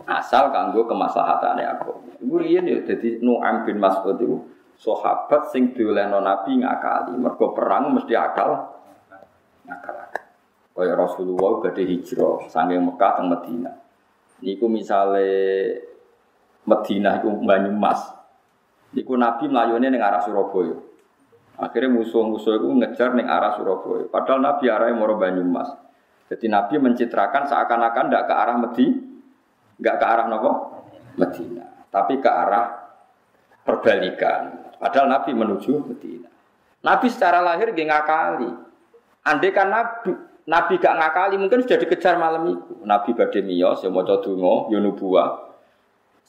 Asal 0.08 0.48
kanggo 0.52 0.88
kemaslahatane 0.88 1.64
aku. 1.68 1.92
Iku 2.24 2.34
riyen 2.40 2.64
ya 2.64 2.80
dadi 2.82 3.20
Nu'aim 3.20 3.68
bin 3.68 3.76
Mas'ud 3.76 4.16
iku 4.16 4.36
sahabat 4.80 5.52
sing 5.52 5.76
diolehno 5.76 6.24
Nabi 6.24 6.64
ngakali. 6.64 7.14
Mergo 7.16 7.52
perang 7.52 7.92
mesti 7.92 8.16
akal. 8.16 8.56
Ngakal. 9.68 9.94
Kaya 10.78 10.94
Rasulullah 10.94 11.58
badhe 11.58 11.82
hijrah 11.82 12.46
saking 12.46 12.86
Mekah 12.86 13.10
teng 13.18 13.26
Madinah. 13.26 13.76
Niku 14.38 14.70
misale 14.70 15.26
Madinah 16.68 17.24
iku 17.24 17.28
Banyumas. 17.40 18.00
Iku 18.92 19.16
Nabi 19.16 19.48
melayune 19.48 19.88
ning 19.88 20.04
arah 20.04 20.20
Surabaya. 20.20 20.76
Akhirnya 21.58 21.90
musuh-musuh 21.90 22.60
itu 22.60 22.68
ngejar 22.68 23.16
ning 23.16 23.24
arah 23.24 23.56
Surabaya. 23.56 24.04
Padahal 24.12 24.44
Nabi 24.44 24.68
arahnya 24.68 25.00
mau 25.00 25.16
Banyumas. 25.16 25.72
Jadi 26.28 26.46
Nabi 26.52 26.76
mencitrakan 26.76 27.48
seakan-akan 27.48 28.04
tidak 28.12 28.24
ke 28.28 28.34
arah 28.36 28.56
Medi, 28.60 28.86
nggak 29.80 29.96
ke 29.96 30.04
arah 30.04 30.26
nopo 30.28 30.50
Medina, 31.16 31.88
tapi 31.88 32.20
ke 32.20 32.28
arah 32.28 32.66
perbalikan. 33.64 34.76
Padahal 34.76 35.08
Nabi 35.08 35.32
menuju 35.32 35.88
Medina. 35.88 36.28
Nabi 36.84 37.10
secara 37.10 37.42
lahir 37.42 37.74
gak 37.74 37.88
ngakali. 37.88 38.50
Andai 39.26 39.50
kan 39.50 39.66
Nabi 39.72 40.14
Nabi 40.46 40.78
gak 40.78 40.94
ngakali 40.94 41.36
mungkin 41.40 41.66
sudah 41.66 41.80
dikejar 41.80 42.14
malam 42.20 42.46
itu. 42.54 42.76
Nabi 42.86 43.12
badhe 43.18 43.42
miyos 43.42 43.82
ya 43.82 43.90
maca 43.90 44.22
donga 44.22 44.70
ya. 44.70 45.47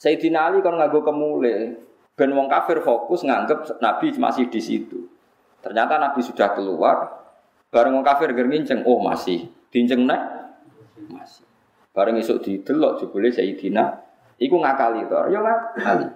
Sayyidina 0.00 0.48
Ali 0.48 0.64
kan 0.64 0.80
nganggo 0.80 1.04
kemule, 1.04 1.76
ben 2.16 2.32
wong 2.32 2.48
kafir 2.48 2.80
fokus 2.80 3.20
nganggep 3.20 3.68
Nabi 3.84 4.16
masih 4.16 4.48
di 4.48 4.56
situ. 4.56 4.96
Ternyata 5.60 6.00
Nabi 6.00 6.24
sudah 6.24 6.56
keluar, 6.56 7.20
bareng 7.68 8.00
wong 8.00 8.04
kafir 8.04 8.32
nginceng, 8.32 8.80
oh 8.88 9.04
masih, 9.04 9.52
dinceng 9.68 10.08
nek 10.08 10.24
masih. 11.12 11.44
Bareng 11.92 12.16
isuk 12.16 12.40
didelok 12.40 13.04
jebule 13.04 13.28
Sayyidina 13.28 14.00
iku 14.40 14.56
ngakali 14.56 15.04
to, 15.04 15.20
ya 15.28 15.44
ngakali. 15.44 16.08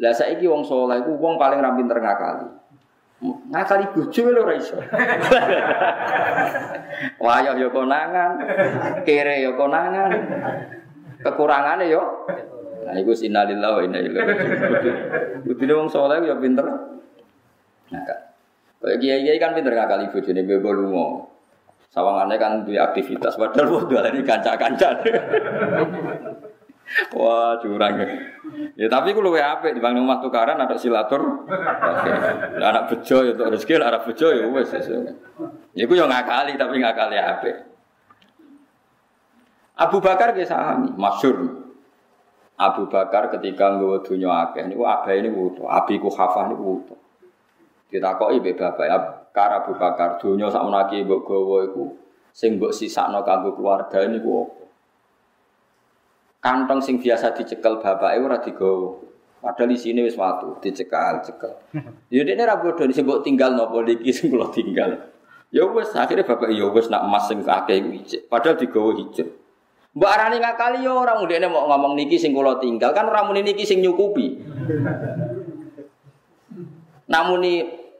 Lah 0.00 0.12
saiki 0.16 0.48
wong 0.48 0.64
saleh 0.64 1.04
iku 1.04 1.12
wong 1.20 1.36
paling 1.36 1.60
ra 1.60 1.76
pinter 1.76 2.00
ngakali. 2.00 2.48
Ngakali 3.52 3.84
bojo 3.92 4.22
lho 4.32 4.40
ora 4.48 4.54
iso. 4.56 4.80
Wayah 7.24 7.52
ya 7.52 7.68
konangan, 7.68 8.32
kere 9.04 9.44
ya 9.44 9.52
konangan. 9.52 10.10
Kekurangane 11.20 11.84
yo 11.92 12.00
Nah, 12.84 12.94
itu 13.00 13.12
sinalillah 13.16 13.70
wa 13.76 13.80
inna 13.80 13.98
ilaihi 13.98 14.28
raji'un. 14.60 14.96
Kudune 15.48 15.72
wong 15.72 15.88
ya 16.28 16.36
pinter. 16.36 16.66
Nah, 17.90 18.02
Kayak 18.84 19.00
kiai-kiai 19.00 19.40
kan 19.40 19.56
pinter 19.56 19.72
ngakali 19.72 20.12
bojone 20.12 20.44
bebo 20.44 20.70
lunga. 20.76 21.24
Sawangane 21.88 22.36
kan 22.36 22.68
duwe 22.68 22.76
aktivitas 22.76 23.40
padahal 23.40 23.80
wong 23.80 23.88
ini 23.88 24.20
kanca-kanca. 24.20 25.00
Wah, 27.16 27.56
curang. 27.64 27.96
Ya 28.76 28.86
tapi 28.92 29.16
ku 29.16 29.24
luwe 29.24 29.40
apik 29.40 29.72
dibanding 29.72 30.04
omah 30.04 30.20
tukaran 30.20 30.60
ada 30.60 30.76
silatur. 30.76 31.48
Oke. 31.48 32.12
Anak 32.60 32.92
bejo 32.92 33.24
ya 33.24 33.32
untuk 33.32 33.56
rezeki, 33.56 33.80
anak 33.80 34.04
bejo 34.04 34.28
ya 34.30 34.44
wis. 34.52 34.68
Ya 35.72 35.84
ku 35.88 35.96
yo 35.96 36.04
ngakali 36.04 36.60
tapi 36.60 36.84
ngakali 36.84 37.16
apik. 37.16 37.56
Abu 39.80 39.98
Bakar 39.98 40.36
ge 40.36 40.44
sahami. 40.44 40.92
Abu 42.54 42.86
Bakar 42.86 43.34
ketika 43.34 43.74
nggawa 43.74 43.98
dunya 44.06 44.30
akeh 44.30 44.70
niku 44.70 44.86
abahe 44.86 45.26
niku 45.26 45.50
wudu, 45.50 45.62
abiku 45.66 46.06
khafah 46.06 46.46
niku 46.46 46.62
wudu. 46.62 46.94
Ditakoki 47.90 48.38
mbek 48.42 48.58
bapak 48.58 48.90
Kar 49.34 49.50
Abu 49.50 49.74
Bakar 49.74 50.22
dunya 50.22 50.46
sak 50.46 50.62
menaki 50.62 51.02
mbok 51.02 51.26
gawa 51.26 51.66
iku 51.66 51.98
sing 52.30 52.54
mbok 52.54 52.70
sisakno 52.70 53.26
kanggo 53.26 53.58
keluarga 53.58 54.06
niku 54.06 54.46
apa? 54.46 54.64
Kantong 56.38 56.78
sing 56.78 57.02
biasa 57.02 57.34
dicekel 57.34 57.82
bapake 57.82 58.22
ora 58.22 58.38
digawa. 58.38 59.02
Padahal 59.44 59.68
di 59.68 59.76
sini 59.76 60.00
wis 60.00 60.16
watu, 60.16 60.56
dicekal, 60.62 61.20
cekel. 61.20 61.52
Ya 62.14 62.22
dekne 62.22 62.46
ra 62.46 62.62
bodho 62.62 62.86
sing 62.94 63.02
mbok 63.02 63.26
tinggal 63.26 63.58
napa 63.58 63.82
iki 63.82 64.14
sing 64.14 64.30
kula 64.30 64.46
tinggal. 64.54 65.10
Ya 65.50 65.66
wis 65.66 65.90
akhirnya 65.90 66.22
bapak 66.22 66.54
ya 66.54 66.70
wis 66.70 66.86
nak 66.86 67.02
emas 67.02 67.26
sing 67.26 67.42
akeh 67.42 67.82
iku 67.82 68.30
Padahal 68.30 68.54
digawa 68.54 68.94
hijau. 68.94 69.26
Mbak 69.94 70.10
Arani 70.10 70.42
ngakali 70.42 70.82
ya 70.82 70.90
orang 70.90 71.22
udah 71.22 71.38
mau 71.46 71.70
ngomong 71.70 71.94
niki 71.94 72.18
sing 72.18 72.34
kula 72.34 72.58
tinggal 72.58 72.90
kan 72.90 73.06
orang 73.06 73.30
muni 73.30 73.46
niki 73.46 73.62
sing 73.62 73.78
nyukupi. 73.78 74.42
Namun 77.06 77.46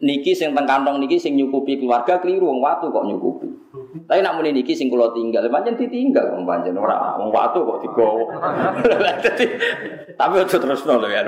niki 0.03 0.35
sing 0.35 0.51
teng 0.59 0.67
kantong 0.67 0.99
niki 0.99 1.23
sing 1.23 1.39
nyukupi 1.39 1.79
keluarga 1.79 2.19
keliru 2.19 2.51
wong 2.51 2.59
watu 2.59 2.91
kok 2.91 3.07
nyukupi. 3.07 3.47
Tapi 4.11 4.27
nak 4.27 4.35
muni 4.35 4.51
niki 4.51 4.75
sing 4.75 4.91
kula 4.91 5.15
tinggal, 5.15 5.47
pancen 5.47 5.79
ditinggal 5.79 6.35
wong 6.35 6.43
pancen 6.43 6.75
ora 6.75 7.15
wong 7.15 7.31
watu 7.31 7.63
kok 7.63 7.79
digowo. 7.87 8.27
Tapi 10.19 10.35
aja 10.43 10.57
terusno 10.59 10.99
lho 10.99 11.07
ya. 11.07 11.23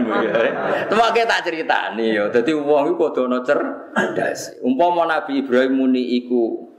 Temake 0.91 1.23
tak 1.31 1.47
critani 1.47 2.11
ya. 2.11 2.27
Dadi 2.27 2.51
wong 2.51 2.91
iku 2.91 3.15
kudu 3.15 3.31
ana 3.31 3.39
cerdas. 3.47 4.59
Umpama 4.67 5.07
Nabi 5.07 5.47
Ibrahim 5.47 5.79
muni 5.79 6.19
iku 6.19 6.75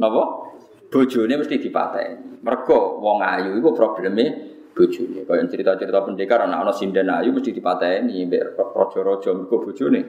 napa? 0.00 0.53
Bojone 0.94 1.34
mesti 1.34 1.58
dipateni. 1.58 2.38
Mergo 2.46 3.02
wong 3.02 3.18
ayu 3.18 3.58
iku 3.58 3.74
probleme 3.74 4.54
bojone. 4.70 5.26
Kaya 5.26 5.42
cerita-cerita 5.50 6.06
pendekar 6.06 6.46
anak 6.46 6.62
ana 6.62 6.70
sinden 6.70 7.10
ayu 7.10 7.34
mesti 7.34 7.50
dipateni 7.50 8.22
mbek 8.30 8.54
raja-raja 8.54 9.34
mergo 9.34 9.58
bojone. 9.58 10.00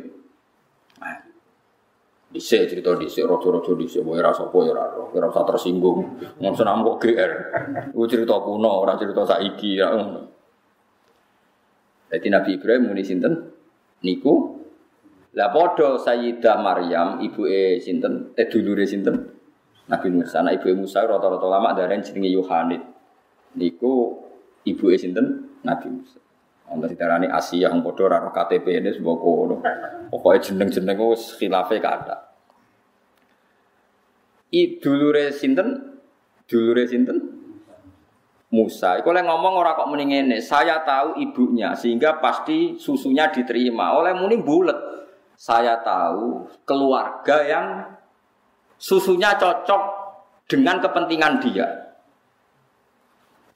Nah, 1.02 1.18
cerita 2.38 2.94
dhisik 2.94 3.26
raja-raja 3.26 3.72
dhisik 3.74 4.06
wae 4.06 4.22
ra 4.22 4.30
sapa 4.30 4.58
ya 4.62 4.78
ora 4.78 4.86
ora 5.10 5.28
usah 5.34 5.46
tersinggung. 5.50 6.22
Wong 6.38 6.54
senam 6.54 6.86
kok 6.86 7.02
GR. 7.02 7.32
Iku 7.90 8.06
cerita 8.06 8.38
kuno, 8.46 8.86
ora 8.86 8.94
cerita 8.94 9.26
saiki 9.26 9.82
ya 9.82 9.90
ngono. 9.90 10.22
Jadi 12.14 12.28
Nabi 12.30 12.62
Ibrahim 12.62 12.94
muni 12.94 13.02
sinten? 13.02 13.34
Niku 14.06 14.62
lah 15.36 15.50
padha 15.50 15.98
Sayyidah 15.98 16.62
Maryam 16.62 17.20
ibuke 17.26 17.82
sinten? 17.82 18.38
Eh 18.38 18.46
dulure 18.46 18.86
sinten? 18.86 19.35
Nabi 19.86 20.08
Musa, 20.10 20.42
anak 20.42 20.66
ibu 20.66 20.82
Musa 20.82 21.06
rata-rata 21.06 21.46
lama 21.46 21.70
dari 21.78 22.02
jenenge 22.02 22.30
Yohanit. 22.34 22.82
Niku 23.56 24.18
ibu 24.66 24.86
sinten 24.98 25.58
Nabi 25.62 25.88
Musa. 25.94 26.18
Untuk 26.66 26.90
ditarani 26.90 27.30
Asia 27.30 27.70
yang 27.70 27.86
bodoh 27.86 28.10
raro 28.10 28.34
KTP 28.34 28.82
ini 28.82 28.90
sebuah 28.90 29.18
kono. 29.22 29.56
Pokoknya 30.10 30.50
jeneng-jeneng 30.50 30.98
wis 31.14 31.38
khilafe 31.38 31.78
kada. 31.78 32.26
I 34.50 34.82
dulure 34.82 35.30
sinten? 35.30 36.02
Dulure 36.50 36.90
sinten? 36.90 37.18
Musa. 38.50 38.98
Iku 38.98 39.14
oleh 39.14 39.22
ngomong 39.22 39.54
orang 39.62 39.76
kok 39.78 39.90
muni 39.92 40.06
ngene, 40.10 40.40
saya 40.40 40.82
tahu 40.82 41.20
ibunya 41.22 41.76
sehingga 41.78 42.18
pasti 42.18 42.80
susunya 42.82 43.30
diterima. 43.30 43.94
Oleh 44.00 44.18
muni 44.18 44.42
bulet. 44.42 44.78
Saya 45.36 45.84
tahu 45.84 46.48
keluarga 46.64 47.44
yang 47.44 47.68
susunya 48.78 49.36
cocok 49.36 49.82
dengan 50.46 50.80
kepentingan 50.82 51.34
dia. 51.42 51.68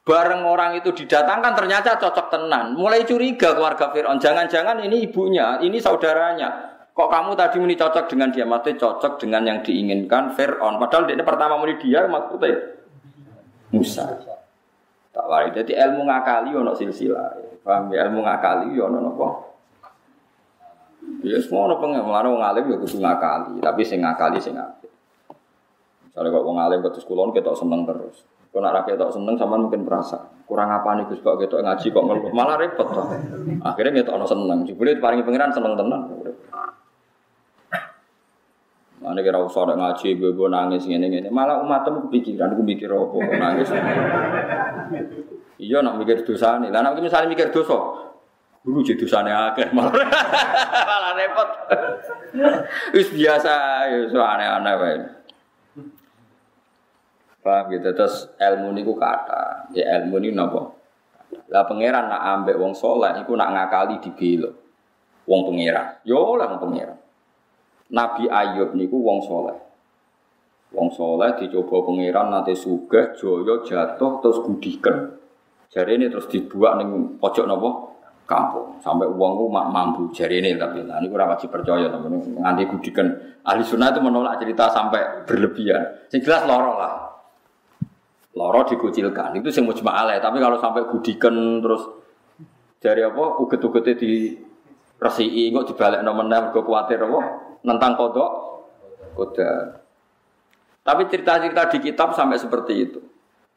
Bareng 0.07 0.41
orang 0.41 0.74
itu 0.74 0.89
didatangkan 0.89 1.53
ternyata 1.53 2.01
cocok 2.01 2.34
tenan. 2.34 2.74
Mulai 2.74 3.05
curiga 3.05 3.53
keluarga 3.53 3.93
Fir'aun. 3.93 4.17
Jangan-jangan 4.17 4.82
ini 4.82 5.05
ibunya, 5.05 5.61
ini 5.61 5.78
saudaranya. 5.78 6.49
Kok 6.97 7.09
kamu 7.13 7.38
tadi 7.38 7.61
muni 7.61 7.78
cocok 7.78 8.09
dengan 8.09 8.34
dia? 8.34 8.43
Maksudnya 8.49 8.82
cocok 8.82 9.22
dengan 9.22 9.45
yang 9.45 9.59
diinginkan 9.61 10.34
Fir'aun. 10.34 10.82
Padahal 10.82 11.05
ini 11.13 11.22
pertama 11.22 11.61
muni 11.61 11.78
dia 11.78 12.09
maksudnya 12.09 12.57
Musa. 13.70 14.09
Tak 15.13 15.26
wari. 15.30 15.51
Jadi 15.53 15.78
ilmu 15.78 16.07
ngakali 16.07 16.55
ono 16.55 16.72
silsilah. 16.74 17.61
Paham 17.61 17.91
ya? 17.93 18.07
Ilmu 18.07 18.24
ngakali 18.24 18.74
ono 18.82 18.97
nopo. 19.03 19.28
Ya 21.20 21.36
semua 21.43 21.67
ono 21.67 21.76
pengen 21.84 22.05
mulane 22.07 22.32
wong 22.32 22.39
alim 22.39 22.63
ya 22.72 22.78
kudu 22.80 22.97
ngakali, 23.03 23.59
tapi 23.59 23.82
sing 23.84 23.99
ngakali 23.99 24.39
sing 24.39 24.55
apik. 24.55 24.78
Misalnya 26.20 26.36
kok 26.36 26.47
wong 26.51 26.59
alim 26.59 26.84
ketus 26.84 27.07
kulon 27.07 27.32
ketok 27.32 27.55
seneng 27.55 27.88
terus. 27.88 28.28
Kau 28.51 28.59
nak 28.59 28.84
rakyat 28.84 28.99
tak 28.99 29.15
seneng 29.15 29.39
sama 29.39 29.55
mungkin 29.55 29.88
perasa 29.88 30.20
kurang 30.43 30.67
apa 30.67 30.99
nih 30.99 31.07
gus 31.07 31.24
kok 31.24 31.39
gitu 31.39 31.55
ngaji 31.63 31.95
kok 31.95 32.03
ngeluh 32.03 32.28
malah 32.36 32.59
repot 32.59 32.91
toh. 32.91 33.07
Akhirnya 33.63 34.03
ono 34.03 34.28
seneng. 34.28 34.67
Jebule 34.67 34.99
paling 34.99 35.24
pangeran 35.24 35.55
seneng 35.55 35.80
tenan. 35.80 36.11
Mana 38.99 39.24
kira 39.24 39.39
usah 39.39 39.63
ngaji, 39.63 40.20
bebo 40.20 40.51
nangis 40.51 40.84
gini 40.91 41.07
gini. 41.07 41.32
Malah 41.32 41.63
umatmu 41.63 42.11
kepikiran, 42.11 42.51
aku 42.51 42.67
mikir 42.67 42.91
apa 42.91 43.15
nangis. 43.39 43.72
Iya 45.55 45.80
nak 45.80 46.03
mikir 46.03 46.28
dosa 46.28 46.59
nih. 46.59 46.67
Lah 46.67 46.84
nak 46.84 46.99
misalnya 46.99 47.32
mikir 47.32 47.47
dosa, 47.47 47.80
dulu 48.67 48.84
jadi 48.84 48.99
dosanya 48.99 49.55
akeh 49.55 49.72
malah, 49.78 49.95
malah 50.84 51.15
repot. 51.15 51.49
Wis 52.91 53.07
biasa, 53.07 53.88
ya 53.88 54.20
aneh-aneh. 54.20 55.18
Paham 57.50 57.74
gitu. 57.74 57.89
Terus 57.97 58.30
ilmu 58.38 58.70
niku 58.78 58.93
kata, 58.93 59.74
ya 59.74 59.97
ilmu 59.97 60.22
ini 60.22 60.38
napa? 60.38 60.70
Lah 61.50 61.66
pangeran 61.66 62.06
nak 62.06 62.22
ambek 62.22 62.62
wong 62.62 62.78
soleh 62.78 63.18
iku 63.26 63.34
nak 63.34 63.50
ngakali 63.58 63.97
dibelo. 63.97 64.54
Wong 65.26 65.50
pangeran. 65.50 66.06
Yo 66.06 66.38
lah 66.38 66.45
wong 66.54 66.62
pangeran. 66.62 66.97
Nabi 67.89 68.30
Ayub 68.30 68.78
niku 68.78 69.02
wong 69.02 69.26
soleh. 69.26 69.58
Wong 70.78 70.93
soleh 70.93 71.41
dicoba 71.41 71.82
pangeran 71.89 72.30
nanti 72.30 72.54
sugih, 72.54 73.18
joyo 73.18 73.66
jatuh 73.66 74.22
terus 74.22 74.45
gudikan. 74.45 75.18
Jari 75.74 75.97
ini 75.97 76.06
terus 76.14 76.30
dibuat 76.30 76.78
ning 76.78 77.18
pojok 77.18 77.45
nopo 77.50 77.70
kampung 78.30 78.78
sampai 78.78 79.10
uangku 79.10 79.50
mak 79.50 79.74
mampu 79.74 80.14
jari 80.14 80.38
ini 80.38 80.54
tapi 80.54 80.86
nah 80.86 81.02
ini 81.02 81.10
kurang 81.10 81.34
wajib 81.34 81.50
percaya 81.50 81.89
teman 81.89 82.14
nganti 82.14 82.70
gudikan 82.70 83.10
ahli 83.41 83.66
sunnah 83.66 83.89
itu 83.89 84.02
menolak 84.06 84.38
cerita 84.38 84.70
sampai 84.70 85.26
berlebihan. 85.26 86.10
Sing 86.14 86.22
jelas 86.22 86.45
lah. 86.45 86.99
Loro 88.38 88.61
dikucilkan. 88.67 89.34
Itu 89.41 89.49
sing 89.49 89.65
mujma'alah. 89.65 90.21
Tapi 90.21 90.38
kalau 90.38 90.57
sampai 90.61 90.86
gudikan 90.86 91.34
terus 91.63 91.82
dari 92.80 93.01
apa 93.03 93.41
uget-ugetnya 93.41 93.95
di 93.97 94.38
resi 94.99 95.47
kok 95.51 95.67
dibalik 95.71 96.03
nomor 96.03 96.27
enam 96.27 96.51
gue 96.51 96.59
khawatir 96.63 96.99
apa 96.99 97.19
nentang 97.63 97.95
kodok 97.95 98.32
koda. 99.15 99.80
Tapi 100.84 101.01
cerita-cerita 101.11 101.69
di 101.71 101.77
kitab 101.84 102.15
sampai 102.15 102.39
seperti 102.39 102.73
itu. 102.75 102.99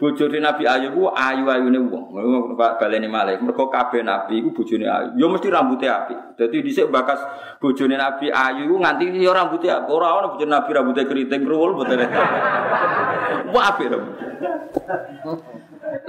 Bojone 0.03 0.43
Nabi 0.43 0.67
Ayub 0.67 0.99
ayu 1.15 1.15
ayu 1.15 1.45
ayune 1.47 1.79
wong. 1.87 2.59
Pak 2.59 2.83
baleni 2.83 3.07
malih. 3.07 3.39
Mergo 3.39 3.71
kabeh 3.71 4.03
nabi 4.03 4.43
iku 4.43 4.51
bojone 4.51 4.83
ayu. 4.83 5.15
Ya 5.15 5.31
mesti 5.31 5.47
rambutnya 5.47 6.03
api. 6.03 6.15
Dadi 6.35 6.59
dhisik 6.59 6.91
bakas 6.91 7.23
bojone 7.63 7.95
Nabi 7.95 8.35
Ayu 8.35 8.67
iku 8.67 8.83
nganti 8.83 9.15
ya 9.23 9.31
rambutnya 9.31 9.79
api. 9.79 9.95
Ora 9.95 10.19
ana 10.19 10.35
bojone 10.35 10.51
Nabi 10.51 10.71
rambutnya 10.75 11.07
keriting 11.07 11.47
kruwul 11.47 11.79
mboten. 11.79 12.03
Wah 13.55 13.65
api 13.71 13.83
rambut. 13.87 14.15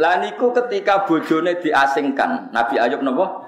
Lah 0.02 0.14
niku 0.26 0.50
ketika 0.58 1.06
bojone 1.06 1.62
diasingkan, 1.62 2.50
Nabi 2.50 2.82
Ayub 2.82 3.06
napa? 3.06 3.46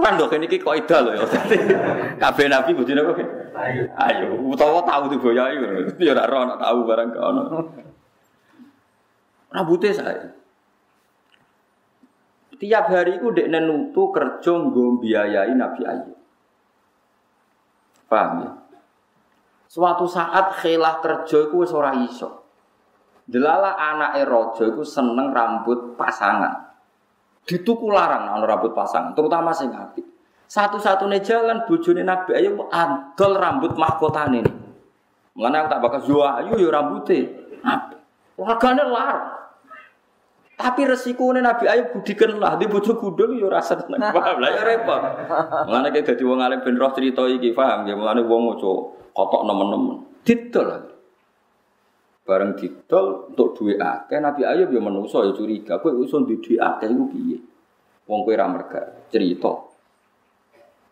Kan 0.00 0.16
dok 0.16 0.34
ini 0.34 0.50
kok 0.50 0.74
ida 0.74 0.98
loh 1.04 1.12
ya. 1.14 1.28
Kabeh 2.26 2.48
nabi 2.50 2.74
bojone 2.74 3.06
apa? 3.06 3.12
Ayo. 3.54 3.82
Ayo, 3.94 4.28
utawa 4.50 4.82
tahu 4.82 5.14
tuh 5.14 5.18
boya 5.22 5.46
ayu. 5.46 5.84
Ya 6.02 6.16
ora 6.16 6.26
ora 6.26 6.58
tahu 6.58 6.78
barang 6.88 7.08
ono. 7.14 7.44
Rambutnya 9.50 9.90
saya. 9.90 10.30
Tiap 12.60 12.84
hari 12.92 13.18
itu 13.18 13.32
dek 13.32 13.48
nenutu 13.48 14.12
kerja 14.12 14.52
biayai 15.00 15.52
Nabi 15.56 15.82
Ayub. 15.82 16.18
Paham 18.06 18.32
ya? 18.44 18.50
Suatu 19.70 20.04
saat 20.04 20.60
khilah 20.60 21.00
kerja 21.00 21.48
itu 21.48 21.56
wis 21.56 21.72
iso. 22.10 22.42
Delala 23.24 23.78
anak 23.78 24.18
raja 24.26 24.66
itu 24.66 24.82
seneng 24.82 25.30
rambut 25.30 25.94
pasangan. 25.94 26.74
Dituku 27.46 27.88
larang 27.88 28.34
ana 28.36 28.44
rambut 28.44 28.74
pasangan, 28.76 29.14
terutama 29.14 29.54
sing 29.54 29.70
apik. 29.72 30.04
Satu-satunya 30.50 31.22
jalan 31.22 31.62
bojone 31.64 32.02
Nabi 32.02 32.34
Ayub 32.34 32.66
adol 32.68 33.38
rambut 33.38 33.72
mahkotane 33.78 34.42
ini. 34.42 34.52
Mengenai 35.38 35.62
aku 35.62 35.68
tak 35.70 35.80
bakal 35.80 36.00
jual 36.02 36.26
ayu 36.26 36.58
ya 36.58 36.68
rambutnya. 36.74 37.30
Wargane 38.36 38.84
larang. 38.84 39.39
Tapi 40.60 40.84
resiko 40.84 41.32
ini 41.32 41.40
Nabi 41.40 41.64
Ayub 41.64 41.96
budikan 41.96 42.36
lah, 42.36 42.60
di 42.60 42.68
bojo 42.68 42.92
gudul 43.00 43.40
ya 43.40 43.48
rasa 43.48 43.80
tenang, 43.80 44.12
paham 44.16 44.36
lah 44.44 44.50
ya 44.52 44.62
repot. 44.68 45.00
Mengenai 45.72 45.88
kayak 45.96 46.06
jadi 46.12 46.22
wong 46.28 46.40
alim 46.44 46.60
ben 46.60 46.76
roh 46.76 46.92
cerita 46.92 47.24
iki, 47.24 47.56
paham 47.56 47.88
ya? 47.88 47.96
Mengenai 47.96 48.28
wong 48.28 48.40
mau 48.44 48.56
kotok 49.16 49.42
nemen-nemen, 49.48 50.20
didol. 50.20 50.68
Bareng 52.28 52.52
didol 52.60 53.32
untuk 53.32 53.56
duit 53.56 53.80
akeh, 53.80 54.20
Nabi 54.20 54.44
Ayub 54.44 54.68
ya 54.68 54.80
menuso 54.84 55.24
ya 55.24 55.32
curiga, 55.32 55.80
kue 55.80 55.96
usun 55.96 56.28
di 56.28 56.36
duit 56.36 56.60
akeh 56.60 56.92
itu 56.92 57.04
piye? 57.08 57.38
Wong 58.04 58.20
kue 58.28 58.36
ramerga, 58.36 59.08
cerita. 59.08 59.64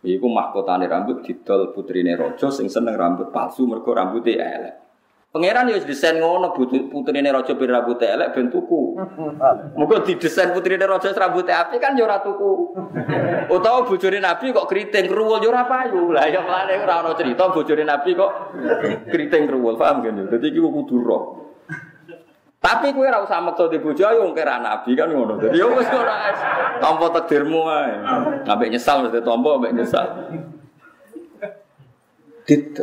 Iku 0.01 0.27
mahkotane 0.33 0.89
rambut 0.89 1.21
didol 1.21 1.77
putrine 1.77 2.17
rojo 2.17 2.49
sing 2.49 2.73
seneng 2.73 2.97
rambut 2.97 3.29
palsu 3.29 3.69
mergo 3.69 3.93
rambutnya 3.93 4.49
elek. 4.49 4.88
Pangeran 5.39 5.71
ya 5.71 5.79
desain 5.87 6.19
ngono 6.19 6.51
putrine 6.91 7.31
raja 7.31 7.55
ben 7.55 7.71
rambut 7.71 8.03
elek 8.03 8.35
ben 8.35 8.51
tuku. 8.51 8.99
Muga 9.79 10.03
didesain 10.03 10.51
putrine 10.51 10.83
raja 10.83 11.15
rambut 11.15 11.47
api 11.47 11.79
kan 11.79 11.95
yo 11.95 12.11
ora 12.11 12.19
tuku. 12.19 12.75
Utawa 13.47 13.87
bojone 13.87 14.19
Nabi 14.19 14.51
kok 14.51 14.67
keriting 14.67 15.07
kruwul 15.07 15.39
yo 15.39 15.55
ora 15.55 15.63
payu. 15.71 16.11
Lah 16.11 16.27
ya 16.27 16.43
mlane 16.43 16.83
ora 16.83 17.07
ono 17.07 17.15
cerita 17.15 17.55
bojone 17.55 17.87
Nabi 17.87 18.19
kok 18.19 18.31
keriting 19.15 19.47
kruwul. 19.47 19.79
Paham 19.79 20.03
kan? 20.03 20.27
Dadi 20.27 20.51
iki 20.51 20.59
kudu 20.59 21.07
roh. 21.07 21.23
Tapi 22.59 22.91
kowe 22.91 23.07
ora 23.07 23.23
usah 23.23 23.39
maksa 23.39 23.71
di 23.71 23.79
bojo 23.79 24.03
ayo 24.11 24.35
kira 24.35 24.59
nabi 24.59 24.99
kan 24.99 25.07
ngono. 25.07 25.39
Dadi 25.39 25.55
yo 25.55 25.71
wis 25.79 25.87
ora 25.95 26.35
tampa 26.83 27.15
takdirmu 27.15 27.63
ae. 27.71 27.95
Ambek 28.43 28.75
nyesal 28.75 29.07
mesti 29.07 29.23
tampa 29.23 29.55
ambek 29.55 29.71
nyesal. 29.71 30.07
Dit. 32.43 32.75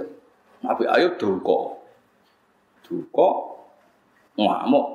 Nabi 0.64 0.88
ayo 0.88 1.20
duka 1.20 1.75
duka 2.86 3.58
ngamuk. 4.38 4.88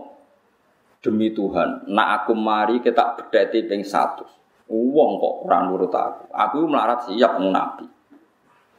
Demi 1.00 1.32
Tuhan 1.32 1.90
nak 1.90 2.08
aku 2.22 2.36
mari 2.36 2.84
kita 2.84 3.16
bedati 3.16 3.64
ping 3.64 3.80
satu 3.80 4.40
uang 4.70 5.10
kok 5.18 5.34
orang 5.50 5.62
nurut 5.66 5.90
aku. 5.90 6.30
Aku 6.30 6.70
melarat 6.70 7.10
siap 7.10 7.42
nabi. 7.42 7.86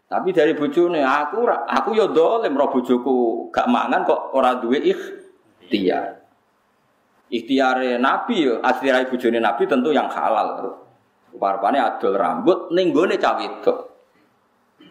Tapi 0.07 0.29
dari 0.35 0.55
bojone 0.55 1.03
aku 1.03 1.47
aku 1.47 1.89
yo 1.95 2.11
dolim 2.11 2.55
roh 2.55 2.71
bojoku 2.71 3.47
gak 3.51 3.67
mangan 3.67 4.07
kok 4.07 4.31
orang 4.35 4.59
duwe 4.63 4.79
ikhtiar. 4.79 6.19
Ikhtiare 7.31 7.99
nabi 7.99 8.47
yo 8.47 8.59
ikhtiare 8.63 9.07
bojone 9.07 9.39
nabi 9.39 9.63
tentu 9.67 9.91
yang 9.91 10.07
halal. 10.07 10.79
Parpane 11.31 11.79
adol 11.79 12.19
rambut 12.19 12.75
ning 12.75 12.91
gone 12.91 13.15
cah 13.15 13.39
wedok. 13.39 13.77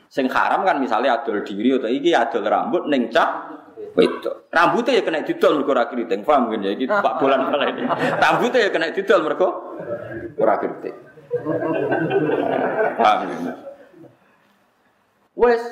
Sing 0.08 0.24
haram 0.28 0.64
kan 0.64 0.80
misalnya 0.80 1.20
adol 1.20 1.44
diri 1.44 1.76
atau 1.76 1.88
iki 1.88 2.16
adol 2.16 2.44
rambut 2.48 2.88
ning 2.88 3.12
cah 3.12 3.59
wedok. 4.00 4.48
Rambutnya 4.48 4.96
ya 4.96 5.02
kena 5.04 5.20
didol 5.20 5.60
mergo 5.60 5.70
ora 5.76 5.84
kriting. 5.92 6.24
Paham 6.24 6.48
kan 6.48 6.64
ya 6.64 6.72
iki 6.72 6.88
Pak 6.88 7.14
Bolan 7.20 7.52
kala 7.52 7.64
ini. 7.68 7.82
Rambutnya 8.16 8.60
ya 8.64 8.70
kena 8.72 8.88
didol 8.96 9.20
mergo 9.20 9.48
ora 10.40 10.56
kriting. 10.56 10.96
Paham 12.96 13.18
kan? 13.28 13.56
Wes 15.36 15.62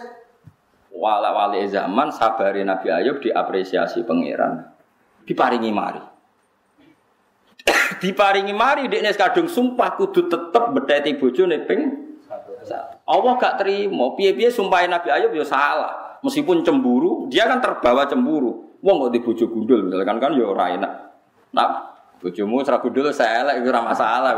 wala 0.98 1.30
wali 1.30 1.62
zaman 1.70 2.10
sabari 2.10 2.66
Nabi 2.66 2.90
Ayub 2.90 3.22
diapresiasi 3.22 4.02
pangeran 4.02 4.66
diparingi 5.22 5.70
mari 5.70 6.02
diparingi 8.02 8.50
mari 8.50 8.90
dekne 8.90 9.14
kadung 9.14 9.46
sumpah 9.46 9.94
kudu 9.94 10.26
tetep 10.26 10.64
bedheti 10.74 11.14
bojone 11.14 11.62
ping 11.68 11.80
Allah 13.08 13.32
gak 13.40 13.62
terima 13.62 14.12
piye-piye 14.18 14.50
sumpah 14.50 14.84
Nabi 14.90 15.08
Ayub 15.14 15.32
ya 15.32 15.46
salah 15.46 16.07
meskipun 16.22 16.66
cemburu, 16.66 17.26
dia 17.30 17.46
kan 17.46 17.62
terbawa 17.62 18.06
cemburu. 18.06 18.78
Wong 18.78 18.96
kok 19.06 19.10
di 19.10 19.20
bojo 19.22 19.44
gundul 19.50 19.90
misalkan 19.90 20.22
kan 20.22 20.30
ya 20.38 20.44
ora 20.46 20.70
enak. 20.70 20.92
Nah, 21.50 21.68
bojomu 22.22 22.62
serah 22.62 22.78
gundul 22.78 23.10
saya 23.10 23.42
elek 23.42 23.66
ora 23.66 23.80
masalah. 23.82 24.34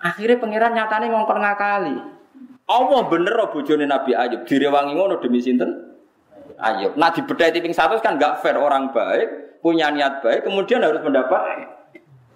Akhirnya 0.00 0.40
pangeran 0.40 0.72
nyatane 0.76 1.12
ngongkon 1.12 1.40
ngakali. 1.40 1.96
Allah 2.70 3.02
bener 3.10 3.34
loh 3.34 3.48
bojone 3.50 3.84
Nabi 3.84 4.14
Ayub 4.14 4.46
direwangi 4.46 4.94
ngono 4.94 5.18
demi 5.18 5.42
sinten? 5.42 5.90
Ayub. 6.60 6.94
Nah 6.94 7.10
di 7.10 7.24
bedai 7.24 7.50
tiping 7.50 7.72
satu 7.72 7.98
kan 7.98 8.20
nggak 8.20 8.44
fair 8.44 8.60
orang 8.60 8.92
baik 8.92 9.58
punya 9.64 9.88
niat 9.92 10.24
baik 10.24 10.44
kemudian 10.44 10.84
harus 10.84 11.00
mendapat 11.00 11.40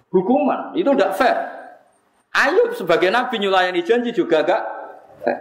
hukuman 0.09 0.73
itu 0.75 0.89
tidak 0.93 1.13
fair. 1.15 1.37
Ayub 2.35 2.75
sebagai 2.75 3.07
nabi 3.13 3.39
nyulayani 3.39 3.79
janji 3.79 4.11
juga 4.11 4.43
gak 4.43 4.61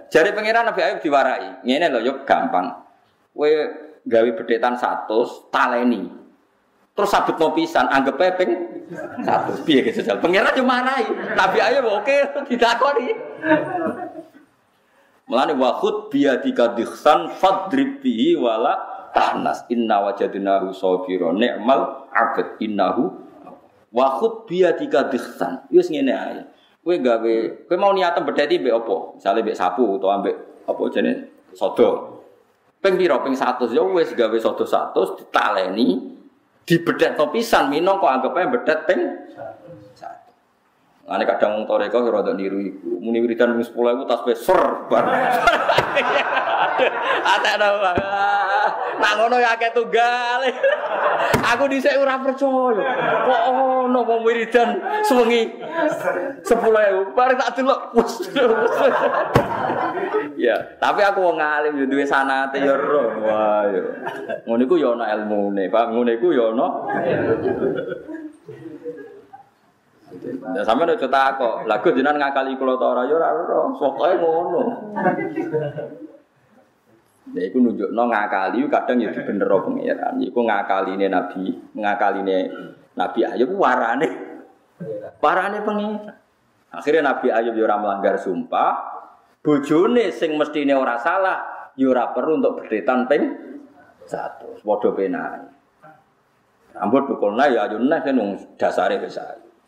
Jadi 0.08 0.32
pangeran 0.32 0.64
Nabi 0.64 0.80
Ayub 0.80 1.00
diwarai. 1.04 1.60
Ngene 1.64 1.86
lho 1.92 2.00
yuk 2.00 2.18
gampang. 2.24 2.72
Kowe 3.34 3.50
gawe 4.04 4.30
bedetan 4.36 4.76
satu, 4.80 5.48
taleni. 5.52 6.08
Terus 6.94 7.10
sabut 7.10 7.34
no 7.36 7.50
pisan, 7.52 7.90
anggap 7.90 8.14
pepeng 8.14 8.54
satu. 9.26 9.66
Piye 9.66 9.82
gitu 9.84 10.00
jajal. 10.00 10.22
Pangeran 10.22 10.54
yo 10.54 10.64
marai. 10.64 11.04
Nabi 11.34 11.58
Ayub 11.60 11.84
oke 11.90 12.16
ditakoni. 12.48 13.08
Mulane 15.24 15.56
wahud 15.56 16.12
biadika 16.12 16.76
dikhsan 16.76 17.32
fadrib 17.40 18.04
bihi 18.04 18.36
wala 18.36 18.76
tahnas 19.16 19.64
inna 19.72 20.04
wajadnahu 20.04 20.76
sabira 20.76 21.32
ni'mal 21.32 22.12
abd 22.12 22.60
innahu 22.60 23.08
wahud 23.88 24.44
biadika 24.44 25.08
dikhsan. 25.08 25.64
Wis 25.72 25.88
ngene 25.88 26.12
ae. 26.12 26.40
Kowe 26.84 27.00
gawe, 27.00 27.34
kowe 27.64 27.76
mau 27.80 27.96
niat 27.96 28.12
bedheti 28.20 28.60
mbek 28.60 28.84
apa? 28.84 28.96
Misale 29.16 29.40
mbek 29.40 29.56
sapu 29.56 29.96
utawa 29.96 30.20
mbek 30.20 30.36
apa 30.68 30.82
jenenge 30.92 31.48
sodo. 31.56 32.20
Ping 32.84 33.00
pira? 33.00 33.16
Ping 33.24 33.32
100 33.32 33.72
ya 33.72 33.80
wis 33.80 34.12
gawe 34.12 34.36
sodo 34.36 34.68
100 34.68 35.16
ditaleni 35.16 36.12
dibedhetno 36.68 37.32
pisan 37.32 37.72
mino 37.72 37.96
kok 37.96 38.12
anggape 38.12 38.52
bedhet 38.52 38.84
ping 38.84 39.00
100. 39.32 39.53
Ane 41.04 41.28
kadang 41.28 41.60
wong 41.60 41.64
toreko 41.68 42.00
rada 42.08 42.32
niru 42.32 42.64
iku. 42.64 42.96
Muni 42.96 43.20
wiridan 43.20 43.52
mung 43.52 43.60
10.000 43.60 44.08
tas 44.08 44.24
besar 44.24 44.88
bar. 44.88 45.04
Atek 47.24 47.54
Nak 48.94 49.12
ngono 49.20 49.36
ya 49.36 49.52
akeh 49.52 49.68
tunggal. 49.76 50.48
Aku 51.52 51.68
dhisik 51.68 51.92
ora 52.00 52.16
percaya. 52.16 52.84
Kok 53.20 53.42
ono 53.52 54.00
wong 54.00 54.20
wiridan 54.24 54.80
sewengi 55.04 55.52
10.000 56.40 57.12
bar 57.12 57.36
tak 57.36 57.52
delok. 57.60 57.92
Ya, 60.40 60.56
tapi 60.80 61.04
aku 61.04 61.20
wong 61.20 61.38
alim 61.38 61.78
yo 61.78 61.86
duwe 61.86 62.08
sanate 62.08 62.64
yo 62.64 62.74
ro. 62.74 63.12
Wah 63.22 63.68
yo. 63.68 63.82
Ngono 64.48 64.60
iku 64.64 64.74
yo 64.80 64.96
ana 64.96 65.12
ilmune, 65.12 65.68
Pak. 65.68 65.92
Ngono 65.92 66.10
iku 66.16 66.32
yo. 66.32 66.48
Ya 70.54 70.62
sampe 70.62 70.84
nek 70.84 71.00
kok, 71.00 71.54
lagu 71.64 71.88
jenengan 71.90 72.20
ngakali 72.20 72.54
kula 72.60 72.76
ta 72.76 72.86
ora 72.92 73.02
yo 73.08 73.16
ora 73.18 73.34
ora, 73.34 73.56
pokoke 73.74 74.14
ngono. 74.20 74.62
Ya 77.32 77.42
iku 77.48 77.56
nunjukno 77.58 78.02
ngakali 78.12 78.62
kadang 78.68 79.00
ya 79.00 79.10
dibenero 79.10 79.64
pangeran. 79.64 80.20
Iku 80.20 80.40
ngakaline 80.44 81.06
Nabi, 81.08 81.56
ngakaline 81.72 82.38
Nabi 82.94 83.20
Ayub 83.24 83.56
warane. 83.56 84.08
Warane 85.18 85.58
pangeran. 85.64 86.14
Akhirnya 86.70 87.02
Nabi 87.10 87.32
Ayub 87.32 87.56
ya 87.56 87.64
ora 87.64 87.76
melanggar 87.80 88.20
sumpah, 88.20 88.70
bojone 89.40 90.12
sing 90.12 90.36
mestine 90.36 90.76
ora 90.76 91.00
salah, 91.00 91.72
ya 91.74 91.90
ora 91.90 92.12
perlu 92.12 92.38
untuk 92.44 92.60
berdetan 92.60 93.08
ping 93.08 93.22
satu. 94.04 94.60
Padha 94.60 94.90
penae. 94.92 95.54
Rambut 96.74 97.06
dukulna 97.06 97.46
ya 97.46 97.70
ayunna 97.70 98.02
kan 98.02 98.18
dasare 98.58 98.98
wis 98.98 99.14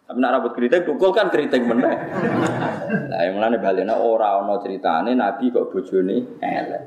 Tapi 0.06 0.22
nak 0.22 0.38
rambut 0.38 0.54
keriting 0.54 0.86
dukul 0.86 1.10
kan 1.10 1.34
keriting 1.34 1.66
meneh. 1.66 1.96
Lah 3.10 3.20
yang 3.26 3.42
mulane 3.42 3.58
balena 3.58 3.98
ora 3.98 4.38
ana 4.38 4.54
ceritane 4.62 5.18
Nabi 5.18 5.50
kok 5.50 5.74
bojone 5.74 6.38
elek. 6.38 6.84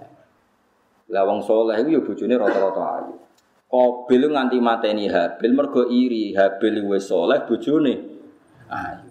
Lah 1.12 1.24
wong 1.28 1.44
saleh 1.44 1.84
iku 1.84 1.90
ya 2.00 2.02
bojone 2.02 2.34
rata-rata 2.40 2.84
ayu. 3.04 3.16
Qabil 3.70 4.24
nganti 4.24 4.58
mateni 4.64 5.12
Habil 5.12 5.52
mergo 5.52 5.84
iri, 5.92 6.32
Habil 6.32 6.80
wis 6.88 7.12
saleh 7.12 7.44
bojone 7.44 7.94
ayu. 8.72 9.08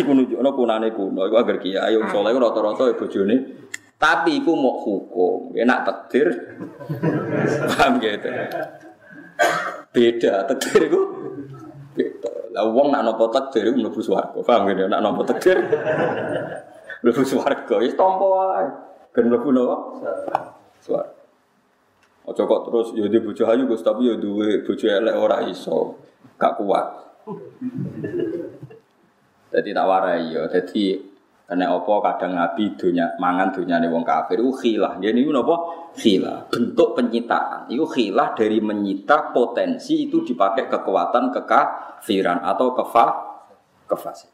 Iku 0.00 0.10
nunjukno 0.16 0.50
kunane 0.56 0.88
kuno, 0.96 1.28
iku 1.28 1.36
agar 1.36 1.60
kiai 1.60 1.92
wong 2.00 2.08
saleh 2.08 2.32
rata-rata 2.32 2.88
ya 2.88 2.96
bojone 2.96 3.36
tapi 4.00 4.40
iku 4.40 4.56
mau 4.56 4.80
hukum, 4.80 5.52
enak 5.52 5.84
takdir, 5.84 6.32
paham 7.68 8.00
gitu. 8.00 8.32
Beda 9.92 10.48
takdir 10.48 10.88
beda. 10.88 11.19
Lah 12.50 12.66
wong 12.66 12.90
nak 12.90 13.06
nopo 13.06 13.30
takdir 13.30 13.70
mlebu 13.70 14.02
swarga, 14.02 14.38
paham 14.42 14.66
gitu. 14.70 14.90
Nak 14.90 15.00
nopo 15.00 15.22
takdir 15.22 15.58
mlebu 17.02 17.22
swarga, 17.22 17.74
wis 17.78 17.94
tampa 17.94 18.26
wae. 18.26 18.66
Ben 19.14 19.30
mlebu 19.30 19.48
napa? 19.54 19.76
Swarga. 20.82 21.20
Ojo 22.30 22.42
kok 22.46 22.62
terus 22.70 22.88
yo 22.94 23.10
di 23.10 23.18
bojo 23.18 23.42
ayu 23.48 23.66
Gus 23.66 23.82
tapi 23.82 24.06
yo 24.06 24.14
duwe 24.14 24.62
bojo 24.62 24.86
elek 24.86 25.16
ora 25.18 25.42
iso. 25.50 25.98
Gak 26.38 26.62
kuat. 26.62 26.86
Jadi 29.50 29.74
tak 29.74 29.86
warai 29.90 30.30
yo. 30.30 30.46
Jadi 30.46 31.09
karena 31.50 31.66
apa 31.66 31.94
kadang 32.06 32.38
Nabi 32.38 32.78
dunia 32.78 33.18
mangan 33.18 33.50
dunia 33.50 33.82
wong 33.90 34.06
kafir 34.06 34.38
itu 34.38 34.54
khilah. 34.54 35.02
Jadi 35.02 35.18
ini 35.18 35.34
apa? 35.34 35.56
Khilah. 35.98 36.46
Bentuk 36.46 36.94
penyitaan. 36.94 37.66
Itu 37.66 37.90
khilah 37.90 38.38
dari 38.38 38.62
menyita 38.62 39.34
potensi 39.34 40.06
itu 40.06 40.22
dipakai 40.22 40.70
kekuatan 40.70 41.34
kekafiran 41.34 42.46
atau 42.46 42.70
kefa 42.70 43.06
kefasik. 43.90 44.30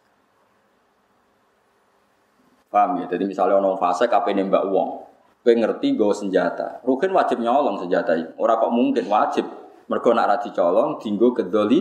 Paham 2.68 3.00
ya? 3.00 3.08
Jadi 3.08 3.24
misalnya 3.24 3.64
orang 3.64 3.80
fasik 3.80 4.12
apa 4.12 4.36
nembak 4.36 4.68
uang, 4.68 4.90
kowe 5.40 5.54
ngerti 5.56 5.96
gue 5.96 6.12
senjata. 6.12 6.84
Rukin 6.84 7.16
wajib 7.16 7.40
nyolong 7.40 7.80
senjata 7.80 8.12
itu. 8.12 8.28
Orang 8.36 8.60
kok 8.60 8.72
mungkin 8.76 9.04
wajib. 9.08 9.48
Mergo 9.88 10.12
nak 10.12 10.28
ra 10.28 10.36
dicolong 10.36 11.00
dinggo 11.00 11.32
kedoli 11.32 11.80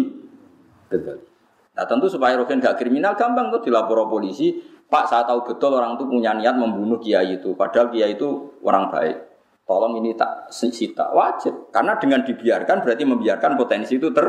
kedoli. 0.87 1.27
Nah 1.75 1.83
tentu 1.83 2.07
supaya 2.07 2.39
Rukin 2.39 2.63
gak 2.63 2.79
kriminal 2.79 3.19
gampang 3.19 3.51
tuh 3.51 3.59
dilapor 3.59 4.07
polisi. 4.07 4.74
Pak 4.85 5.09
saya 5.09 5.25
tahu 5.25 5.41
betul 5.43 5.73
orang 5.73 5.97
itu 5.97 6.05
punya 6.05 6.37
niat 6.37 6.55
membunuh 6.55 7.01
kiai 7.01 7.41
itu. 7.41 7.57
Padahal 7.57 7.89
kiai 7.89 8.13
itu 8.13 8.59
orang 8.61 8.87
baik. 8.93 9.17
Tolong 9.65 9.97
ini 9.97 10.13
tak 10.13 10.53
sita 10.53 11.09
wajib. 11.09 11.73
Karena 11.73 11.97
dengan 11.97 12.21
dibiarkan 12.21 12.85
berarti 12.85 13.03
membiarkan 13.03 13.57
potensi 13.57 13.97
itu 13.97 14.13
ter 14.13 14.25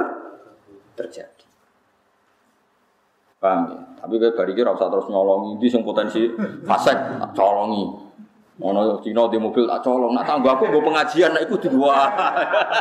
terjadi. 0.97 1.45
Paham 3.37 3.63
ya? 3.69 3.81
Tapi 4.01 4.15
kayak 4.17 4.33
bari 4.33 4.53
kira 4.57 4.73
usah 4.73 4.89
terus 4.89 5.13
nyolongi 5.13 5.61
di 5.61 5.69
sing 5.69 5.85
potensi 5.85 6.25
fasek 6.65 7.21
colongi. 7.37 8.06
Ono 8.57 9.05
Cina 9.05 9.29
di 9.29 9.37
mobil 9.37 9.69
tak 9.69 9.85
colong, 9.85 10.17
nak 10.17 10.25
tanggo 10.25 10.49
aku 10.49 10.73
gue 10.73 10.81
pengajian, 10.81 11.29
nak 11.29 11.45
ikut 11.45 11.69
dua. 11.69 12.09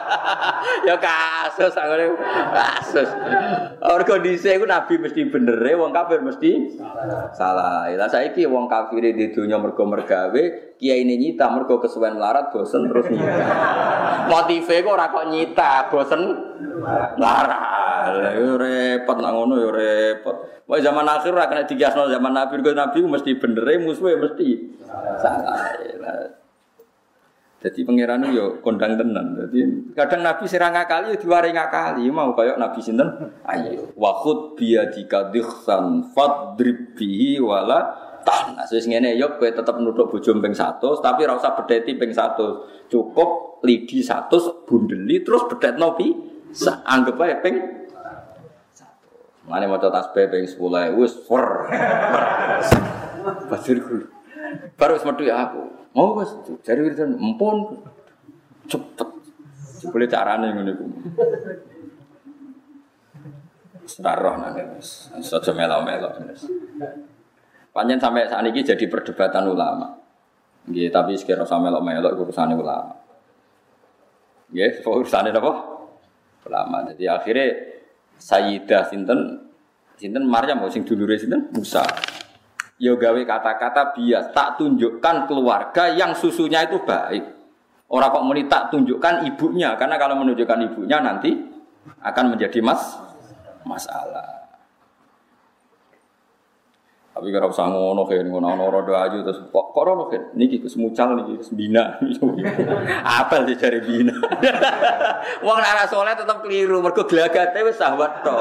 ya 0.87 0.95
kasus, 0.95 1.75
aku 1.75 2.15
kasus. 2.55 3.09
Orang 3.83 4.07
kondisi 4.07 4.55
itu 4.55 4.63
Nabi 4.63 4.95
mesti 5.03 5.27
bener, 5.27 5.59
wong 5.75 5.91
kafir 5.91 6.23
mesti 6.23 6.79
salah. 7.35 7.91
Lah 7.91 8.07
saya 8.07 8.31
ki 8.31 8.47
wong 8.47 8.71
kafir 8.71 9.03
di 9.03 9.35
dunia 9.35 9.59
mergo 9.59 9.83
mergawe, 9.83 10.43
kiai 10.79 11.03
ini 11.03 11.19
nyita 11.19 11.51
mergo 11.51 11.83
kesuwen 11.83 12.15
melarat, 12.15 12.55
bosen 12.55 12.87
terus 12.87 13.11
nyita. 13.11 13.35
Motifnya 14.31 14.79
kok 14.79 14.95
ora 14.95 15.07
nyita, 15.27 15.91
bosen 15.91 16.21
melarat. 17.19 17.84
Yo 18.37 18.59
repot 18.59 19.17
nak 19.17 19.31
ngono 19.33 19.55
yo 19.57 19.69
repot. 19.73 20.65
Wah 20.65 20.81
zaman 20.81 21.05
akhir 21.05 21.31
ora 21.33 21.45
kena 21.45 21.69
dikiasno 21.69 22.09
zaman 22.09 22.33
Nabi, 22.33 22.57
Nabi 22.73 22.97
mesti 23.05 23.37
bener, 23.37 23.65
musuhnya 23.77 24.17
mesti 24.17 24.49
salah. 25.21 25.61
Jadi 27.65 27.81
pangeran 27.81 28.29
yo 28.29 28.61
kondang 28.61 28.93
tenan. 28.93 29.33
Jadi 29.33 29.89
kadang 29.97 30.21
Nabi 30.21 30.45
serang 30.45 30.77
ngakali 30.77 31.13
yo 31.13 31.17
diwari 31.17 31.49
ngakali 31.49 32.05
mau 32.13 32.29
kayak 32.37 32.61
Nabi 32.61 32.77
sinten? 32.77 33.09
Ayo 33.41 33.89
wa 33.97 34.21
biadika 34.53 35.33
dikhsan 35.33 36.13
fadrib 36.13 36.93
bihi 36.93 37.41
wala 37.41 37.89
tanah. 38.21 38.69
Wis 38.69 38.85
ngene 38.85 39.17
yo 39.17 39.41
kowe 39.41 39.49
tetep 39.49 39.81
nutuk 39.81 40.13
bojo 40.13 40.29
ping 40.37 40.53
100 40.53 40.77
tapi 41.01 41.25
ora 41.25 41.41
usah 41.41 41.57
bedheti 41.57 41.97
ping 41.97 42.13
100. 42.13 42.85
Cukup 42.85 43.61
lidi 43.65 44.05
100 44.05 44.69
bundeli 44.69 45.25
terus 45.25 45.49
bedhetno 45.49 45.97
pi 45.97 46.13
anggap 46.85 47.17
ae 47.25 47.35
ping 47.41 47.55
Mane 49.45 49.69
maca 49.69 49.93
tasbih 49.93 50.25
ping 50.33 50.45
10 50.49 50.97
wis 50.97 51.13
fer. 51.29 51.47
Basirku. 53.49 54.09
Baru 54.73 54.97
wis 54.97 55.05
ya 55.21 55.35
aku. 55.49 55.61
Oh 55.93 56.17
wis 56.17 56.33
jare 56.65 56.81
wiridan 56.81 57.13
empun 57.17 57.77
cepet. 58.65 59.09
Boleh 59.85 60.09
carane 60.09 60.49
ngene 60.49 60.71
iku. 60.73 60.85
Senaroh 63.85 64.41
nang 64.41 64.57
wis. 64.81 65.13
Saja 65.21 65.53
melo-melo. 65.53 66.09
Panjen 67.69 68.01
sampai 68.01 68.25
saat 68.25 68.41
ini 68.49 68.65
jadi 68.65 68.87
perdebatan 68.89 69.45
ulama. 69.51 69.99
Nggih, 70.65 70.89
tapi 70.89 71.13
sekira 71.13 71.45
sampe 71.45 71.69
melo-melo 71.69 72.09
urusane 72.17 72.57
ulama. 72.57 72.97
Nggih, 74.49 74.81
urusane 74.81 75.29
apa? 75.29 75.53
Ulama. 76.49 76.77
Jadi 76.89 77.05
akhirnya 77.05 77.74
Sayyidah 78.19 78.87
sinten? 78.91 79.49
Sinten 79.95 80.23
Maryam? 80.27 80.63
Sing 80.67 80.83
dulure 80.83 81.15
sinten? 81.15 81.51
Musa. 81.51 81.83
Yo 82.75 82.99
gawe 82.99 83.21
kata-kata 83.23 83.95
bias 83.95 84.35
tak 84.35 84.59
tunjukkan 84.59 85.31
keluarga 85.31 85.95
yang 85.95 86.11
susunya 86.11 86.67
itu 86.67 86.83
baik. 86.83 87.23
Orang 87.87 88.11
kok 88.11 88.25
muni 88.25 88.43
tak 88.51 88.73
tunjukkan 88.73 89.23
ibunya 89.29 89.77
karena 89.79 89.95
kalau 89.95 90.19
menunjukkan 90.19 90.59
ibunya 90.73 90.99
nanti 90.99 91.31
akan 92.01 92.35
menjadi 92.35 92.59
mas 92.65 92.97
masalah 93.61 94.44
Tapi 97.15 97.31
kalau 97.31 97.47
usah 97.47 97.71
ngono 97.71 98.03
kan 98.03 98.27
ngono 98.27 98.59
ono 98.59 98.67
rodo 98.67 98.91
aja 98.91 99.15
terus 99.23 99.39
kok 99.47 99.71
kok 99.71 99.83
rono 99.87 100.11
kan 100.11 100.35
niki 100.35 100.59
Gus 100.59 100.75
mucal 100.75 101.15
niki 101.15 101.39
bina. 101.55 101.95
Apel 103.23 103.47
di 103.47 103.55
cari 103.55 103.79
bina. 103.79 104.11
Wong 105.47 105.57
nek 105.63 105.87
soleh 105.87 106.11
tetep 106.11 106.43
keliru 106.43 106.83
mergo 106.83 107.07
glagate 107.07 107.63
wis 107.63 107.79
sahwat 107.79 108.19
to. 108.19 108.35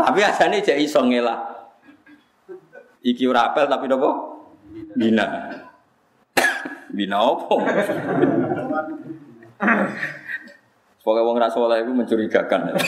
Tapi 0.00 0.20
asane 0.24 0.64
jek 0.64 0.80
iso 0.80 1.04
ngelak. 1.04 1.52
Iki 3.04 3.28
ora 3.28 3.52
apel 3.52 3.68
tapi 3.68 3.84
napa? 3.84 4.10
Bina. 4.96 5.26
Bina 6.96 7.20
opo? 7.20 7.60
Pokoknya 11.02 11.26
wong 11.26 11.36
ra 11.36 11.52
soleh 11.52 11.84
itu 11.84 11.92
mencurigakan. 11.92 12.78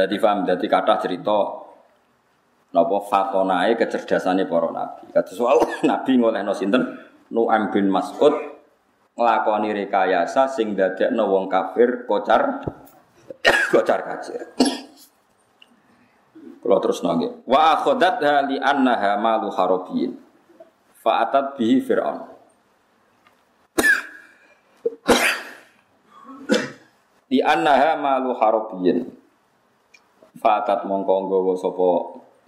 Jadi 0.00 0.16
paham, 0.16 0.48
jadi 0.48 0.64
kata 0.64 0.96
cerita 0.96 1.60
Napa 2.70 3.02
fatonae 3.02 3.74
kecerdasannya 3.74 4.46
para 4.46 4.70
nabi. 4.70 5.10
Kata 5.10 5.34
soal 5.34 5.58
nabi 5.90 6.22
ngolehno 6.22 6.54
sinten 6.54 6.86
Nu'am 7.34 7.74
bin 7.74 7.90
Mas'ud 7.90 8.30
nglakoni 9.18 9.74
rekayasa 9.74 10.46
sing 10.46 10.78
dadekno 10.78 11.26
wong 11.26 11.50
kafir 11.50 12.06
kocar 12.06 12.62
kocar 13.74 14.06
kacir. 14.06 14.54
Kalau 16.62 16.78
terus 16.78 17.02
nangge. 17.02 17.42
Wa 17.42 17.74
akhodat 17.74 18.22
li 18.46 18.62
annaha 18.62 19.18
malu 19.18 19.50
harabiyin. 19.50 20.14
Fa'atat 21.02 21.58
bihi 21.58 21.82
Fir'aun. 21.82 22.22
Di 27.30 27.42
annaha 27.42 27.98
malu 27.98 28.38
harabiyin. 28.38 29.19
Fa'atat 30.40 30.88
mongko 30.88 31.28
nggawa 31.28 31.52
sapa 31.52 31.88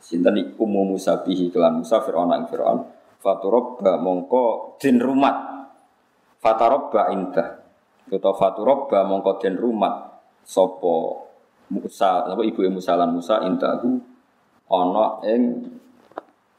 sinten 0.01 0.41
iku 0.41 0.65
Musa 0.65 1.21
bihi 1.21 1.53
kelan 1.53 1.85
Musa 1.85 2.01
Fir'aun 2.01 2.33
ing 2.33 2.49
Fir'aun. 2.49 2.89
Faturabba 3.21 4.01
mongko 4.01 4.75
din 4.81 4.97
rumat. 4.97 5.37
Fatarabba 6.41 7.13
indah. 7.13 7.61
Utawa 8.09 8.33
faturabba 8.33 9.05
mongko 9.05 9.37
din 9.45 9.61
rumat 9.61 10.25
sapa 10.41 10.95
Musa 11.69 12.25
apa 12.25 12.41
ibu 12.41 12.65
Musa 12.73 12.97
lan 12.97 13.13
Musa 13.13 13.45
indahu 13.45 14.01
ana 14.73 15.21
ing 15.29 15.69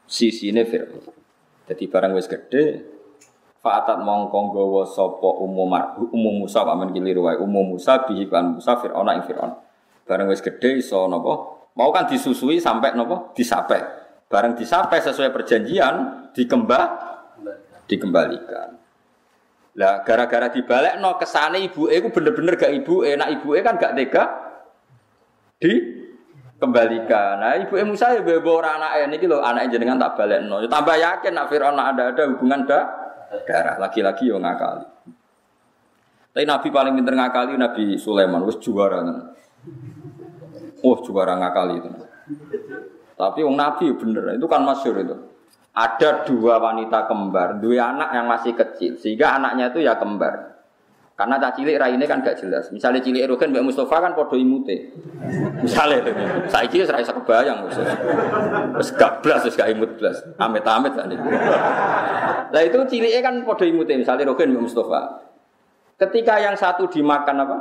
sisine 0.06 0.62
Fir'aun. 0.62 1.02
Jadi 1.66 1.84
barang 1.90 2.14
wis 2.14 2.30
gede 2.30 2.94
Fa'atat 3.58 4.06
mongko 4.06 4.38
nggawa 4.54 4.86
sapa 4.86 5.28
umum 5.42 5.74
umum 6.14 6.46
Musa 6.46 6.62
pamen 6.62 6.94
keliru 6.94 7.26
wae. 7.26 7.42
Umum 7.42 7.74
Musa 7.74 8.06
bihi 8.06 8.30
kan 8.30 8.54
Musa 8.54 8.78
Fir'aun 8.78 9.10
ing 9.18 9.26
Fir'aun 9.26 9.63
barang 10.04 10.28
wis 10.28 10.44
gede 10.44 10.84
iso 10.84 11.08
napa 11.08 11.54
Mau 11.74 11.90
kan 11.90 12.06
disusui 12.06 12.62
sampai 12.62 12.94
nopo 12.94 13.34
disape. 13.34 13.82
Bareng 14.30 14.54
disape 14.54 15.02
sesuai 15.02 15.34
perjanjian 15.34 16.30
dikembah 16.30 16.84
dikembalikan. 17.90 18.78
Lah 19.74 20.06
gara-gara 20.06 20.54
dibalik 20.54 21.02
no 21.02 21.18
kesane 21.18 21.58
ibu 21.66 21.90
e 21.90 21.98
bener-bener 21.98 22.54
gak 22.54 22.70
ibu 22.70 23.02
e, 23.02 23.18
nak 23.18 23.26
ibu 23.34 23.58
e 23.58 23.60
kan 23.66 23.74
gak 23.74 23.98
tega 23.98 24.24
dikembalikan. 25.58 27.42
Nah 27.42 27.58
ibu 27.58 27.74
e 27.74 27.82
Musa 27.82 28.14
ya 28.14 28.22
orang 28.22 28.78
anak 28.78 29.10
ini 29.10 29.18
gitu, 29.18 29.42
anak 29.42 29.66
jenengan 29.74 29.98
tak 29.98 30.14
balik 30.14 30.46
no. 30.46 30.62
Ya 30.62 30.70
tambah 30.70 30.94
yakin 30.94 31.34
nak 31.34 31.50
Fir'aun 31.50 31.74
ada 31.74 32.14
ada 32.14 32.22
hubungan 32.30 32.62
da 32.70 32.86
darah 33.50 33.82
lagi-lagi 33.82 34.30
yo 34.30 34.38
ngakali. 34.38 34.86
Tapi 36.34 36.46
Nabi 36.46 36.70
paling 36.70 36.94
pinter 36.94 37.14
ngakali 37.18 37.58
Nabi 37.58 37.98
Sulaiman, 37.98 38.46
wes 38.46 38.62
juara. 38.62 39.02
Oh 40.84 40.96
juara 41.00 41.40
ngakali 41.40 41.74
itu. 41.80 41.88
Tapi 43.14 43.40
wong 43.46 43.56
Nabi 43.56 43.94
bener, 43.94 44.36
itu 44.36 44.46
kan 44.50 44.66
masyur 44.66 44.98
itu. 45.00 45.16
Ada 45.74 46.22
dua 46.22 46.62
wanita 46.62 47.10
kembar, 47.10 47.58
dua 47.58 47.90
anak 47.94 48.10
yang 48.14 48.26
masih 48.30 48.54
kecil, 48.54 48.94
sehingga 48.98 49.38
anaknya 49.38 49.74
itu 49.74 49.82
ya 49.82 49.98
kembar. 49.98 50.54
Karena 51.14 51.38
tak 51.38 51.54
cilik 51.54 51.78
ini 51.78 52.10
kan 52.10 52.26
gak 52.26 52.42
jelas. 52.42 52.74
Misalnya 52.74 52.98
cilik 52.98 53.22
Erogen 53.22 53.54
Mbak 53.54 53.70
Mustafa 53.70 54.02
kan 54.02 54.18
podo 54.18 54.34
imute. 54.34 54.90
Misalnya 55.62 56.02
itu, 56.02 56.10
saya 56.50 56.66
kira 56.66 56.90
saya 56.90 57.06
kebayang. 57.06 57.70
Terus 58.74 58.90
gak 58.98 59.22
blas, 59.22 59.46
terus 59.46 59.54
gak 59.54 59.70
imut 59.70 59.94
blas. 59.94 60.26
Amit-amit. 60.42 60.90
Nah 62.50 62.60
itu 62.66 62.78
ciliknya 62.90 63.22
kan 63.22 63.46
podo 63.46 63.62
imute. 63.62 63.94
Misalnya 63.94 64.26
Erogen 64.26 64.58
Mbak 64.58 64.62
Mustafa. 64.66 65.22
Ketika 66.02 66.42
yang 66.42 66.58
satu 66.58 66.90
dimakan 66.90 67.46
apa? 67.46 67.56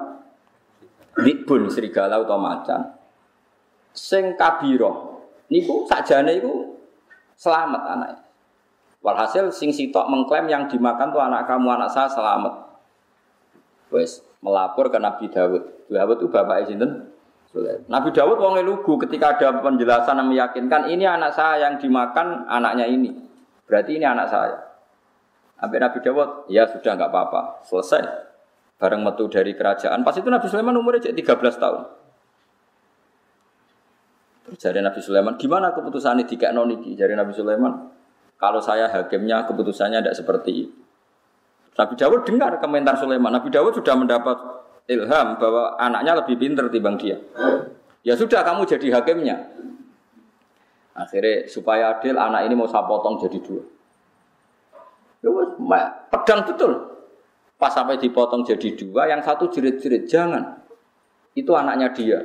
Dibun 1.13 1.69
serigala 1.69 2.21
atau 2.21 2.41
macan 2.41 3.03
sing 3.93 4.33
kabiro 4.33 5.21
niku 5.53 5.85
sakjane 5.85 6.41
iku 6.41 6.73
selamat 7.37 7.81
anaknya. 7.93 8.21
Walhasil 9.05 9.53
sing 9.53 9.69
sitok 9.69 10.09
mengklaim 10.09 10.49
yang 10.49 10.65
dimakan 10.65 11.13
tuh 11.13 11.21
anak 11.21 11.45
kamu 11.45 11.77
anak 11.77 11.93
saya 11.93 12.09
selamat. 12.09 12.53
Wes 13.93 14.25
melapor 14.41 14.89
ke 14.89 14.97
Nabi 14.97 15.29
Dawud. 15.29 15.91
Dawud 15.91 16.17
itu 16.17 16.27
bapak 16.31 16.65
sinten? 16.65 17.13
Nabi 17.85 18.09
Dawud 18.09 18.41
wong 18.41 18.57
lugu 18.65 18.97
ketika 19.05 19.37
ada 19.37 19.61
penjelasan 19.61 20.17
yang 20.17 20.29
meyakinkan 20.33 20.89
ini 20.89 21.05
anak 21.05 21.37
saya 21.37 21.69
yang 21.69 21.77
dimakan 21.77 22.49
anaknya 22.49 22.89
ini. 22.89 23.13
Berarti 23.69 24.01
ini 24.01 24.05
anak 24.07 24.27
saya. 24.33 24.57
Sampai 25.61 25.77
Nabi 25.77 26.01
Dawud, 26.01 26.49
ya 26.49 26.65
sudah 26.65 26.91
nggak 26.97 27.11
apa-apa, 27.13 27.61
selesai. 27.63 28.32
Bareng 28.83 28.99
metu 28.99 29.31
dari 29.31 29.55
kerajaan. 29.55 30.03
Pas 30.03 30.11
itu 30.19 30.27
Nabi 30.27 30.51
Sulaiman 30.51 30.75
umurnya 30.75 31.15
13 31.15 31.39
tahun. 31.55 31.81
Jadi 34.59 34.83
Nabi 34.83 34.99
Sulaiman, 34.99 35.39
gimana 35.39 35.71
keputusan 35.71 36.19
ini 36.19 36.27
tiga 36.27 36.51
noniki? 36.51 36.91
Jadi 36.99 37.15
Nabi 37.15 37.31
Sulaiman, 37.31 37.87
kalau 38.35 38.59
saya 38.59 38.91
hakimnya 38.91 39.47
keputusannya 39.47 40.03
tidak 40.03 40.19
seperti 40.19 40.67
itu. 40.67 40.75
Nabi 41.79 41.95
Dawud 41.95 42.27
dengar 42.27 42.59
komentar 42.59 42.99
Sulaiman. 42.99 43.31
Nabi 43.31 43.47
Dawud 43.49 43.71
sudah 43.71 43.95
mendapat 43.95 44.35
ilham 44.91 45.27
bahwa 45.39 45.79
anaknya 45.79 46.19
lebih 46.19 46.35
pintar 46.35 46.67
timbang 46.67 46.99
dia. 46.99 47.17
Ya 48.03 48.19
sudah 48.19 48.43
kamu 48.43 48.67
jadi 48.67 48.99
hakimnya. 48.99 49.47
Akhirnya 50.93 51.47
supaya 51.47 51.97
adil 51.97 52.19
anak 52.19 52.45
ini 52.45 52.53
mau 52.53 52.67
saya 52.67 52.85
potong 52.85 53.17
jadi 53.17 53.39
dua. 53.41 53.63
Ya 55.23 55.31
pedang 56.11 56.45
betul. 56.45 56.92
Pas 57.63 57.71
sampai 57.71 57.95
dipotong 57.95 58.43
jadi 58.43 58.75
dua, 58.75 59.07
yang 59.07 59.23
satu 59.23 59.47
jerit-jerit 59.47 60.03
jangan. 60.03 60.67
Itu 61.31 61.55
anaknya 61.55 61.95
dia. 61.95 62.19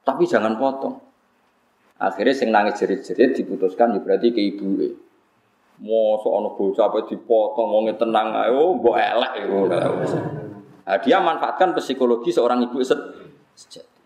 Tapi 0.00 0.24
jangan 0.24 0.56
potong. 0.56 0.96
Akhirnya 2.00 2.32
sing 2.32 2.48
nangis 2.48 2.80
jerit-jerit 2.80 3.36
diputuskan 3.36 3.92
ya 3.92 4.00
berarti 4.00 4.32
ke 4.32 4.40
ibu 4.40 4.80
e. 4.80 4.88
Mosok 5.84 6.32
ana 6.32 6.48
bocah 6.56 6.88
apa 6.88 7.04
dipotong 7.04 7.68
wong 7.68 7.92
tenang 8.00 8.32
ae 8.32 8.48
oh 8.48 8.72
mbok 8.80 8.96
elek 8.96 9.32
iku. 9.44 9.68
Nah, 9.68 10.96
dia 11.04 11.20
manfaatkan 11.20 11.76
psikologi 11.76 12.32
seorang 12.32 12.64
ibu 12.64 12.80
sejati. 12.80 14.00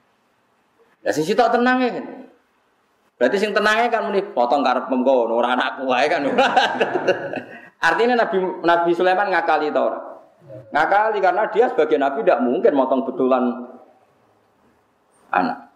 Lah 1.06 1.12
sing 1.14 1.22
sitok 1.22 1.54
tenang 1.54 1.86
kan. 1.86 2.06
Berarti 3.14 3.38
sing 3.38 3.54
tenangnya 3.54 3.94
kan 3.94 4.10
muni 4.10 4.26
potong 4.34 4.66
karep 4.66 4.90
mengko 4.90 5.30
ora 5.30 5.54
anakku 5.54 5.86
wae 5.86 6.10
kan. 6.10 6.26
Artinya 7.94 8.26
Nabi 8.26 8.42
Nabi 8.66 8.90
Sulaiman 8.90 9.30
ngakali 9.30 9.70
ta 9.70 9.80
ora? 9.86 10.11
Ngakali 10.72 11.18
karena 11.20 11.44
dia 11.52 11.68
sebagai 11.68 12.00
nabi 12.00 12.24
tidak 12.24 12.40
mungkin 12.40 12.72
motong 12.72 13.04
betulan 13.04 13.44
anak. 15.32 15.72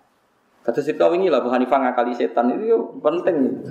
Kata 0.64 0.82
si 0.82 0.98
kau 0.98 1.14
ini 1.14 1.30
lah 1.30 1.44
Bu 1.44 1.52
Hanifah 1.52 1.78
ngakali 1.78 2.16
setan 2.16 2.50
itu 2.50 2.98
penting. 2.98 3.62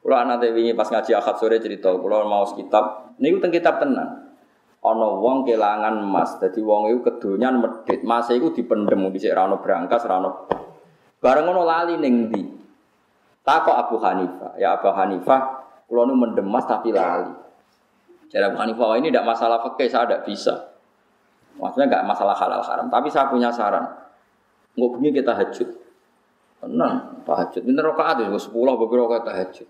Kalau 0.00 0.16
anak 0.24 0.40
wingi 0.56 0.72
pas 0.72 0.88
ngaji 0.88 1.12
akad 1.12 1.36
sore 1.36 1.60
cerita, 1.60 1.92
kalau 1.92 2.24
mau 2.24 2.40
kitab, 2.56 3.12
ini 3.20 3.36
tentang 3.36 3.52
kitab 3.52 3.74
tenang. 3.76 4.32
Ono 4.80 5.20
wong 5.20 5.44
kelangan 5.44 6.00
emas, 6.00 6.40
jadi 6.40 6.64
wong 6.64 6.88
itu 6.88 7.04
kedonyan 7.04 7.60
medit, 7.60 8.00
mas 8.08 8.30
itu 8.32 8.48
dipendem 8.56 9.04
di 9.12 9.20
rano 9.28 9.60
berangkas, 9.60 10.08
rano. 10.08 10.48
Bareng 11.20 11.52
ono 11.52 11.60
lali 11.66 12.00
neng 12.00 12.32
di. 12.32 12.40
Takok 13.44 13.76
Abu 13.76 13.96
Hanifah, 14.00 14.56
ya 14.56 14.80
Abu 14.80 14.88
Hanifah, 14.88 15.40
kalau 15.84 16.08
nu 16.08 16.16
mendem 16.16 16.48
emas 16.48 16.64
tapi 16.64 16.88
lali. 16.88 17.47
Jadi 18.28 18.44
Abu 18.44 18.56
Hanifah 18.60 18.96
ini 19.00 19.08
tidak 19.08 19.24
masalah 19.24 19.58
fakih, 19.64 19.88
saya 19.88 20.04
tidak 20.04 20.22
bisa. 20.28 20.54
Maksudnya 21.58 21.86
nggak 21.90 22.04
masalah 22.06 22.36
halal 22.36 22.62
haram, 22.62 22.86
tapi 22.92 23.08
saya 23.08 23.26
punya 23.32 23.48
saran. 23.48 23.88
Nggak 24.76 24.90
punya 24.94 25.10
kita 25.10 25.32
hajut. 25.34 25.68
Tenang, 26.58 27.22
tahajud. 27.22 27.62
Ini 27.62 27.78
rokaat 27.78 28.22
ya, 28.22 28.28
sepuluh 28.34 28.74
beberapa 28.74 29.06
rokaat 29.06 29.24
tahajud. 29.26 29.68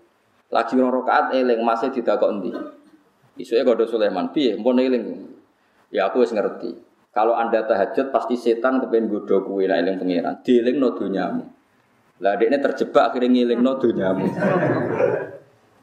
Lagi 0.49 0.73
orang 0.77 0.93
rokaat 0.93 1.25
eling 1.37 1.61
masih 1.61 1.93
tidak 1.93 2.17
kok 2.17 2.29
endi. 2.33 2.49
Isunya 3.37 3.61
kode 3.61 3.85
Sulaiman, 3.85 4.33
piye, 4.33 4.57
mau 4.57 4.73
eling. 4.73 5.29
Ya 5.93 6.09
aku 6.09 6.25
harus 6.25 6.33
ngerti. 6.33 6.73
Kalau 7.09 7.33
anda 7.33 7.65
tahajud 7.65 8.13
pasti 8.13 8.37
setan 8.37 8.81
kepengen 8.85 9.09
godo 9.09 9.41
kue 9.45 9.65
lah 9.65 9.81
eling 9.81 9.97
pangeran. 9.97 10.45
Dieling 10.45 10.77
no 10.77 10.93
dunyamu. 10.93 11.43
Lah 12.21 12.37
ini 12.37 12.57
terjebak 12.61 13.13
akhirnya 13.13 13.29
ngiling 13.33 13.59
no 13.61 13.81
dunyamu. 13.81 14.25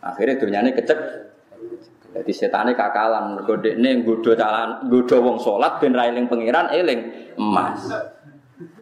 akhirnya 0.06 0.34
dunyanya 0.38 0.70
kecek. 0.74 1.25
Jadi 2.16 2.32
setannya 2.32 2.72
kakalan. 2.72 3.36
Gode 3.44 3.76
ini 3.76 4.00
godo 4.00 4.32
calan, 4.32 4.88
godo 4.88 5.16
wong 5.20 5.36
sholat 5.36 5.76
ben 5.82 5.92
railing 5.92 6.26
pangeran 6.26 6.72
eling 6.72 7.00
emas. 7.36 7.92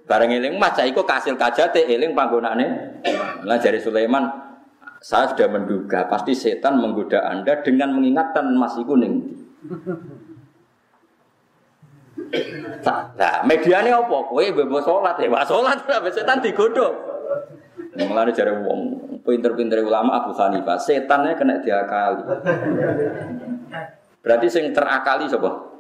Bareng 0.05 0.31
eling 0.31 0.61
mas 0.61 0.79
iku 0.85 1.03
kasil 1.03 1.35
kajate 1.35 1.89
eling 1.91 2.15
panggonane. 2.15 3.01
Lah 3.43 3.59
jari 3.59 3.83
Sulaiman 3.83 4.45
saya 5.05 5.29
sudah 5.29 5.53
menduga 5.53 6.09
pasti 6.09 6.33
setan 6.33 6.81
menggoda 6.81 7.29
Anda 7.29 7.61
dengan 7.61 7.93
mengingatkan 7.93 8.57
Mas 8.57 8.73
iku 8.81 8.97
ning 8.97 9.37
Nah, 13.15 13.43
mediane 13.47 13.91
apa? 13.95 14.17
Kowe 14.27 14.43
bebo 14.43 14.79
salat 14.83 15.19
ya, 15.21 15.29
wah 15.31 15.45
salat 15.47 15.83
setan 16.11 16.41
digodho. 16.41 16.89
Mulane 17.95 18.35
jare 18.35 18.55
wong 18.59 18.94
pinter-pinter 19.25 19.81
ulama 19.81 20.21
Abu 20.21 20.37
Hanifah, 20.37 20.77
setannya 20.77 21.33
kena 21.35 21.65
diakali. 21.65 22.23
Berarti 24.21 24.47
sing 24.53 24.69
terakali 24.71 25.27
sapa? 25.27 25.75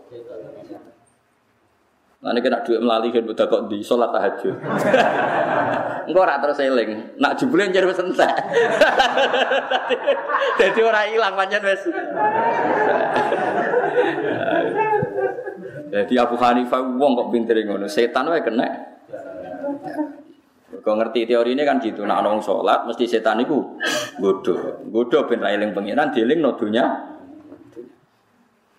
Nanti 2.24 2.40
kena 2.40 2.64
duit 2.64 2.80
melalui 2.80 3.12
kan 3.12 3.28
budak 3.28 3.52
kok 3.52 3.68
di 3.68 3.84
sholat 3.84 4.08
tahajud. 4.08 4.56
Engkau 6.08 6.24
ora 6.24 6.40
terus 6.40 6.56
eling. 6.56 7.20
Nak 7.20 7.36
jebule 7.36 7.68
njer 7.68 7.84
wis 7.84 8.00
entek. 8.00 8.32
Dadi 10.60 10.80
ora 10.80 11.04
ilang 11.04 11.36
pancen 11.36 11.60
wis. 11.68 11.84
Jadi 15.92 16.16
Abu 16.16 16.40
Hanifah 16.40 16.80
wong 16.96 17.12
kok 17.12 17.28
pinter 17.28 17.60
ngono, 17.60 17.92
setan 17.92 18.32
wae 18.32 18.40
kena. 18.40 18.72
Kau 20.80 20.96
ngerti 20.96 21.28
teori 21.28 21.54
ini 21.54 21.62
kan 21.62 21.78
gitu, 21.78 22.02
nak 22.08 22.24
nong 22.24 22.40
sholat 22.40 22.88
mesti 22.88 23.04
setan 23.04 23.44
itu 23.44 23.78
bodoh, 24.18 24.82
bodoh 24.88 25.28
ben 25.28 25.44
railing 25.44 25.76
pengiran, 25.76 26.10
dieling 26.10 26.40
nodunya. 26.40 27.12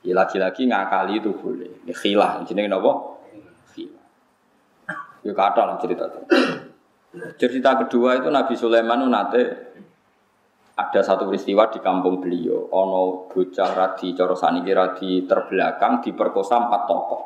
Ya 0.06 0.14
lagi-lagi 0.14 0.70
ngakali 0.70 1.18
itu 1.18 1.34
boleh, 1.34 1.82
ya 1.88 1.96
khilah, 1.96 2.46
jenenge 2.46 2.70
nopo? 2.70 3.22
Khilah. 3.74 4.06
Ya 5.26 5.34
kata 5.34 5.62
lah 5.66 5.76
cerita 5.82 6.06
itu. 6.06 6.22
Cerita 7.39 7.74
kedua 7.80 8.20
itu 8.20 8.30
Nabi 8.30 8.54
Sulaiman 8.54 9.08
nate 9.08 9.43
ada 10.76 11.00
satu 11.00 11.32
peristiwa 11.32 11.72
di 11.72 11.80
kampung 11.80 12.20
beliau, 12.20 12.68
ono 12.76 13.32
bocah 13.32 13.70
radi 13.72 14.12
coro 14.12 14.36
saniki 14.36 14.76
radi 14.76 15.24
terbelakang 15.24 16.04
diperkosa 16.04 16.68
empat 16.68 16.82
tokoh. 16.84 17.24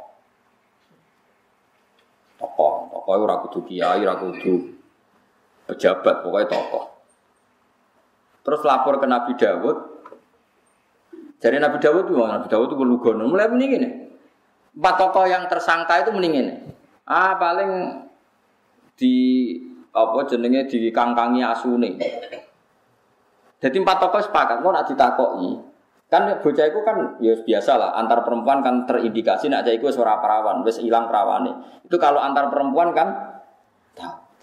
Tokoh, 2.38 2.68
tokoh 3.10 3.18
itu 3.18 3.26
rakudu 3.26 3.60
kiai, 3.66 4.01
rakudu 4.05 4.53
pejabat, 5.66 6.22
pokoknya 6.22 6.45
tokoh. 6.45 6.86
Terus 8.45 8.62
lapor 8.62 9.01
ke 9.01 9.10
Nabi 9.10 9.34
Dawud. 9.34 9.78
Jadi 11.41 11.57
Nabi 11.57 11.78
Dawud 11.82 12.05
itu, 12.05 12.14
Nabi 12.22 12.45
Dawud 12.45 12.70
itu 12.70 12.86
lugono. 12.86 13.26
Mulai 13.26 13.49
mending 13.49 13.72
ini. 13.82 13.89
Empat 14.78 14.95
tokoh 15.01 15.26
yang 15.26 15.49
tersangka 15.49 16.05
itu 16.05 16.14
mending 16.14 16.34
ini. 16.38 16.53
Ah 17.10 17.34
paling 17.41 18.05
di 18.93 19.57
apa 19.89 20.30
jenenge 20.30 20.70
di 20.70 20.93
kangkangi 20.93 21.41
asune. 21.41 21.97
Jadi 23.57 23.76
empat 23.82 23.97
tokoh 23.97 24.22
sepakat, 24.22 24.62
mau 24.62 24.70
nak 24.70 24.86
ditakoki. 24.86 25.68
Kan 26.10 26.41
bocah 26.41 26.66
itu 26.66 26.80
kan 26.82 27.22
ya 27.22 27.38
biasa 27.38 27.72
lah, 27.78 27.93
antar 27.93 28.26
perempuan 28.26 28.66
kan 28.66 28.89
terindikasi 28.89 29.45
nak 29.45 29.70
itu 29.70 29.93
suara 29.93 30.18
perawan, 30.18 30.66
hilang 30.66 31.05
perawane. 31.05 31.53
Itu 31.86 32.01
kalau 32.01 32.18
antar 32.18 32.49
perempuan 32.49 32.97
kan. 32.97 33.38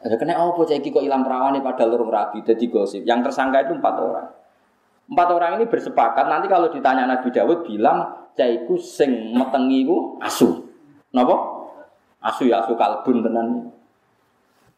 Ada 0.06 0.14
kena 0.22 0.38
oh 0.38 0.54
bocah 0.54 0.78
iki 0.78 0.94
kok 0.94 1.02
hilang 1.02 1.26
perawane 1.26 1.58
padahal 1.58 1.98
lurung 1.98 2.14
rabi 2.14 2.38
jadi 2.46 2.62
gosip. 2.70 3.02
Yang 3.02 3.30
tersangka 3.32 3.66
itu 3.66 3.74
empat 3.74 3.94
orang. 3.98 4.28
Empat 5.10 5.28
orang 5.34 5.50
ini 5.58 5.66
bersepakat 5.66 6.30
nanti 6.30 6.46
kalau 6.46 6.70
ditanya 6.70 7.06
Nabi 7.06 7.34
Dawud 7.34 7.66
bilang 7.66 8.30
caiku 8.38 8.78
sing 8.78 9.34
metengi 9.34 9.82
ku 9.82 10.18
asu. 10.22 10.70
Napa? 11.10 11.34
Asu 12.22 12.46
ya 12.46 12.62
asu 12.62 12.78
kalbun 12.78 13.26
tenan. 13.26 13.74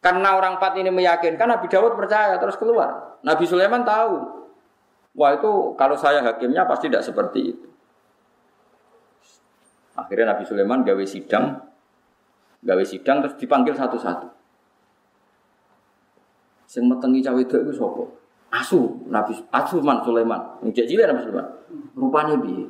Karena 0.01 0.33
orang 0.33 0.57
empat 0.57 0.73
ini 0.81 0.89
meyakinkan 0.89 1.45
Nabi 1.45 1.69
Dawud 1.69 1.93
percaya 1.93 2.37
terus 2.41 2.57
keluar. 2.57 3.19
Nabi 3.21 3.45
Sulaiman 3.45 3.85
tahu 3.85 4.39
Wah 5.17 5.33
itu 5.33 5.73
kalau 5.73 5.97
saya 5.97 6.21
hakimnya 6.21 6.69
pasti 6.69 6.91
tidak 6.91 7.05
seperti 7.05 7.39
itu. 7.55 7.67
Akhirnya 9.97 10.31
Nabi 10.31 10.43
Sulaiman 10.47 10.85
gawe 10.85 11.03
sidang, 11.03 11.59
gawe 12.63 12.83
sidang 12.85 13.25
terus 13.25 13.35
dipanggil 13.35 13.75
satu-satu. 13.75 14.27
Sing 16.69 16.85
metengi 16.85 17.25
cawe 17.25 17.39
itu 17.41 17.55
itu 17.57 17.73
sopo. 17.73 18.05
Asu 18.53 19.05
Nabi 19.09 19.33
Asu 19.49 19.81
Man 19.81 20.05
Sulaiman. 20.05 20.61
Njek 20.63 20.85
cilik 20.85 21.05
Nabi 21.09 21.21
Sulaiman. 21.25 21.47
Rupane 21.97 22.33
piye? 22.39 22.65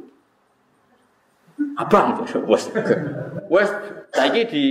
Abang 1.75 2.15
wes. 2.51 2.71
Wes 3.51 3.69
saiki 4.15 4.41
di 4.47 4.63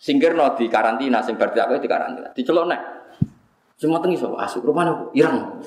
singkirno 0.00 0.56
di 0.56 0.66
karantina 0.68 1.20
sing 1.20 1.36
berarti 1.36 1.60
aku 1.60 1.76
di 1.78 1.88
karantina. 1.88 2.32
Dicelok 2.32 2.66
nek. 2.66 2.95
Semua 3.76 4.00
tengi 4.00 4.16
so, 4.16 4.32
asuk 4.40 4.64
rumahnya 4.64 5.12
irang, 5.12 5.60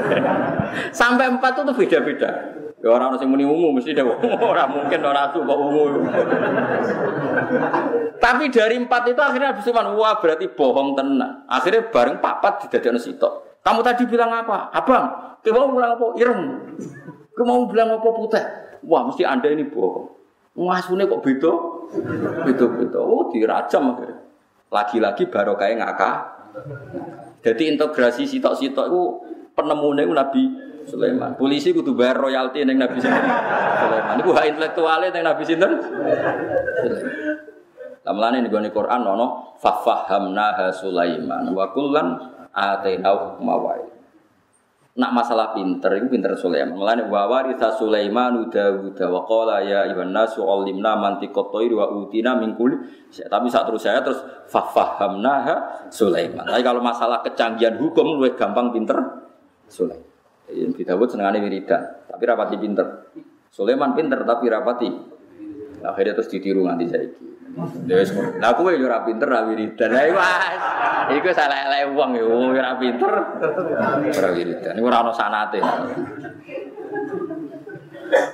Sampai 0.96 1.28
empat 1.28 1.60
itu 1.60 1.72
beda-beda. 1.76 2.56
Ya 2.80 2.88
orang 2.88 3.20
yang 3.20 3.28
muni 3.28 3.44
ungu 3.44 3.76
mesti 3.76 3.92
deh, 3.92 4.00
orang 4.00 4.72
mungkin 4.72 5.04
orang 5.04 5.28
tuh 5.36 5.44
kok 5.44 5.58
ungu. 5.60 6.00
Tapi 8.24 8.48
dari 8.48 8.80
empat 8.80 9.12
itu 9.12 9.20
akhirnya 9.20 9.52
habis 9.52 9.68
cuman 9.68 9.92
wah 9.92 10.16
berarti 10.16 10.48
bohong 10.48 10.96
tenang. 10.96 11.44
Akhirnya 11.44 11.84
bareng 11.92 12.24
papat 12.24 12.64
tidak 12.64 12.88
ada 12.88 12.96
sitok. 12.96 13.60
Kamu 13.60 13.84
tadi 13.84 14.08
bilang 14.08 14.32
apa? 14.32 14.72
Abang, 14.72 15.36
kamu 15.44 15.52
mau 15.52 15.68
bilang 15.76 16.00
apa? 16.00 16.06
Ireng. 16.16 16.42
Kamu 17.36 17.44
mau 17.44 17.68
bilang 17.68 17.92
apa 17.92 18.08
putih? 18.08 18.44
Wah 18.88 19.04
mesti 19.04 19.28
anda 19.28 19.52
ini 19.52 19.68
bohong. 19.68 20.08
Ngasune 20.56 21.04
kok 21.04 21.20
beda? 21.20 21.52
Beda-beda. 22.48 23.00
Oh 23.00 23.28
dirajam 23.28 23.96
akhirnya. 23.96 24.16
Lagi-lagi 24.72 25.28
baru 25.28 25.52
kayak 25.56 25.76
ngakak. 25.84 26.16
Jadi 27.40 27.62
integrasi 27.72 28.28
sitok-sitok 28.28 28.86
itu 28.92 29.02
penemunya 29.56 30.04
itu 30.04 30.12
Nabi 30.12 30.42
Sulaiman. 30.88 31.36
Polisi 31.36 31.72
kudu 31.72 31.96
bayar 31.96 32.18
royalti 32.20 32.64
neng 32.64 32.80
Nabi 32.80 32.98
Sulaiman. 33.00 34.16
Itu 34.20 34.30
hak 34.32 34.46
intelektualnya 34.56 35.08
neng 35.12 35.24
Nabi 35.24 35.42
Sinten. 35.44 35.72
Sulaiman. 38.00 38.32
ini 38.40 38.48
gue 38.48 38.72
Quran 38.72 39.00
nono 39.06 39.54
fafahamna 39.60 40.72
Sulaiman 40.72 41.52
wa 41.52 41.70
kullan 41.70 42.16
atainau 42.50 43.38
mawai. 43.38 43.99
Nak 44.90 45.14
masalah 45.14 45.54
pinter, 45.54 46.02
itu 46.02 46.10
pinter 46.10 46.34
Sulaiman. 46.34 46.74
Mulane 46.74 47.06
wa 47.06 47.30
waritha 47.30 47.70
Sulaiman 47.78 48.50
Dawud 48.50 48.98
wa 48.98 49.22
qala 49.22 49.62
ya 49.62 49.86
ibn 49.86 50.10
nasu 50.10 50.42
alimna 50.42 50.98
mantiqat 50.98 51.46
thairi 51.54 51.78
wa 51.78 51.86
utina 51.94 52.34
min 52.34 52.58
kulli. 52.58 52.74
Tapi 53.14 53.46
saat 53.46 53.70
terus 53.70 53.86
saya 53.86 54.02
terus 54.02 54.18
fafahamna 54.50 55.46
Sulaiman. 55.94 56.42
Tapi 56.42 56.66
kalau 56.66 56.82
masalah 56.82 57.22
kecanggihan 57.22 57.78
hukum 57.78 58.18
lebih 58.18 58.34
gampang 58.34 58.74
pinter 58.74 58.98
Sulaiman. 59.70 60.10
Jadi 60.50 60.82
Dawud 60.82 61.06
senengane 61.06 61.38
wiridan, 61.38 62.10
tapi 62.10 62.26
rapati 62.26 62.58
pinter. 62.58 63.14
Sulaiman 63.54 63.94
pinter 63.94 64.26
tapi 64.26 64.50
rapati. 64.50 64.90
Akhirnya 65.86 66.18
terus 66.18 66.26
ditiru 66.34 66.66
nganti 66.66 66.86
saiki. 66.90 67.29
Wis 67.90 68.14
Lah 68.38 68.54
kowe 68.54 68.70
yo 68.70 68.86
ora 68.86 69.02
pinter 69.02 69.26
ra 69.26 69.42
wiridan. 69.42 69.90
Lah 69.90 70.06
Mas. 70.14 70.62
Iku 71.18 71.34
salah 71.34 71.66
elek 71.66 71.90
wong 71.98 72.10
yo 72.14 72.54
ora 72.54 72.78
pinter. 72.78 73.10
Ora 74.14 74.30
wiridan. 74.30 74.74
Iku 74.78 74.86
ora 74.86 75.02
ono 75.02 75.12
sanate. 75.12 75.58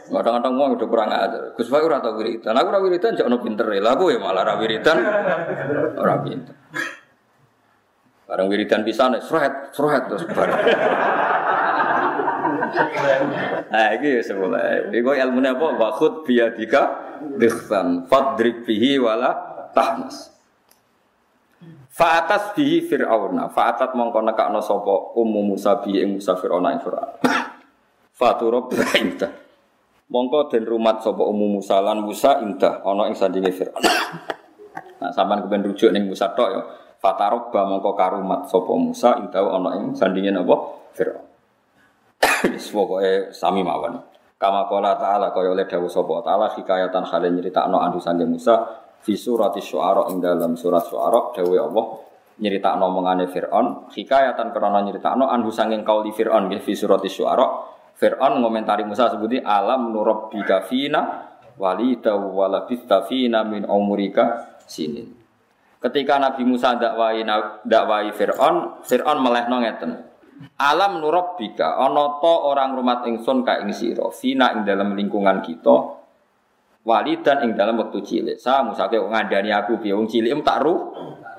Kadang-kadang 0.07 0.55
wong 0.57 0.71
udah 0.81 0.89
kurang 0.89 1.11
ajar. 1.13 1.53
Gus 1.57 1.69
Pak 1.69 1.81
ora 1.85 2.01
tau 2.05 2.17
wiridan. 2.21 2.53
Aku 2.57 2.69
ora 2.69 2.81
wiridan 2.85 3.17
jek 3.17 3.29
pinter. 3.41 3.67
Lah 3.81 3.97
kowe 3.97 4.13
malah 4.21 4.45
ora 4.45 4.55
wiridan. 4.61 4.97
Ora 5.97 6.15
pinter. 6.21 6.55
Barang 8.27 8.51
wiridan 8.51 8.83
pisan 8.83 9.15
sret, 9.23 9.71
sret 9.71 10.03
terus 10.11 10.27
bareng. 10.27 10.59
Nah, 13.71 13.89
iki 13.95 14.19
semula. 14.19 14.91
Iku 14.91 15.15
apa? 15.15 15.67
Wa 15.79 15.89
khud 15.95 16.27
biyadika 16.27 17.06
dikhsan 17.37 18.09
fadrib 18.09 18.65
bihi 18.65 19.01
wala 19.01 19.35
tahmas 19.77 20.37
Fa'atas 21.97 22.53
bihi 22.53 22.85
fir'auna 22.85 23.49
Fa'atat 23.49 23.97
mongko 23.97 24.21
nekakno 24.21 24.61
sapa? 24.61 25.17
Ummu 25.17 25.57
Musa 25.57 25.81
bihi 25.81 26.05
ing 26.05 26.21
Musa 26.21 26.37
fir'auna 26.37 26.77
ing 26.77 26.81
fir'aun. 26.85 27.25
Faturab 28.21 28.69
indah. 29.01 29.33
Mongko 30.13 30.53
den 30.53 30.69
rumat 30.69 31.01
sapa 31.01 31.25
ummu 31.25 31.57
Musa 31.57 31.81
lan 31.81 32.05
Musa 32.05 32.45
indah 32.45 32.85
ana 32.85 33.09
ing 33.09 33.17
sandinge 33.17 33.53
fir'aun. 33.53 33.81
Nah 34.97 35.13
sampean 35.13 35.45
kepen 35.45 35.61
rujuk 35.61 35.93
ning 35.93 36.09
Musa 36.09 36.33
tok 36.37 36.49
ya. 36.53 36.61
Fatarabba 37.01 37.65
mongko 37.65 37.97
karumat 37.97 38.45
sapa 38.49 38.73
Musa 38.77 39.17
indah 39.17 39.45
ana 39.45 39.81
ing 39.81 39.97
sandinge 39.97 40.33
napa? 40.37 40.57
Fir'aun. 40.93 41.25
Wis 42.53 42.69
sami 43.33 43.65
mawon 43.65 44.16
Kama 44.37 44.69
kola 44.69 44.93
ta'ala 45.01 45.33
kaya 45.33 45.57
oleh 45.57 45.65
dawuh 45.65 45.89
sapa 45.89 46.21
ta'ala 46.21 46.53
hikayatan 46.53 47.09
hale 47.09 47.33
nyeritakno 47.33 47.81
andu 47.81 47.97
sange 47.97 48.29
Musa 48.29 48.69
fi 49.01 49.17
surati 49.17 49.65
syu'ara 49.65 50.13
ing 50.13 50.21
dalam 50.21 50.53
surat 50.61 50.85
syu'ara 50.85 51.33
dawuh 51.33 51.57
Allah 51.57 51.85
nyeritakno 52.37 52.85
omongane 52.85 53.33
Firaun 53.33 53.89
hikayatan 53.89 54.53
krana 54.53 54.85
nyeritakno 54.85 55.25
andu 55.33 55.49
sanging 55.49 55.81
kauli 55.89 56.13
Firaun 56.13 56.53
nggih 56.53 56.61
fi 56.61 56.77
surati 56.77 57.09
syu'ara 57.09 57.49
Firaun 57.97 58.45
ngomentari 58.45 58.85
Musa 58.85 59.09
sebuti 59.09 59.41
alam 59.41 59.89
nurabbika 59.89 60.69
fina 60.69 61.33
walida 61.57 62.13
walabista 62.13 63.09
fina 63.09 63.41
min 63.41 63.65
umurika 63.65 64.53
sinin 64.69 65.17
Ketika 65.77 66.17
Nabi 66.19 66.43
Musa 66.43 66.75
dakwai 66.75 67.23
dakwai 67.63 68.11
Fir'aun, 68.11 68.83
Fir'aun 68.83 69.19
melehno 69.21 69.61
ngeten. 69.61 69.91
Alam 70.57 71.01
nurabbika 71.01 71.81
ana 71.81 72.21
to 72.21 72.35
orang 72.49 72.77
rumah 72.77 73.05
ingsun 73.05 73.45
ka 73.45 73.61
ing 73.61 73.73
sira, 73.73 74.09
fina 74.13 74.53
ing 74.57 74.65
dalam 74.65 74.97
lingkungan 74.97 75.41
kita 75.45 75.77
walidan 76.87 77.45
ing 77.45 77.53
dalam 77.57 77.77
waktu 77.81 78.01
cilik. 78.01 78.37
Sa 78.41 78.65
Musa 78.65 78.89
ke 78.89 78.97
ngandani 79.01 79.53
aku 79.53 79.81
piye 79.81 79.93
wong 79.93 80.09
cilik 80.09 80.33
tak 80.45 80.65
ru 80.65 80.75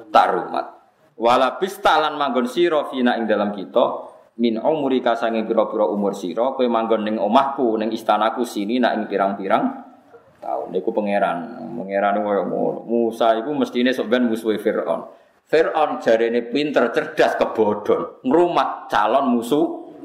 tak 0.09 0.33
rumat. 0.33 0.65
Wala 1.17 1.57
bistalan 1.57 2.13
manggon 2.17 2.45
sira 2.45 2.85
fina 2.89 3.17
ing 3.17 3.25
dalam 3.25 3.49
kita 3.53 4.17
min 4.37 4.61
umuri 4.61 5.01
kasange 5.01 5.41
pira-pira 5.49 5.89
umur 5.89 6.13
sira 6.13 6.53
kowe 6.53 6.65
manggon 6.69 7.01
ning 7.01 7.17
omahku 7.17 7.73
ning 7.81 7.89
istanaku 7.89 8.45
sini 8.45 8.77
nak 8.77 8.93
ing 8.93 9.03
pirang-pirang 9.09 9.65
tahun 10.37 10.69
niku 10.69 10.93
pangeran 10.93 11.57
pangeran 11.73 12.21
koyo 12.21 12.43
ngono 12.45 12.79
Musa 12.85 13.33
iku 13.33 13.57
mestine 13.57 13.89
sok 13.89 14.13
ben 14.13 14.29
musuhe 14.29 14.61
Firaun 14.61 15.09
Firaun 15.47 16.03
jarene 16.03 16.43
pinter 16.51 16.91
cerdas 16.91 17.39
kebodhon 17.39 18.19
ngrumat 18.27 18.91
calon 18.91 19.31
musuh 19.31 19.95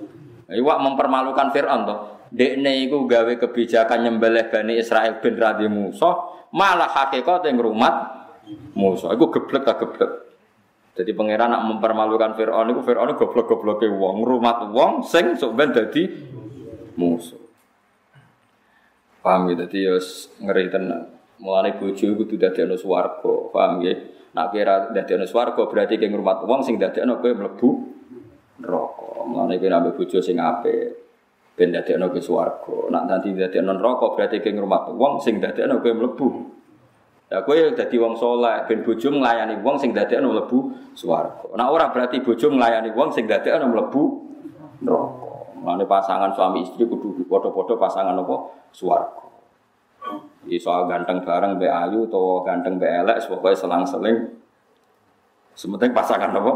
iwak 0.46 0.78
mempermalukan 0.78 1.50
Firaun 1.50 1.82
to 1.82 1.96
dekne 2.30 2.86
iku 2.86 3.10
gawe 3.10 3.34
kebijakan 3.36 4.06
nyembelih 4.06 4.48
Bani 4.48 4.78
Israel 4.78 5.18
ben 5.18 5.34
radhi 5.34 5.66
Musa 5.66 6.14
malah 6.54 6.88
hakikate 6.88 7.50
ngrumat 7.50 7.94
Musa 8.78 9.10
iku 9.10 9.34
geblek 9.34 9.66
ta 9.66 9.74
geblek 9.74 10.32
jadi 10.92 11.16
pangeran 11.16 11.56
nak 11.56 11.64
mempermalukan 11.72 12.36
Fir'aun 12.36 12.68
itu 12.68 12.84
Fir'aun 12.84 13.16
goblok-gobloke 13.16 13.88
wong, 13.88 14.28
ngrumat 14.28 14.68
wong 14.76 15.00
sing 15.00 15.40
sok 15.40 15.56
dadi 15.56 16.04
musuh. 17.00 17.40
Paham 19.24 19.48
ya? 19.48 19.64
Jadi 19.64 19.88
ya 19.88 19.96
ngeri 20.44 20.68
tenan. 20.68 21.08
Mulane 21.40 21.80
bojo 21.80 22.06
kudu 22.12 22.36
dadekno 22.36 22.76
swarga, 22.76 23.48
paham 23.48 23.80
ya? 23.88 23.96
Nak 24.32 24.46
kira 24.48 24.88
dadekno 24.96 25.28
swarga 25.28 25.68
berarti 25.68 26.00
ke 26.00 26.08
ngrumat 26.08 26.48
wong 26.48 26.64
sing 26.64 26.80
dadekno 26.80 27.20
kowe 27.20 27.32
mlebu 27.36 27.68
neraka. 28.64 29.28
Mulane 29.28 29.60
kowe 29.60 29.68
nambah 29.68 29.92
bojo 29.92 30.18
sing 30.24 30.40
apik 30.40 30.96
ben 31.52 31.68
dadekno 31.68 32.08
ke 32.08 32.20
swarga. 32.24 32.88
Nak 32.88 33.04
nanti 33.12 33.36
dadekno 33.36 33.76
neraka 33.76 34.16
berarti 34.16 34.40
ke 34.40 34.48
ngrumat 34.56 34.88
wong 34.96 35.20
sing 35.20 35.36
dadekno 35.36 35.84
kowe 35.84 35.92
mlebu. 35.92 36.28
Ya 37.28 37.44
kowe 37.44 37.56
dadi 37.76 37.96
wong 38.00 38.16
saleh 38.16 38.64
ben 38.64 38.80
bojo 38.80 39.08
nglayani 39.12 39.60
wong 39.60 39.76
sing 39.76 39.92
dadekno 39.92 40.32
mlebu 40.32 40.58
swarga. 40.96 41.52
Nak 41.52 41.68
ora 41.68 41.92
berarti 41.92 42.24
bojo 42.24 42.48
nglayani 42.48 42.88
wong 42.96 43.12
sing 43.12 43.28
dadekno 43.28 43.68
mlebu 43.68 44.02
neraka. 44.80 45.32
Mulane 45.60 45.84
pasangan 45.84 46.32
suami 46.32 46.64
istri 46.64 46.88
kudu 46.88 47.28
padha-padha 47.28 47.76
pasangan 47.76 48.16
apa? 48.16 48.36
Swarga. 48.72 49.31
Soal 50.60 50.84
ganteng 50.90 51.24
bareng 51.24 51.56
mbek 51.56 51.70
ayu 51.70 52.10
atau 52.10 52.42
ganteng 52.44 52.76
mbek 52.76 52.92
elek 53.06 53.16
pokoke 53.30 53.56
selang-seling. 53.56 54.36
Sementing 55.56 55.94
pasangan 55.96 56.34
apa? 56.34 56.52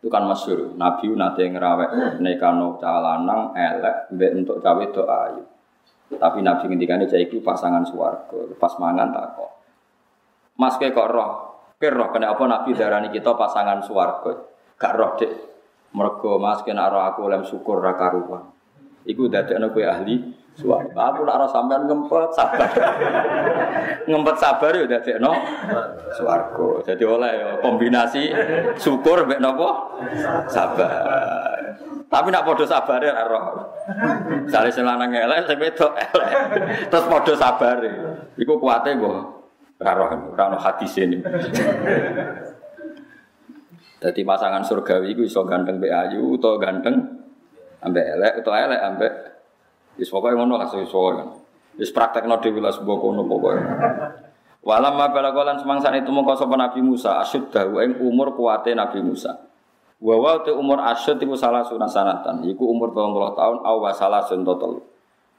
Itu 0.00 0.12
kan 0.12 0.28
masyhur. 0.28 0.76
Nabi 0.76 1.14
nate 1.16 1.46
ngrawek 1.48 2.20
nekano 2.20 2.76
cah 2.76 3.00
lanang 3.00 3.56
elek 3.56 4.12
mbek 4.12 4.30
untuk 4.44 4.60
cawe 4.60 4.82
itu 4.82 5.02
ayu. 5.02 5.42
Tapi 6.20 6.38
Nabi 6.44 6.64
ngendikane 6.68 7.08
cah 7.08 7.18
iki 7.18 7.40
pasangan 7.40 7.82
swarga. 7.88 8.54
Pas 8.60 8.74
mangan 8.76 9.08
tak 9.14 9.26
kok. 9.34 9.50
Mas 10.60 10.76
kok 10.76 11.08
roh? 11.08 11.30
Kira 11.76 11.92
roh 11.92 12.08
kena 12.12 12.32
apa 12.32 12.44
Nabi 12.44 12.72
darani 12.72 13.08
kita 13.12 13.36
pasangan 13.36 13.84
swarga? 13.84 14.32
Gak 14.76 14.94
roh 14.96 15.10
dek. 15.16 15.32
Mergo 15.96 16.36
Mas 16.36 16.60
kena 16.60 16.92
roh 16.92 17.00
aku 17.04 17.24
lem 17.28 17.44
syukur 17.44 17.80
karuan. 17.96 18.52
Iku 19.06 19.30
dadekno 19.32 19.70
kowe 19.70 19.86
ahli 19.86 20.35
swarga. 20.56 21.12
Aku 21.12 21.28
nak 21.28 21.36
roh 21.44 21.48
sampean 21.52 21.84
ngempet 21.84 22.32
sabar. 22.32 22.70
ngempet 24.08 24.36
sabar 24.40 24.72
ya 24.72 24.84
dadekno 24.88 25.32
swarga. 26.16 26.68
Jadi 26.88 27.04
oleh 27.04 27.32
ya 27.36 27.48
kombinasi 27.60 28.32
syukur 28.80 29.28
mek 29.28 29.38
napa? 29.38 29.70
Sabar. 30.48 31.60
Tapi 32.06 32.28
nak 32.32 32.44
podo 32.48 32.64
sabar 32.64 32.98
ya 33.04 33.28
roh. 33.28 33.68
Sale 34.48 34.72
sing 34.72 34.88
elek 34.88 35.44
sing 35.44 35.58
wedok 35.60 35.92
elek. 35.92 36.28
Terus 36.88 37.06
podo 37.06 37.32
sabar. 37.36 37.76
Iku 38.40 38.56
kuate 38.56 38.96
mbok. 38.96 39.16
Ora 39.76 39.92
roh, 39.92 40.08
ora 40.08 40.44
ono 40.48 40.58
ini. 40.80 41.18
Jadi 43.96 44.20
pasangan 44.24 44.64
surgawi 44.64 45.12
itu 45.12 45.24
iso 45.24 45.44
ganteng 45.44 45.80
mbek 45.80 45.92
ayu 45.92 46.36
utawa 46.36 46.60
ganteng 46.60 47.00
ambek 47.80 48.06
elek 48.16 48.32
utawa 48.44 48.56
elek 48.68 48.80
ambek 48.80 49.12
wis 49.96 50.08
pokoke 50.12 50.36
ngono 50.36 50.60
lah 50.60 50.68
iso 50.68 51.00
kan. 51.12 51.28
Wis 51.76 51.92
praktekno 51.92 52.40
dhewe 52.40 52.60
lah 52.60 52.72
sebuah 52.72 52.96
kono 53.00 53.22
pokoke. 53.24 53.60
Walam 54.66 54.98
balagolan 54.98 55.62
semangsa 55.62 55.94
itu 55.94 56.10
mongko 56.10 56.34
sapa 56.34 56.58
Nabi 56.58 56.82
Musa 56.82 57.22
asyudda 57.22 57.70
ing 57.86 58.02
umur 58.02 58.34
kuate 58.34 58.74
Nabi 58.74 58.98
Musa. 58.98 59.46
Wa 59.96 60.14
wa 60.18 60.42
te 60.42 60.52
umur 60.52 60.82
asyud 60.82 61.16
iku 61.22 61.38
salah 61.38 61.64
sunah 61.64 61.88
sanatan. 61.88 62.44
Iku 62.44 62.68
umur 62.68 62.92
30 62.92 63.38
tahun 63.38 63.56
aw 63.64 63.76
wa 63.80 63.92
salah 63.94 64.26
total. 64.26 64.82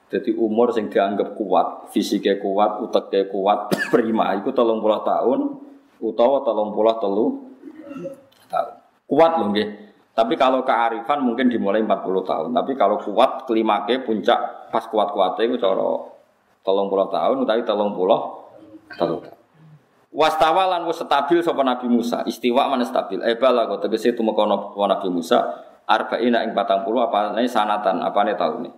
Jadi 0.08 0.32
umur 0.40 0.72
sing 0.72 0.88
dianggap 0.88 1.36
kuat, 1.36 1.92
fisiknya 1.92 2.40
kuat, 2.40 2.80
uteknya 2.80 3.28
kuat, 3.28 3.76
prima. 3.92 4.32
Iku 4.40 4.56
30 4.56 4.80
tahun 4.80 5.40
utawa 6.00 6.38
30 6.48 7.04
telu 7.04 7.26
tahun. 8.48 8.74
Kuat 9.08 9.32
loh 9.44 9.48
nggih. 9.52 9.87
Tapi 10.18 10.34
kalau 10.34 10.66
kearifan 10.66 11.22
mungkin 11.22 11.46
dimulai 11.46 11.86
40 11.86 12.26
tahun. 12.26 12.50
Tapi 12.50 12.74
kalau 12.74 12.98
kuat 12.98 13.46
kelimake 13.46 14.02
puncak 14.02 14.74
pas 14.74 14.82
kuat-kuatnya 14.90 15.46
itu 15.46 15.62
cara 15.62 16.10
30 16.66 17.14
tahun 17.14 17.36
tapi 17.46 17.62
30 17.62 18.98
tahun. 18.98 19.20
Wastawa 20.10 20.74
lan 20.74 20.90
wis 20.90 20.98
stabil 20.98 21.46
sapa 21.46 21.62
Nabi 21.62 21.86
Musa. 21.86 22.26
Istiwa 22.26 22.66
mana 22.66 22.82
stabil. 22.82 23.22
Eh 23.22 23.38
bala 23.38 23.70
kok 23.70 23.86
tegese 23.86 24.18
tumekono 24.18 24.74
Nabi 24.74 25.08
Musa 25.14 25.38
arba'ina 25.86 26.42
ing 26.42 26.58
40 26.58 26.82
apa 26.98 27.38
sanatan 27.46 28.02
apane 28.02 28.34
tahun 28.34 28.66
ini. 28.66 28.72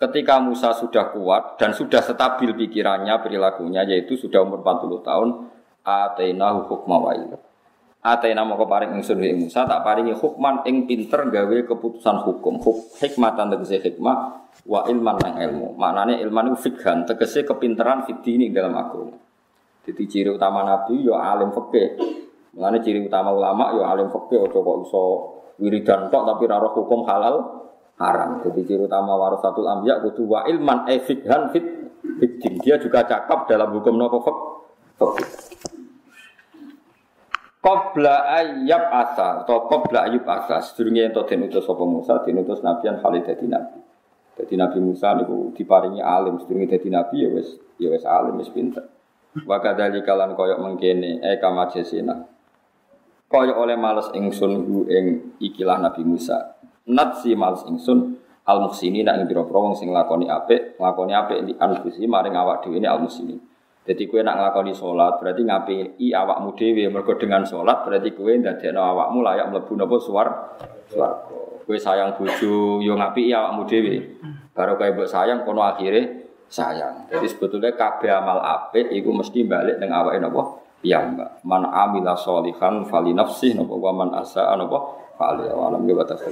Ketika 0.00 0.40
Musa 0.40 0.72
sudah 0.72 1.14
kuat 1.14 1.60
dan 1.60 1.70
sudah 1.76 2.00
stabil 2.02 2.50
pikirannya, 2.56 3.22
perilakunya 3.22 3.86
yaitu 3.86 4.18
sudah 4.18 4.42
umur 4.42 4.64
40 4.66 4.98
tahun, 5.06 5.28
atainahu 5.86 6.66
hukma 6.66 6.96
wa. 6.98 7.12
Atena 8.02 8.42
moko 8.42 8.66
paring 8.66 8.98
ingsun 8.98 9.22
ing 9.22 9.46
Musa 9.46 9.62
tak 9.62 9.86
paringi 9.86 10.10
hukman 10.10 10.66
ing 10.66 10.90
pinter 10.90 11.22
gawe 11.22 11.56
keputusan 11.70 12.26
hukum. 12.26 12.58
Huk, 12.58 12.98
hikmatan 12.98 13.54
tegese 13.54 13.78
hikmah 13.78 14.42
wa 14.66 14.82
ilman 14.90 15.22
nang 15.22 15.38
ilmu. 15.38 15.78
Maknane 15.78 16.18
ilman 16.18 16.50
itu 16.50 16.66
fikhan 16.66 17.06
tegese 17.06 17.46
kepinteran 17.46 18.02
fitini 18.02 18.50
dalam 18.50 18.74
agama. 18.74 19.14
Jadi 19.86 20.02
ciri 20.10 20.34
utama 20.34 20.66
nabi 20.66 20.98
yo 20.98 21.14
alim 21.14 21.54
fikih. 21.54 22.02
Mengenai 22.58 22.82
ciri 22.82 23.06
utama 23.06 23.30
ulama 23.30 23.70
yo 23.70 23.86
alim 23.86 24.10
fikih 24.10 24.50
ojo 24.50 24.58
kok 24.66 24.76
iso 24.82 25.04
wiridan 25.62 26.10
tok 26.10 26.26
tapi 26.26 26.42
raro 26.50 26.74
hukum 26.74 27.06
halal 27.06 27.70
haram. 28.02 28.42
Jadi 28.42 28.66
ciri 28.66 28.82
utama 28.82 29.14
warasatul 29.14 29.70
anbiya 29.70 30.02
kudu 30.02 30.26
wa 30.26 30.42
ilman 30.50 30.90
e 30.90 30.98
fikhan 30.98 31.54
fit. 31.54 31.62
Dia 32.66 32.82
juga 32.82 33.06
cakap 33.06 33.46
dalam 33.46 33.70
hukum 33.78 33.94
nopo 33.94 34.18
fikih. 34.26 35.51
Qabla 37.62 38.26
ayyab 38.42 38.90
asa 38.90 39.46
atau 39.46 39.70
qabla 39.70 40.10
ayyub 40.10 40.26
asa 40.26 40.58
sedurunge 40.58 41.06
ento 41.06 41.22
den 41.22 41.46
utus 41.46 41.62
sapa 41.62 41.86
Musa 41.86 42.18
den 42.26 42.42
utus 42.42 42.58
nabian 42.58 42.98
Khalid 42.98 43.22
dadi 43.22 43.46
nabi. 43.46 43.78
Dadi 44.34 44.58
Nabi 44.58 44.82
Musa 44.82 45.14
niku 45.14 45.54
diparingi 45.54 46.02
alim 46.02 46.42
sedurunge 46.42 46.74
dadi 46.74 46.90
nabi 46.90 47.22
ya 47.22 47.30
wis 47.30 47.54
ya 47.78 47.86
wis 47.94 48.02
alim 48.02 48.34
wis 48.42 48.50
pinter. 48.50 48.82
Wa 49.46 49.62
kadzalika 49.62 50.10
lan 50.18 50.34
koyok 50.34 50.58
mengkene 50.58 51.22
e 51.22 51.38
kama 51.38 51.70
jesina. 51.70 52.26
Koyok 53.30 53.54
oleh 53.54 53.78
males 53.78 54.10
ingsun 54.10 54.52
hu 54.66 54.82
ing 54.90 55.38
ikilah 55.38 55.78
Nabi 55.78 56.02
Musa. 56.02 56.58
Nat 56.90 57.22
si 57.22 57.38
males 57.38 57.62
ingsun 57.62 58.18
al 58.42 58.58
muhsini 58.58 59.06
nak 59.06 59.22
ing 59.22 59.30
pira-pira 59.30 59.62
wong 59.62 59.78
sing 59.78 59.94
lakoni 59.94 60.26
apik, 60.26 60.82
lakoni 60.82 61.14
apik 61.14 61.38
di 61.46 61.54
anfusi 61.54 62.10
maring 62.10 62.34
awak 62.34 62.66
dhewe 62.66 62.82
al 62.82 63.06
muhsini. 63.06 63.51
Jadi 63.82 64.06
kue 64.06 64.22
nak 64.22 64.38
nglakoni 64.38 64.70
sholat 64.70 65.18
berarti 65.18 65.42
ngapi 65.42 65.74
i 65.98 66.14
awakmu 66.14 66.54
dhewe 66.54 66.86
mergo 66.86 67.18
dengan 67.18 67.42
sholat 67.42 67.82
berarti 67.82 68.14
kue 68.14 68.38
ndadekno 68.38 68.78
awakmu 68.78 69.26
layak 69.26 69.50
mlebu 69.50 69.74
napa 69.74 69.96
suar 69.98 70.28
swarga. 70.86 71.38
Kue 71.66 71.78
sayang 71.78 72.14
bojo 72.14 72.78
yo 72.78 72.94
ngapi 72.94 73.26
i 73.26 73.32
awakmu 73.34 73.66
dhewe. 73.66 74.22
Baru 74.54 74.78
kue 74.78 74.86
mbok 74.94 75.10
sayang 75.10 75.42
kono 75.42 75.66
akhire 75.66 76.30
sayang. 76.46 77.10
Jadi 77.10 77.26
sebetulnya 77.26 77.74
kabeh 77.74 78.12
amal 78.14 78.38
apik 78.38 78.94
iku 78.94 79.10
mesti 79.10 79.42
balik 79.42 79.82
ning 79.82 79.90
awake 79.90 80.22
napa? 80.22 80.42
Ya 80.86 81.02
mbak. 81.02 81.42
Man 81.42 81.66
amila 81.66 82.14
sholihan 82.14 82.86
fali 82.86 83.10
nafsih 83.10 83.58
napa 83.58 83.74
wa 83.74 83.90
man 83.90 84.14
asaa 84.14 84.54
napa 84.54 84.78
fali 85.18 85.50
awalam 85.50 85.82
ge 85.90 85.94
batas 85.98 86.22